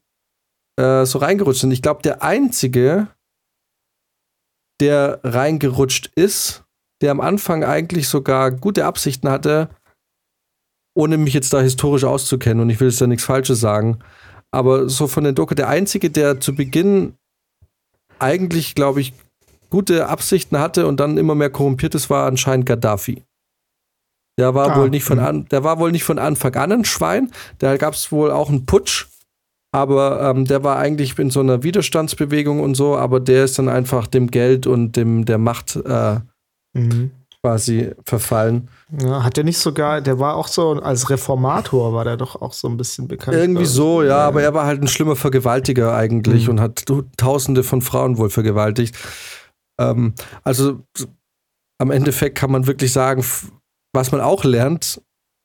[0.78, 1.72] äh, so reingerutscht sind.
[1.72, 3.08] Ich glaube, der einzige,
[4.80, 6.64] der reingerutscht ist,
[7.00, 9.70] der am Anfang eigentlich sogar gute Absichten hatte,
[10.96, 13.98] ohne mich jetzt da historisch auszukennen und ich will jetzt da nichts Falsches sagen,
[14.52, 17.14] aber so von den Doku, der einzige, der zu Beginn
[18.20, 19.12] eigentlich, glaube ich,
[19.74, 23.24] gute Absichten hatte und dann immer mehr korrumpiert ist, war anscheinend Gaddafi.
[24.38, 25.24] Der war ah, wohl nicht von mhm.
[25.24, 27.32] an, der war wohl nicht von Anfang an ein Schwein.
[27.58, 29.08] Da gab es wohl auch einen Putsch,
[29.72, 33.68] aber ähm, der war eigentlich in so einer Widerstandsbewegung und so, aber der ist dann
[33.68, 36.20] einfach dem Geld und dem der Macht äh,
[36.72, 37.10] mhm.
[37.42, 38.68] quasi verfallen.
[39.02, 42.52] Ja, hat der nicht sogar, der war auch so als Reformator, war der doch auch
[42.52, 43.36] so ein bisschen bekannt.
[43.36, 46.50] Irgendwie so, ja, ja, aber er war halt ein schlimmer Vergewaltiger eigentlich mhm.
[46.50, 46.84] und hat
[47.16, 48.96] Tausende von Frauen wohl vergewaltigt.
[49.80, 50.82] Ähm, also
[51.78, 53.24] am Endeffekt kann man wirklich sagen,
[53.92, 55.00] was man auch lernt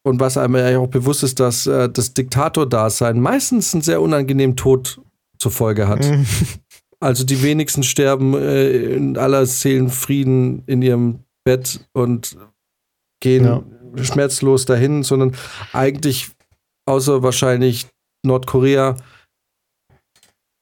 [0.05, 4.55] und was einem ja auch bewusst ist, dass äh, das Diktator-Dasein meistens einen sehr unangenehmen
[4.55, 5.01] Tod
[5.37, 6.05] zur Folge hat.
[6.05, 6.25] Mhm.
[7.01, 12.37] Also die wenigsten sterben äh, in aller Seelenfrieden in ihrem Bett und
[13.21, 14.03] gehen ja.
[14.03, 15.35] schmerzlos dahin, sondern
[15.71, 16.29] eigentlich,
[16.85, 17.87] außer wahrscheinlich
[18.25, 18.97] Nordkorea,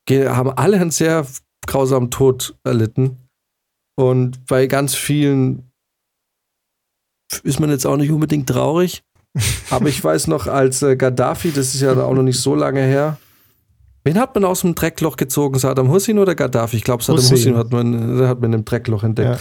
[0.10, 1.26] haben alle einen sehr
[1.66, 3.27] grausamen Tod erlitten.
[3.98, 5.72] Und bei ganz vielen
[7.44, 9.04] ist man jetzt auch nicht unbedingt traurig.
[9.70, 12.82] Aber ich weiß noch, als äh, Gaddafi, das ist ja auch noch nicht so lange
[12.82, 13.18] her,
[14.08, 15.60] Wen hat man aus dem Dreckloch gezogen?
[15.60, 16.78] Saddam Hussein oder Gaddafi?
[16.78, 19.32] Ich glaube, Saddam Hussein, Hussein hat, man, hat man im Dreckloch entdeckt.
[19.32, 19.40] Ja.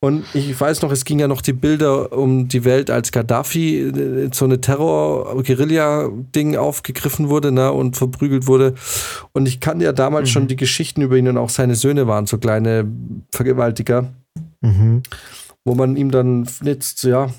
[0.00, 3.78] Und ich weiß noch, es ging ja noch die Bilder um die Welt, als Gaddafi
[3.78, 8.74] äh, so eine Terror-Guerilla-Ding aufgegriffen wurde ne, und verprügelt wurde.
[9.32, 10.32] Und ich kannte ja damals mhm.
[10.32, 12.86] schon die Geschichten über ihn und auch seine Söhne waren so kleine
[13.32, 14.12] Vergewaltiger.
[14.60, 15.02] Mhm.
[15.64, 17.30] Wo man ihm dann jetzt, ja,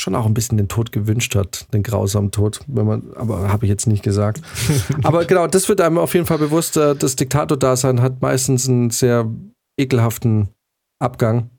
[0.00, 3.66] schon auch ein bisschen den Tod gewünscht hat, den grausamen Tod, wenn man, aber habe
[3.66, 4.42] ich jetzt nicht gesagt.
[5.04, 8.90] aber genau, das wird einem auf jeden Fall bewusst, äh, das Diktator-Dasein hat meistens einen
[8.90, 9.30] sehr
[9.78, 10.48] ekelhaften
[10.98, 11.50] Abgang.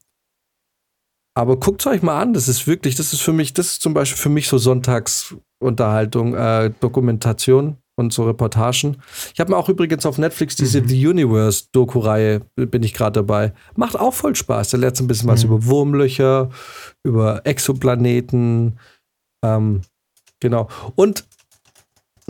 [1.33, 3.81] Aber guckt es euch mal an, das ist wirklich, das ist für mich, das ist
[3.81, 8.97] zum Beispiel für mich so Sonntagsunterhaltung, äh, Dokumentation und so Reportagen.
[9.33, 10.87] Ich habe mir auch übrigens auf Netflix diese mhm.
[10.87, 13.53] The Universe Doku-Reihe, bin ich gerade dabei.
[13.75, 14.71] Macht auch voll Spaß.
[14.71, 15.31] Da lernt ein bisschen mhm.
[15.31, 16.49] was über Wurmlöcher,
[17.03, 18.77] über Exoplaneten.
[19.43, 19.81] Ähm,
[20.39, 20.67] genau.
[20.95, 21.25] Und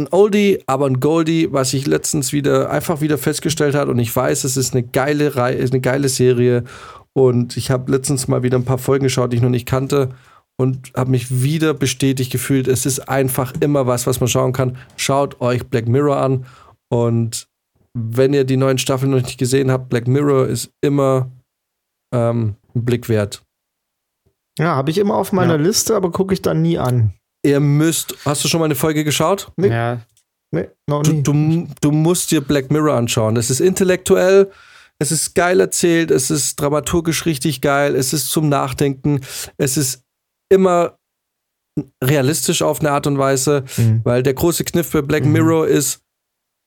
[0.01, 4.15] ein Oldie, aber ein Goldie, was ich letztens wieder einfach wieder festgestellt habe und ich
[4.15, 6.63] weiß, es ist eine geile Reihe, eine geile Serie
[7.13, 10.09] und ich habe letztens mal wieder ein paar Folgen geschaut, die ich noch nicht kannte
[10.57, 12.67] und habe mich wieder bestätigt gefühlt.
[12.67, 14.77] Es ist einfach immer was, was man schauen kann.
[14.95, 16.45] Schaut euch Black Mirror an
[16.89, 17.47] und
[17.93, 21.29] wenn ihr die neuen Staffeln noch nicht gesehen habt, Black Mirror ist immer
[22.13, 23.43] ähm, ein Blick wert.
[24.57, 25.61] Ja, habe ich immer auf meiner ja.
[25.61, 27.13] Liste, aber gucke ich dann nie an.
[27.43, 28.15] Ihr müsst.
[28.25, 29.51] Hast du schon mal eine Folge geschaut?
[29.57, 29.69] Nee.
[29.69, 30.01] Ja.
[30.53, 31.23] Nee, noch nie.
[31.23, 33.35] Du, du, du musst dir Black Mirror anschauen.
[33.35, 34.51] Das ist intellektuell,
[34.99, 39.21] es ist geil erzählt, es ist dramaturgisch richtig geil, es ist zum Nachdenken,
[39.57, 40.03] es ist
[40.51, 40.97] immer
[42.03, 44.01] realistisch auf eine Art und Weise, mhm.
[44.03, 45.31] weil der große Kniff bei Black mhm.
[45.31, 46.01] Mirror ist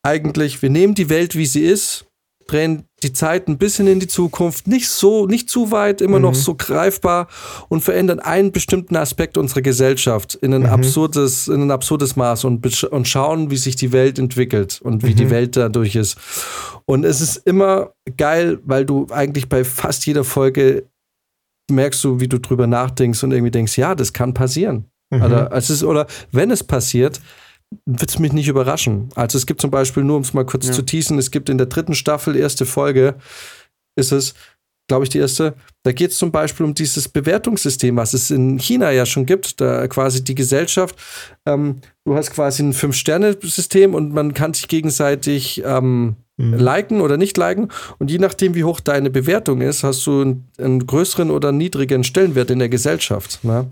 [0.03, 2.07] eigentlich, wir nehmen die Welt, wie sie ist,
[2.47, 6.25] drehen die Zeit ein bisschen in die Zukunft, nicht so, nicht zu weit, immer mhm.
[6.25, 7.29] noch so greifbar
[7.69, 10.69] und verändern einen bestimmten Aspekt unserer Gesellschaft in ein mhm.
[10.69, 15.13] absurdes, in ein absurdes Maß und, und schauen, wie sich die Welt entwickelt und wie
[15.13, 15.17] mhm.
[15.17, 16.19] die Welt dadurch ist.
[16.87, 20.85] Und es ist immer geil, weil du eigentlich bei fast jeder Folge
[21.71, 24.87] merkst du, wie du drüber nachdenkst und irgendwie denkst, ja, das kann passieren.
[25.11, 25.23] Mhm.
[25.23, 27.21] Oder, es ist, oder wenn es passiert,
[27.87, 29.09] wird es mich nicht überraschen.
[29.15, 30.73] Also es gibt zum Beispiel, nur um es mal kurz ja.
[30.73, 33.17] zu teasen, es gibt in der dritten Staffel, erste Folge,
[33.97, 34.35] ist es,
[34.89, 38.59] glaube ich, die erste, da geht es zum Beispiel um dieses Bewertungssystem, was es in
[38.59, 40.97] China ja schon gibt, da quasi die Gesellschaft,
[41.47, 46.55] ähm, du hast quasi ein Fünf-Sterne-System und man kann sich gegenseitig ähm, mhm.
[46.55, 47.69] liken oder nicht liken.
[47.99, 52.05] Und je nachdem, wie hoch deine Bewertung ist, hast du einen, einen größeren oder niedrigen
[52.05, 53.45] Stellenwert in der Gesellschaft.
[53.45, 53.67] Ne?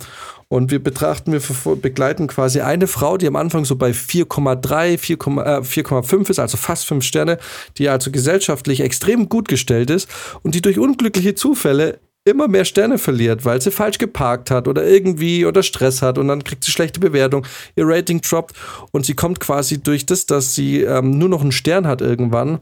[0.49, 6.31] Und wir betrachten, wir begleiten quasi eine Frau, die am Anfang so bei 4,3, 4,5
[6.31, 7.39] ist, also fast 5 Sterne,
[7.79, 10.11] die also gesellschaftlich extrem gut gestellt ist
[10.43, 14.87] und die durch unglückliche Zufälle immer mehr Sterne verliert, weil sie falsch geparkt hat oder
[14.87, 17.47] irgendwie oder Stress hat und dann kriegt sie schlechte Bewertung,
[17.77, 18.55] ihr Rating droppt
[18.93, 22.61] und sie kommt quasi durch das, dass sie ähm, nur noch einen Stern hat irgendwann,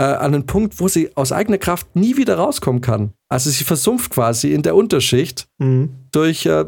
[0.00, 3.12] äh, an einen Punkt, wo sie aus eigener Kraft nie wieder rauskommen kann.
[3.28, 5.90] Also sie versumpft quasi in der Unterschicht mhm.
[6.10, 6.64] durch äh,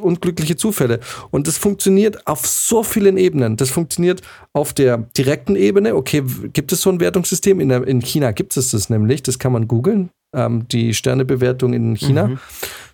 [0.00, 1.00] unglückliche Zufälle.
[1.30, 3.56] Und das funktioniert auf so vielen Ebenen.
[3.56, 4.22] Das funktioniert
[4.54, 5.94] auf der direkten Ebene.
[5.94, 6.24] Okay,
[6.54, 7.60] gibt es so ein Wertungssystem?
[7.60, 9.22] In, der, in China gibt es das nämlich.
[9.22, 12.28] Das kann man googeln ähm, die Sternebewertung in China.
[12.28, 12.38] Mhm.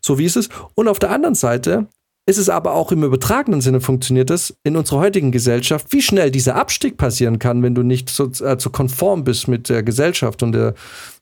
[0.00, 0.48] So wie ist es.
[0.74, 1.86] Und auf der anderen Seite
[2.26, 6.30] ist es aber auch im übertragenen Sinne funktioniert es in unserer heutigen Gesellschaft, wie schnell
[6.30, 10.42] dieser Abstieg passieren kann, wenn du nicht so, äh, so konform bist mit der Gesellschaft
[10.42, 10.74] und, der,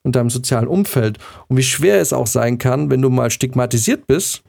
[0.02, 1.18] und deinem sozialen Umfeld.
[1.48, 4.42] Und wie schwer es auch sein kann, wenn du mal stigmatisiert bist,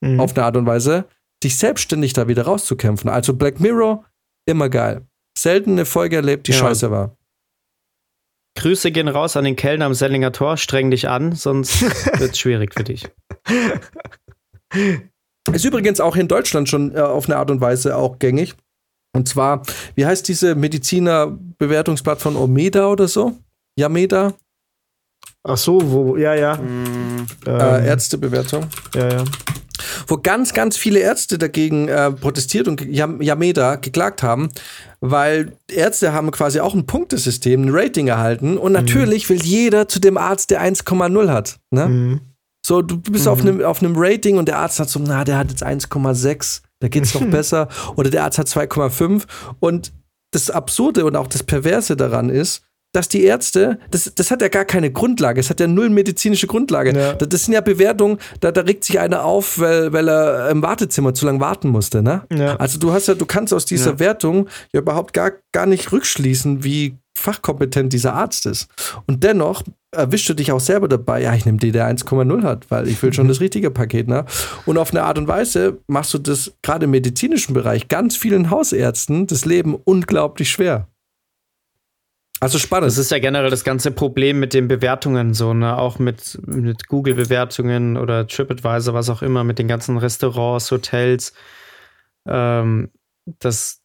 [0.00, 0.18] mhm.
[0.18, 1.04] auf eine Art und Weise,
[1.44, 3.08] dich selbstständig da wieder rauszukämpfen.
[3.08, 4.04] Also Black Mirror,
[4.46, 5.02] immer geil.
[5.38, 6.58] Selten eine Folge erlebt, die ja.
[6.58, 7.16] scheiße war.
[8.56, 10.56] Grüße gehen raus an den Kellner am Sellinger Tor.
[10.56, 11.82] Streng dich an, sonst
[12.18, 13.08] wird es schwierig für dich.
[15.52, 18.54] Ist übrigens auch in Deutschland schon äh, auf eine Art und Weise auch gängig.
[19.14, 19.62] Und zwar,
[19.94, 23.36] wie heißt diese Mediziner-Bewertungsplattform Omeda oder so?
[23.78, 24.34] Yameda?
[25.44, 26.56] Ach so, wo, ja, ja.
[26.56, 28.66] Mm, äh, Ärztebewertung.
[28.94, 29.24] Ja, ja
[30.06, 34.50] wo ganz, ganz viele Ärzte dagegen äh, protestiert und Yameda geklagt haben,
[35.00, 38.78] weil Ärzte haben quasi auch ein Punktesystem, ein Rating erhalten und mhm.
[38.78, 39.34] natürlich mhm.
[39.34, 41.58] will jeder zu dem Arzt, der 1,0 hat.
[41.70, 41.86] Ne?
[41.86, 42.20] Mhm.
[42.64, 43.30] So, du bist mhm.
[43.30, 46.62] auf, einem, auf einem Rating und der Arzt hat so, na, der hat jetzt 1,6,
[46.80, 47.68] da geht's noch besser.
[47.94, 49.22] Oder der Arzt hat 2,5
[49.60, 49.92] und
[50.32, 52.65] das Absurde und auch das Perverse daran ist,
[52.96, 56.46] dass die Ärzte, das, das hat ja gar keine Grundlage, es hat ja null medizinische
[56.46, 56.98] Grundlage.
[56.98, 57.12] Ja.
[57.12, 60.62] Das, das, sind ja Bewertungen, da, da regt sich einer auf, weil, weil er im
[60.62, 62.02] Wartezimmer zu lange warten musste.
[62.02, 62.22] Ne?
[62.32, 62.56] Ja.
[62.56, 63.98] Also du hast ja, du kannst aus dieser ja.
[63.98, 68.68] Wertung ja überhaupt gar, gar nicht rückschließen, wie fachkompetent dieser Arzt ist.
[69.06, 69.62] Und dennoch
[69.94, 73.02] erwischst du dich auch selber dabei, ja, ich nehme die, der 1,0 hat, weil ich
[73.02, 73.30] will schon mhm.
[73.30, 74.08] das richtige Paket.
[74.08, 74.24] Ne?
[74.64, 78.50] Und auf eine Art und Weise machst du das gerade im medizinischen Bereich ganz vielen
[78.50, 80.88] Hausärzten das Leben unglaublich schwer.
[82.40, 82.88] Also spannend.
[82.88, 85.78] Das ist ja generell das ganze Problem mit den Bewertungen, so, ne?
[85.78, 91.32] Auch mit, mit Google-Bewertungen oder TripAdvisor, was auch immer, mit den ganzen Restaurants, Hotels,
[92.26, 92.90] ähm,
[93.38, 93.80] dass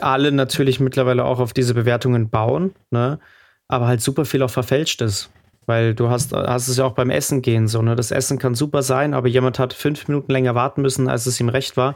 [0.00, 3.20] alle natürlich mittlerweile auch auf diese Bewertungen bauen, ne?
[3.68, 5.30] Aber halt super viel auch verfälscht ist.
[5.66, 7.94] Weil du hast, hast es ja auch beim Essen gehen so, ne?
[7.94, 11.38] Das Essen kann super sein, aber jemand hat fünf Minuten länger warten müssen, als es
[11.38, 11.94] ihm recht war.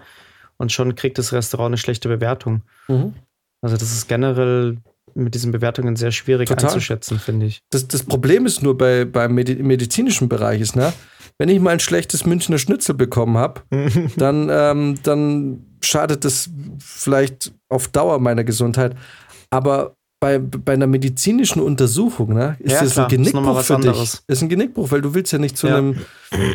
[0.58, 2.62] Und schon kriegt das Restaurant eine schlechte Bewertung.
[2.86, 3.14] Mhm.
[3.62, 4.76] Also, das ist generell
[5.14, 6.66] mit diesen Bewertungen sehr schwierig Total.
[6.66, 7.62] einzuschätzen, finde ich.
[7.70, 10.92] Das, das Problem ist nur bei, beim Medi medizinischen Bereich ist, ne?
[11.38, 13.62] Wenn ich mal ein schlechtes Münchner Schnitzel bekommen habe,
[14.16, 18.96] dann, ähm, dann schadet das vielleicht auf Dauer meiner Gesundheit.
[19.50, 24.12] Aber bei, bei einer medizinischen Untersuchung, ne, ist ja, das klar, ein Genickbruch für anderes.
[24.12, 24.20] dich.
[24.28, 25.76] Ist ein Genickbruch, weil du willst ja nicht zu ja.
[25.76, 26.00] einem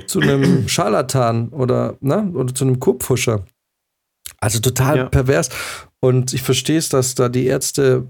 [0.07, 3.45] zu einem Scharlatan oder, ne, oder zu einem Kurpfuscher.
[4.39, 5.05] Also total ja.
[5.05, 5.49] pervers.
[5.99, 8.07] Und ich verstehe es, dass da die Ärzte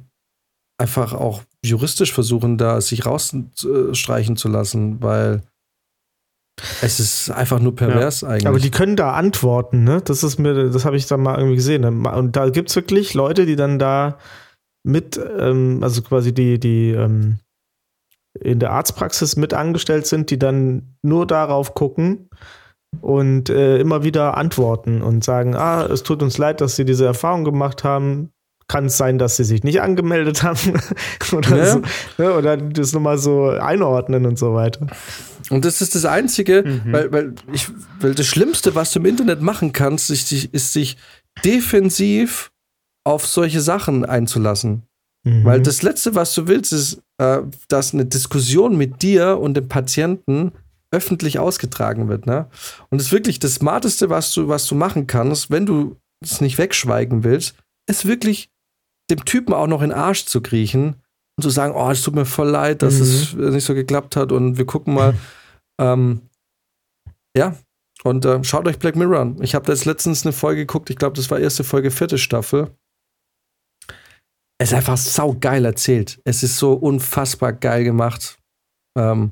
[0.80, 5.42] einfach auch juristisch versuchen, da sich rausstreichen zu lassen, weil
[6.82, 8.30] es ist einfach nur pervers ja.
[8.30, 8.48] eigentlich.
[8.48, 10.02] Aber die können da antworten, ne?
[10.02, 12.06] Das ist mir, das habe ich dann mal irgendwie gesehen.
[12.06, 14.18] Und da gibt es wirklich Leute, die dann da
[14.84, 17.40] mit, ähm, also quasi die, die ähm,
[18.40, 22.30] in der Arztpraxis mit angestellt sind, die dann nur darauf gucken
[23.02, 27.06] und äh, immer wieder antworten und sagen, ah, es tut uns leid, dass sie diese
[27.06, 28.32] Erfahrung gemacht haben
[28.70, 30.80] kann es sein, dass sie sich nicht angemeldet haben
[31.34, 31.66] oder, ja.
[31.66, 31.82] so,
[32.18, 32.34] ne?
[32.34, 34.88] oder das nochmal so einordnen und so weiter.
[35.50, 36.94] Und das ist das Einzige, mhm.
[36.94, 37.68] weil, weil, ich,
[38.00, 40.96] weil das Schlimmste, was du im Internet machen kannst, ist, ist sich
[41.44, 42.52] defensiv
[43.04, 44.84] auf solche Sachen einzulassen.
[45.26, 45.44] Mhm.
[45.44, 49.68] Weil das Letzte, was du willst, ist, äh, dass eine Diskussion mit dir und dem
[49.68, 50.52] Patienten
[50.92, 52.26] öffentlich ausgetragen wird.
[52.26, 52.48] Ne?
[52.90, 56.42] Und das ist wirklich das Smarteste, was du, was du machen kannst, wenn du es
[56.42, 57.56] nicht wegschweigen willst,
[57.88, 58.50] ist wirklich
[59.10, 60.96] dem Typen auch noch in den Arsch zu kriechen
[61.38, 63.02] und zu sagen, oh, es tut mir voll leid, dass mhm.
[63.02, 65.14] es nicht so geklappt hat und wir gucken mal.
[65.82, 66.22] ähm,
[67.36, 67.56] ja,
[68.04, 69.38] und äh, schaut euch Black Mirror an.
[69.42, 72.18] Ich habe da jetzt letztens eine Folge geguckt, ich glaube, das war erste Folge, vierte
[72.18, 72.72] Staffel.
[74.58, 76.20] Es ist einfach saugeil erzählt.
[76.26, 78.38] Es ist so unfassbar geil gemacht.
[78.98, 79.32] Ähm,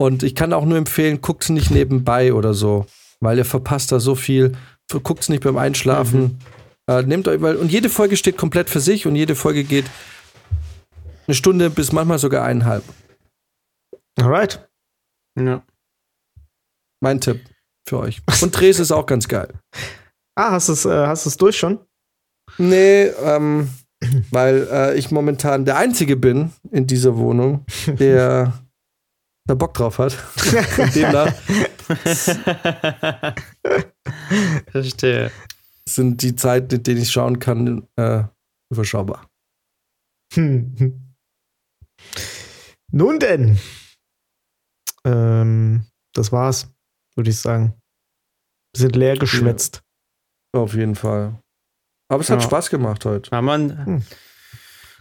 [0.00, 2.86] und ich kann auch nur empfehlen, guckt es nicht nebenbei oder so,
[3.20, 4.52] weil ihr verpasst da so viel.
[4.90, 6.20] Guckt es nicht beim Einschlafen.
[6.20, 6.38] Mhm.
[6.90, 9.84] Äh, nehmt euch, weil, und jede Folge steht komplett für sich und jede Folge geht
[11.28, 12.82] eine Stunde bis manchmal sogar eineinhalb.
[14.18, 14.68] Alright.
[15.38, 15.62] Ja.
[17.00, 17.44] Mein Tipp
[17.88, 18.20] für euch.
[18.42, 19.54] Und Dres ist auch ganz geil.
[20.34, 21.78] Ah, hast du es äh, hast du's durch schon?
[22.58, 23.70] Nee, ähm,
[24.32, 28.52] weil äh, ich momentan der Einzige bin in dieser Wohnung, der
[29.46, 30.12] da Bock drauf hat.
[34.72, 35.30] Verstehe.
[35.94, 38.24] Sind die Zeiten, in denen ich schauen kann, äh,
[38.72, 39.26] überschaubar.
[40.34, 41.14] Hm.
[42.92, 43.58] Nun denn.
[45.04, 45.84] Ähm,
[46.14, 46.68] das war's,
[47.14, 47.74] würde ich sagen.
[48.74, 49.82] Wir sind leer geschwätzt.
[50.52, 51.40] Auf jeden Fall.
[52.08, 52.46] Aber es hat Ja.
[52.46, 53.30] Spaß gemacht heute.
[53.30, 54.02] Haben wir ein, Hm.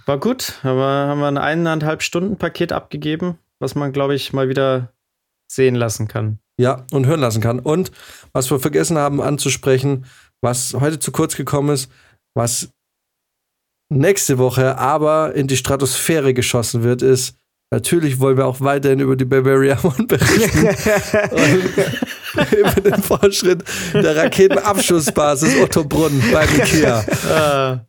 [0.06, 4.50] War gut, aber haben wir ein eineinhalb Stunden Paket abgegeben, was man, glaube ich, mal
[4.50, 4.92] wieder
[5.52, 6.40] sehen lassen kann.
[6.60, 7.60] Ja, und hören lassen kann.
[7.60, 7.92] Und
[8.34, 10.06] was wir vergessen haben anzusprechen,
[10.42, 11.92] was heute zu kurz gekommen ist,
[12.36, 12.70] was
[13.92, 17.36] nächste Woche aber in die Stratosphäre geschossen wird, ist,
[17.72, 20.68] natürlich wollen wir auch weiterhin über die Bavaria One berichten.
[21.32, 23.64] und über den Fortschritt
[23.94, 27.06] der Raketenabschussbasis Otto Brunn beim Ikea.
[27.30, 27.86] ja.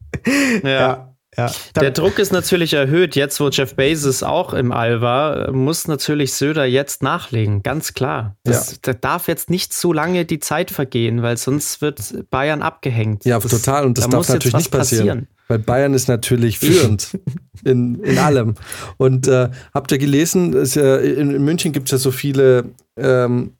[0.62, 1.09] ja.
[1.36, 1.50] Ja.
[1.80, 3.14] Der Druck ist natürlich erhöht.
[3.16, 7.62] Jetzt, wo Jeff Bezos auch im All war, muss natürlich Söder jetzt nachlegen.
[7.62, 8.36] Ganz klar.
[8.44, 13.24] Das, Da darf jetzt nicht zu lange die Zeit vergehen, weil sonst wird Bayern abgehängt.
[13.24, 13.84] Ja, Das- total.
[13.86, 15.28] Und das da darf natürlich nicht passieren.
[15.48, 17.18] Weil Bayern ist natürlich führend
[17.64, 18.54] in, in allem.
[18.98, 22.66] Und äh, habt ihr gelesen, ja, in, in München gibt es ja so viele,
[22.96, 23.54] ähm,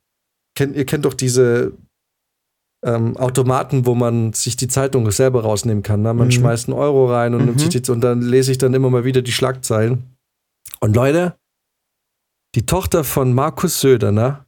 [0.54, 1.72] kennt, ihr kennt doch diese
[2.84, 6.02] ähm, Automaten, wo man sich die Zeitung selber rausnehmen kann.
[6.02, 6.14] Ne?
[6.14, 6.32] Man Mhm.
[6.32, 7.46] schmeißt einen Euro rein und Mhm.
[7.46, 10.16] nimmt sich die, und dann lese ich dann immer mal wieder die Schlagzeilen.
[10.80, 11.34] Und Leute,
[12.54, 14.44] die Tochter von Markus Söder, ne?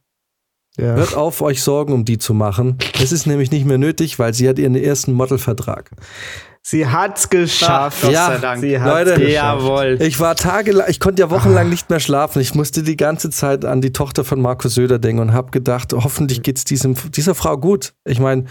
[0.77, 0.95] ja.
[0.95, 2.77] Hört auf, euch Sorgen um die zu machen.
[2.99, 5.91] Es ist nämlich nicht mehr nötig, weil sie hat ihren ersten Modelvertrag.
[6.65, 7.97] Sie hat's geschafft.
[8.03, 8.61] Ah, Gott Ja, sei Dank.
[8.61, 9.19] Sie hat's Leute.
[9.21, 9.61] geschafft.
[9.61, 9.97] Jawohl.
[10.01, 12.41] Ich war tagelang, ich konnte ja wochenlang nicht mehr schlafen.
[12.41, 15.91] Ich musste die ganze Zeit an die Tochter von Markus Söder denken und habe gedacht,
[15.93, 17.93] hoffentlich geht's diesem, dieser Frau gut.
[18.05, 18.45] Ich meine,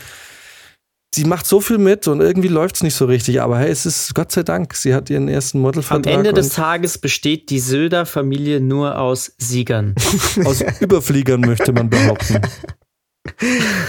[1.14, 3.40] sie macht so viel mit und irgendwie läuft's nicht so richtig.
[3.40, 6.50] Aber hey, es ist Gott sei Dank, sie hat ihren ersten Am Modelvertrag Ende des
[6.50, 9.94] Tages besteht die Söder-Familie nur aus Siegern.
[10.44, 12.40] aus Überfliegern möchte man behaupten.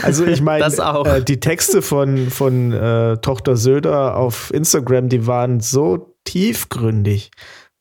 [0.04, 5.60] Also ich meine, äh, die Texte von, von äh, Tochter Söder auf Instagram, die waren
[5.60, 7.32] so tiefgründig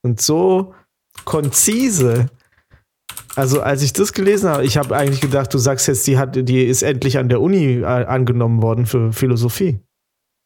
[0.03, 0.75] und so
[1.25, 2.29] konzise.
[3.37, 6.37] Also als ich das gelesen habe, ich habe eigentlich gedacht, du sagst jetzt, die hat,
[6.37, 9.81] die ist endlich an der Uni äh, angenommen worden für Philosophie.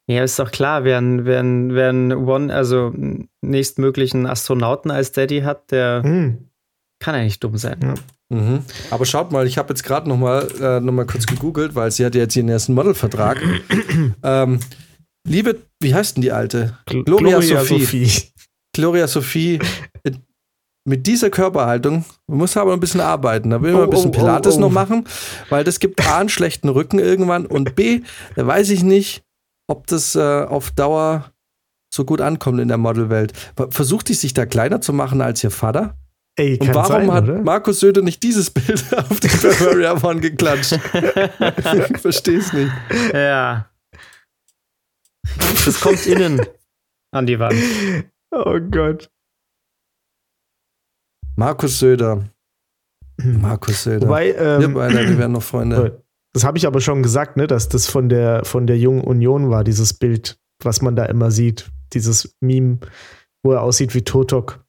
[0.09, 2.93] Ja, ist doch klar, wer einen, wer einen, wer einen One, also
[3.43, 6.49] nächstmöglichen Astronauten als Daddy hat, der Hm.
[7.01, 7.79] kann ja nicht dumm sein.
[7.83, 7.95] Ja.
[8.29, 8.65] Mhm.
[8.91, 11.91] Aber schaut mal, ich habe jetzt gerade noch mal, äh, noch mal kurz gegoogelt, weil
[11.91, 13.41] sie hat ja jetzt ihren ersten Modelvertrag.
[14.23, 14.61] ähm,
[15.29, 16.77] liebe, wie heißt denn die alte?
[16.87, 18.11] Gloria Sophie.
[18.75, 19.61] Gloria Sophie,
[20.03, 20.11] äh,
[20.89, 23.51] mit dieser Körperhaltung muss aber ein bisschen arbeiten.
[23.51, 24.61] Da will man Oh, ein bisschen oh, oh, Pilates oh.
[24.61, 25.05] noch machen,
[25.49, 28.03] weil das gibt A, einen schlechten Rücken irgendwann und B,
[28.37, 29.23] da weiß ich nicht,
[29.69, 31.33] ob das äh, auf Dauer
[31.93, 33.33] so gut ankommt in der Modelwelt.
[33.57, 35.97] Ver- Versucht die sich da kleiner zu machen als ihr Vater?
[36.39, 37.43] Ey, Und warum sein, hat oder?
[37.43, 40.73] Markus Söder nicht dieses Bild auf den Bavaria One geklatscht?
[41.91, 42.73] ich verstehe es nicht.
[43.15, 43.71] Ja.
[45.65, 46.41] Das kommt innen
[47.11, 47.57] an die Wand.
[48.31, 49.11] Oh Gott.
[51.37, 52.29] Markus Söder.
[53.17, 54.07] Markus Söder.
[54.07, 56.03] Wobei, wir ähm, beide, wir werden noch Freunde.
[56.35, 59.49] das habe ich aber schon gesagt, ne, dass das von der, von der jungen Union
[59.51, 61.71] war, dieses Bild, was man da immer sieht.
[61.93, 62.79] Dieses Meme,
[63.43, 64.66] wo er aussieht wie Totok.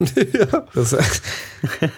[0.32, 0.66] ja.
[0.74, 0.96] Das,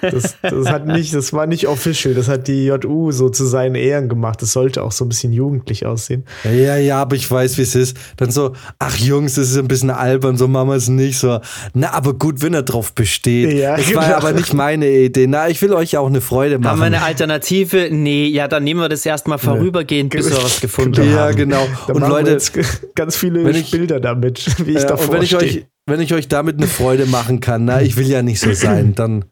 [0.01, 3.77] das, das hat nicht, das war nicht official, das hat die JU so zu seinen
[3.77, 4.43] Ehren gemacht.
[4.43, 6.25] Das sollte auch so ein bisschen jugendlich aussehen.
[6.45, 7.97] Ja, ja, aber ich weiß, wie es ist.
[8.17, 11.19] Dann so, ach Jungs, das ist ein bisschen albern, so machen wir es nicht.
[11.19, 11.41] So,
[11.75, 13.53] na, aber gut, wenn er drauf besteht.
[13.53, 14.17] Ja, das war genau.
[14.17, 15.27] aber nicht meine Idee.
[15.29, 16.71] Na, ich will euch auch eine Freude machen.
[16.73, 17.89] Haben wir eine Alternative?
[17.91, 21.37] Nee, ja, dann nehmen wir das erstmal vorübergehend, bis wir was gefunden ja, haben.
[21.37, 21.67] genau.
[21.87, 22.53] Da Und Leute, jetzt
[22.95, 26.15] ganz viele ich- Bilder damit, wie ich Ja, davor und wenn ich euch, wenn ich
[26.15, 29.27] euch damit eine Freude machen kann, na, ich will ja nicht so sein, dann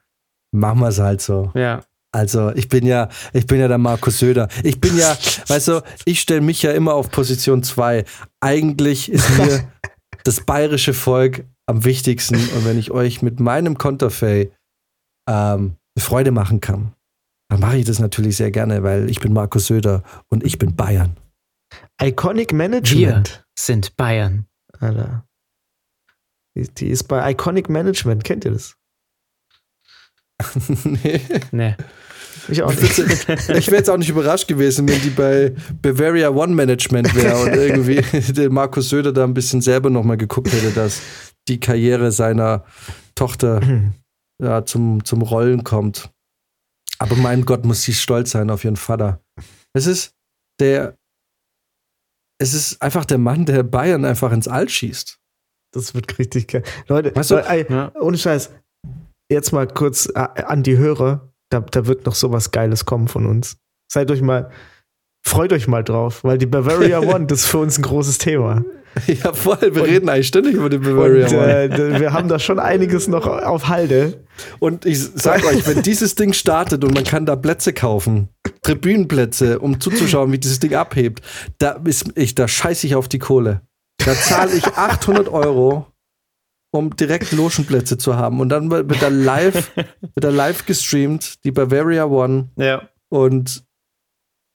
[0.54, 1.50] machen wir es halt so.
[1.54, 1.82] Ja.
[2.12, 4.48] Also, ich bin ja, ich bin ja der Markus Söder.
[4.62, 5.16] Ich bin ja,
[5.46, 8.04] weißt du, ich stelle mich ja immer auf Position 2.
[8.40, 9.72] Eigentlich ist mir
[10.24, 12.34] das bayerische Volk am wichtigsten.
[12.34, 14.50] Und wenn ich euch mit meinem Konterfei
[15.28, 16.92] ähm, eine Freude machen kann,
[17.48, 20.76] dann mache ich das natürlich sehr gerne, weil ich bin Markus Söder und ich bin
[20.76, 21.16] Bayern.
[22.02, 23.46] Iconic Wir Management.
[23.56, 24.46] sind Bayern.
[24.78, 25.24] Alter.
[26.56, 28.76] Die, die ist bei Iconic Management, kennt ihr das?
[30.84, 31.20] nee.
[31.52, 31.76] Nee.
[32.48, 33.28] Ich auch Ich nicht.
[33.28, 37.54] Ich wäre jetzt auch nicht überrascht gewesen, wenn die bei Bavaria One Management wäre und
[37.54, 38.02] irgendwie
[38.32, 41.00] der Markus Söder da ein bisschen selber nochmal geguckt hätte, dass
[41.48, 42.64] die Karriere seiner
[43.14, 43.60] Tochter
[44.42, 46.10] ja, zum, zum Rollen kommt.
[46.98, 49.20] Aber mein Gott, muss sie stolz sein auf ihren Vater.
[49.72, 50.14] Es ist
[50.58, 50.98] der,
[52.38, 55.19] es ist einfach der Mann, der Bayern einfach ins All schießt.
[55.72, 56.62] Das wird richtig geil.
[56.88, 57.92] Leute, Weißt du, ey, ja.
[58.00, 58.50] ohne Scheiß.
[59.30, 61.32] Jetzt mal kurz äh, an die Hörer.
[61.50, 63.56] Da, da wird noch sowas Geiles kommen von uns.
[63.92, 64.50] Seid euch mal,
[65.26, 68.64] freut euch mal drauf, weil die Bavaria One, das ist für uns ein großes Thema.
[69.06, 69.58] Ja, voll.
[69.60, 71.52] Wir Und- reden eigentlich ständig über den Bavaria Und One.
[71.96, 74.24] äh, wir haben da schon einiges noch auf Halde.
[74.58, 78.28] Und ich sag euch, wenn dieses Ding startet und man kann da Plätze kaufen,
[78.62, 81.20] Tribünenplätze, um zuzuschauen, wie dieses Ding abhebt,
[81.58, 83.60] da ist ich, da scheiße ich auf die Kohle.
[84.04, 85.86] Da zahle ich 800 Euro,
[86.72, 88.40] um direkt Logenplätze zu haben.
[88.40, 92.50] Und dann wird da live, wird da live gestreamt, die Bavaria One.
[92.56, 92.88] Ja.
[93.08, 93.64] Und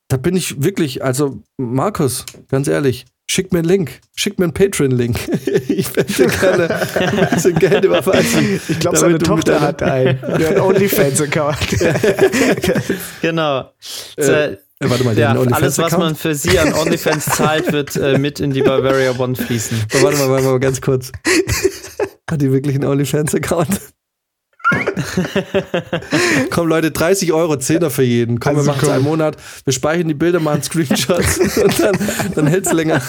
[0.07, 4.53] da bin ich wirklich, also Markus, ganz ehrlich, schick mir einen Link, schick mir einen
[4.53, 5.17] Patreon-Link.
[5.67, 8.61] ich werde gerne ein bisschen Geld überweisen.
[8.67, 11.57] Ich glaube, seine Tochter hat einen, der einen OnlyFans-Account.
[13.21, 13.71] Genau.
[14.17, 14.57] Äh,
[14.89, 18.39] warte mal, ja, den alles, was man für sie an OnlyFans zahlt, wird äh, mit
[18.39, 19.77] in die Bavaria One fließen.
[19.93, 21.11] Oh, warte mal, warte mal ganz kurz.
[22.29, 23.79] Hat die wirklich einen OnlyFans-Account?
[26.49, 28.39] Komm, Leute, 30 Euro, 10er für jeden.
[28.39, 29.37] Komm, Also wir machen es einen Monat.
[29.63, 31.97] Wir speichern die Bilder, machen Screenshots und dann,
[32.33, 33.01] dann hält es länger.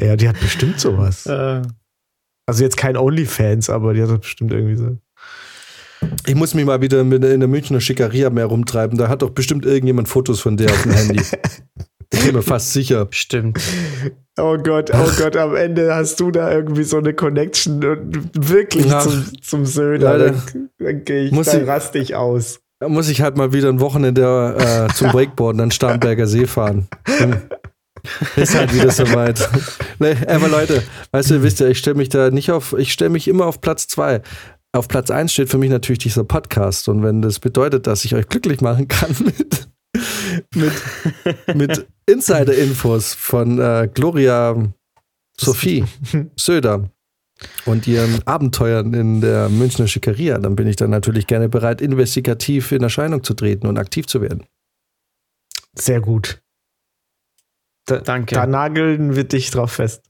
[0.00, 1.26] ja, die hat bestimmt sowas.
[1.26, 1.62] Äh,
[2.46, 4.98] Also jetzt kein OnlyFans, aber die hat das bestimmt irgendwie so.
[6.26, 8.98] Ich muss mich mal wieder mit, in der Münchner Schickeria mehr rumtreiben.
[8.98, 11.20] Da hat doch bestimmt irgendjemand Fotos von der auf dem Handy.
[12.14, 13.08] Ich bin mir fast sicher.
[13.10, 13.60] Stimmt.
[14.38, 18.86] Oh Gott, oh Gott, am Ende hast du da irgendwie so eine Connection und wirklich
[18.92, 20.16] Ach, zum, zum Söder.
[20.18, 20.42] Dann,
[20.78, 22.60] dann gehe ich, Muss dann ich- raste ich aus.
[22.78, 26.86] Da muss ich halt mal wieder ein Wochenende äh, zum Wakeboarden an Starnberger See fahren.
[27.18, 27.42] Dann
[28.36, 29.48] ist halt wieder soweit.
[29.98, 30.82] Nee, aber Leute,
[31.12, 33.46] weißt du, ihr wisst ja, ich stelle mich da nicht auf, ich stelle mich immer
[33.46, 34.20] auf Platz zwei.
[34.76, 36.88] Auf Platz eins steht für mich natürlich dieser Podcast.
[36.88, 39.68] Und wenn das bedeutet, dass ich euch glücklich machen kann mit,
[40.54, 44.54] mit, mit Insider-Infos von äh, Gloria
[45.40, 45.84] Sophie
[46.36, 46.90] Söder
[47.64, 52.70] und ihren Abenteuern in der Münchner Schickeria, dann bin ich dann natürlich gerne bereit, investigativ
[52.72, 54.44] in Erscheinung zu treten und aktiv zu werden.
[55.74, 56.42] Sehr gut.
[57.86, 58.34] Da, Danke.
[58.34, 60.02] da nageln wir dich drauf fest.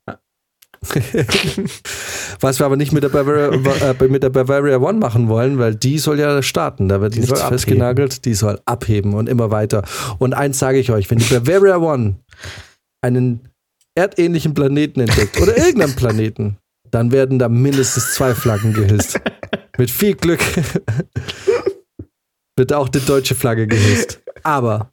[2.41, 5.75] Was wir aber nicht mit der, Bavaria, äh, mit der Bavaria One machen wollen, weil
[5.75, 6.89] die soll ja starten.
[6.89, 9.83] Da wird Die nichts festgenagelt, die soll abheben und immer weiter.
[10.19, 12.17] Und eins sage ich euch, wenn die Bavaria One
[13.03, 13.49] einen
[13.95, 16.59] erdähnlichen Planeten entdeckt oder irgendeinen Planeten,
[16.91, 19.21] dann werden da mindestens zwei Flaggen gehisst.
[19.79, 20.41] Mit viel Glück
[22.57, 24.21] wird auch die deutsche Flagge gehisst.
[24.43, 24.91] Aber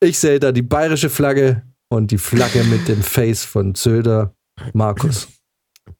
[0.00, 4.33] ich sehe da die bayerische Flagge und die Flagge mit dem Face von Söder
[4.72, 5.28] Markus.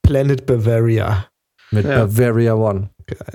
[0.01, 1.27] Planet Bavaria.
[1.71, 2.05] Mit Ja.
[2.05, 2.89] Bavaria One.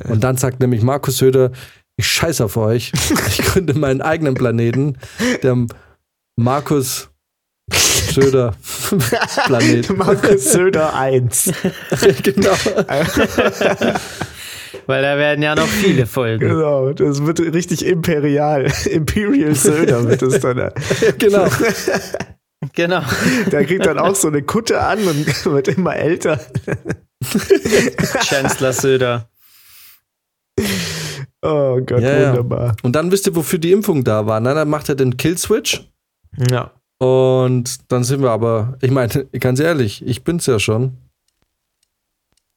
[0.09, 1.51] Und dann sagt nämlich Markus Söder,
[1.97, 2.93] ich scheiß auf euch.
[3.29, 4.97] Ich gründe meinen eigenen Planeten.
[5.43, 5.57] Der
[6.37, 7.09] Markus
[7.73, 8.55] Söder
[9.47, 9.97] Planet.
[9.97, 11.53] Markus Söder 1.
[12.23, 12.51] genau.
[14.87, 16.49] Weil da werden ja noch viele Folgen.
[16.49, 18.73] genau, das wird richtig imperial.
[18.87, 20.71] Imperial Söder wird es dann.
[21.19, 21.47] genau.
[22.75, 23.03] Genau.
[23.51, 26.39] Der kriegt dann auch so eine Kutte an und wird immer älter.
[28.23, 29.29] Chancellor Söder.
[31.43, 32.29] Oh Gott, Ja, ja.
[32.31, 32.77] wunderbar.
[32.83, 34.41] Und dann wisst ihr, wofür die Impfung da war.
[34.41, 35.89] Na, dann macht er den Kill-Switch.
[36.51, 36.71] Ja.
[36.99, 40.99] Und dann sind wir aber, ich meine, ganz ehrlich, ich bin's ja schon.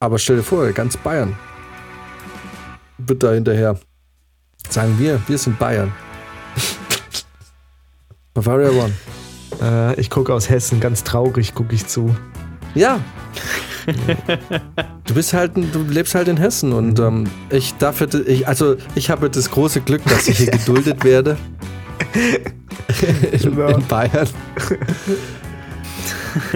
[0.02, 1.38] Aber stell dir vor, ganz Bayern
[2.98, 3.80] wird da hinterher.
[4.70, 5.94] Sagen wir, wir sind Bayern.
[8.34, 8.94] Bavaria One.
[9.62, 12.16] Äh, ich gucke aus Hessen, ganz traurig gucke ich zu.
[12.76, 13.00] Ja.
[15.06, 19.10] du bist halt, du lebst halt in Hessen und ähm, ich dafür, ich, also ich
[19.10, 21.38] habe das große Glück, dass ich hier geduldet werde.
[23.32, 24.28] in, in Bayern.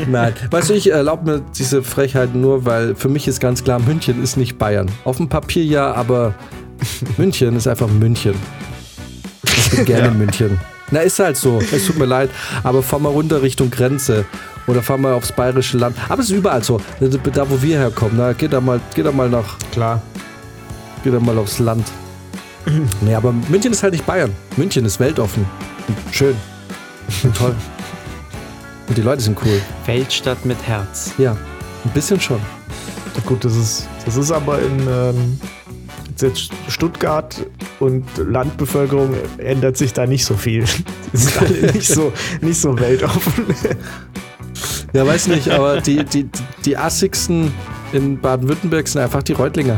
[0.07, 3.80] Nein, weißt du, ich erlaube mir diese Frechheit nur, weil für mich ist ganz klar,
[3.80, 4.90] München ist nicht Bayern.
[5.03, 6.34] Auf dem Papier ja, aber
[7.18, 8.36] München ist einfach München.
[9.44, 10.60] Ich bin gerne in München.
[10.91, 11.59] Na, ist halt so.
[11.72, 12.30] Es tut mir leid.
[12.64, 14.26] Aber fahr mal runter Richtung Grenze.
[14.68, 15.97] Oder fahr mal aufs bayerische Land.
[16.09, 16.80] Aber es ist überall so.
[16.99, 18.15] Da, wo wir herkommen.
[18.18, 20.01] Na, geh da mal, geh da mal nach, Klar.
[21.03, 21.85] geh da mal aufs Land.
[23.01, 24.34] Nee, aber München ist halt nicht Bayern.
[24.57, 25.45] München ist weltoffen.
[25.88, 26.35] Und schön.
[27.23, 27.55] Und toll.
[28.89, 29.61] Und die Leute sind cool.
[29.85, 31.14] Weltstadt mit Herz.
[31.18, 32.39] Ja, ein bisschen schon.
[33.26, 35.39] Gut, das ist, das ist aber in ähm,
[36.22, 37.45] jetzt Stuttgart
[37.80, 40.65] und Landbevölkerung ändert sich da nicht so viel.
[41.14, 42.11] Sind alle nicht so,
[42.41, 43.45] nicht so weltoffen.
[44.94, 46.27] Ja, weiß nicht, aber die, die,
[46.65, 47.53] die assigsten
[47.91, 49.77] in Baden-Württemberg sind einfach die Reutlinger.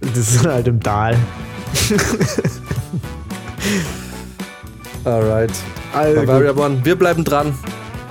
[0.00, 1.16] Das ist halt im Dahl.
[5.04, 5.50] Alright.
[5.94, 6.84] Also, Bavaria One.
[6.84, 7.54] Wir bleiben dran.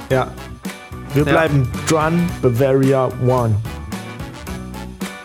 [0.09, 0.27] ja.
[1.13, 1.31] Wir Ja.
[1.31, 3.55] bleiben dran, Bavaria One.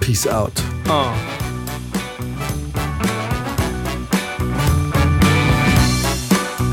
[0.00, 0.52] Peace out.
[0.88, 1.06] Oh.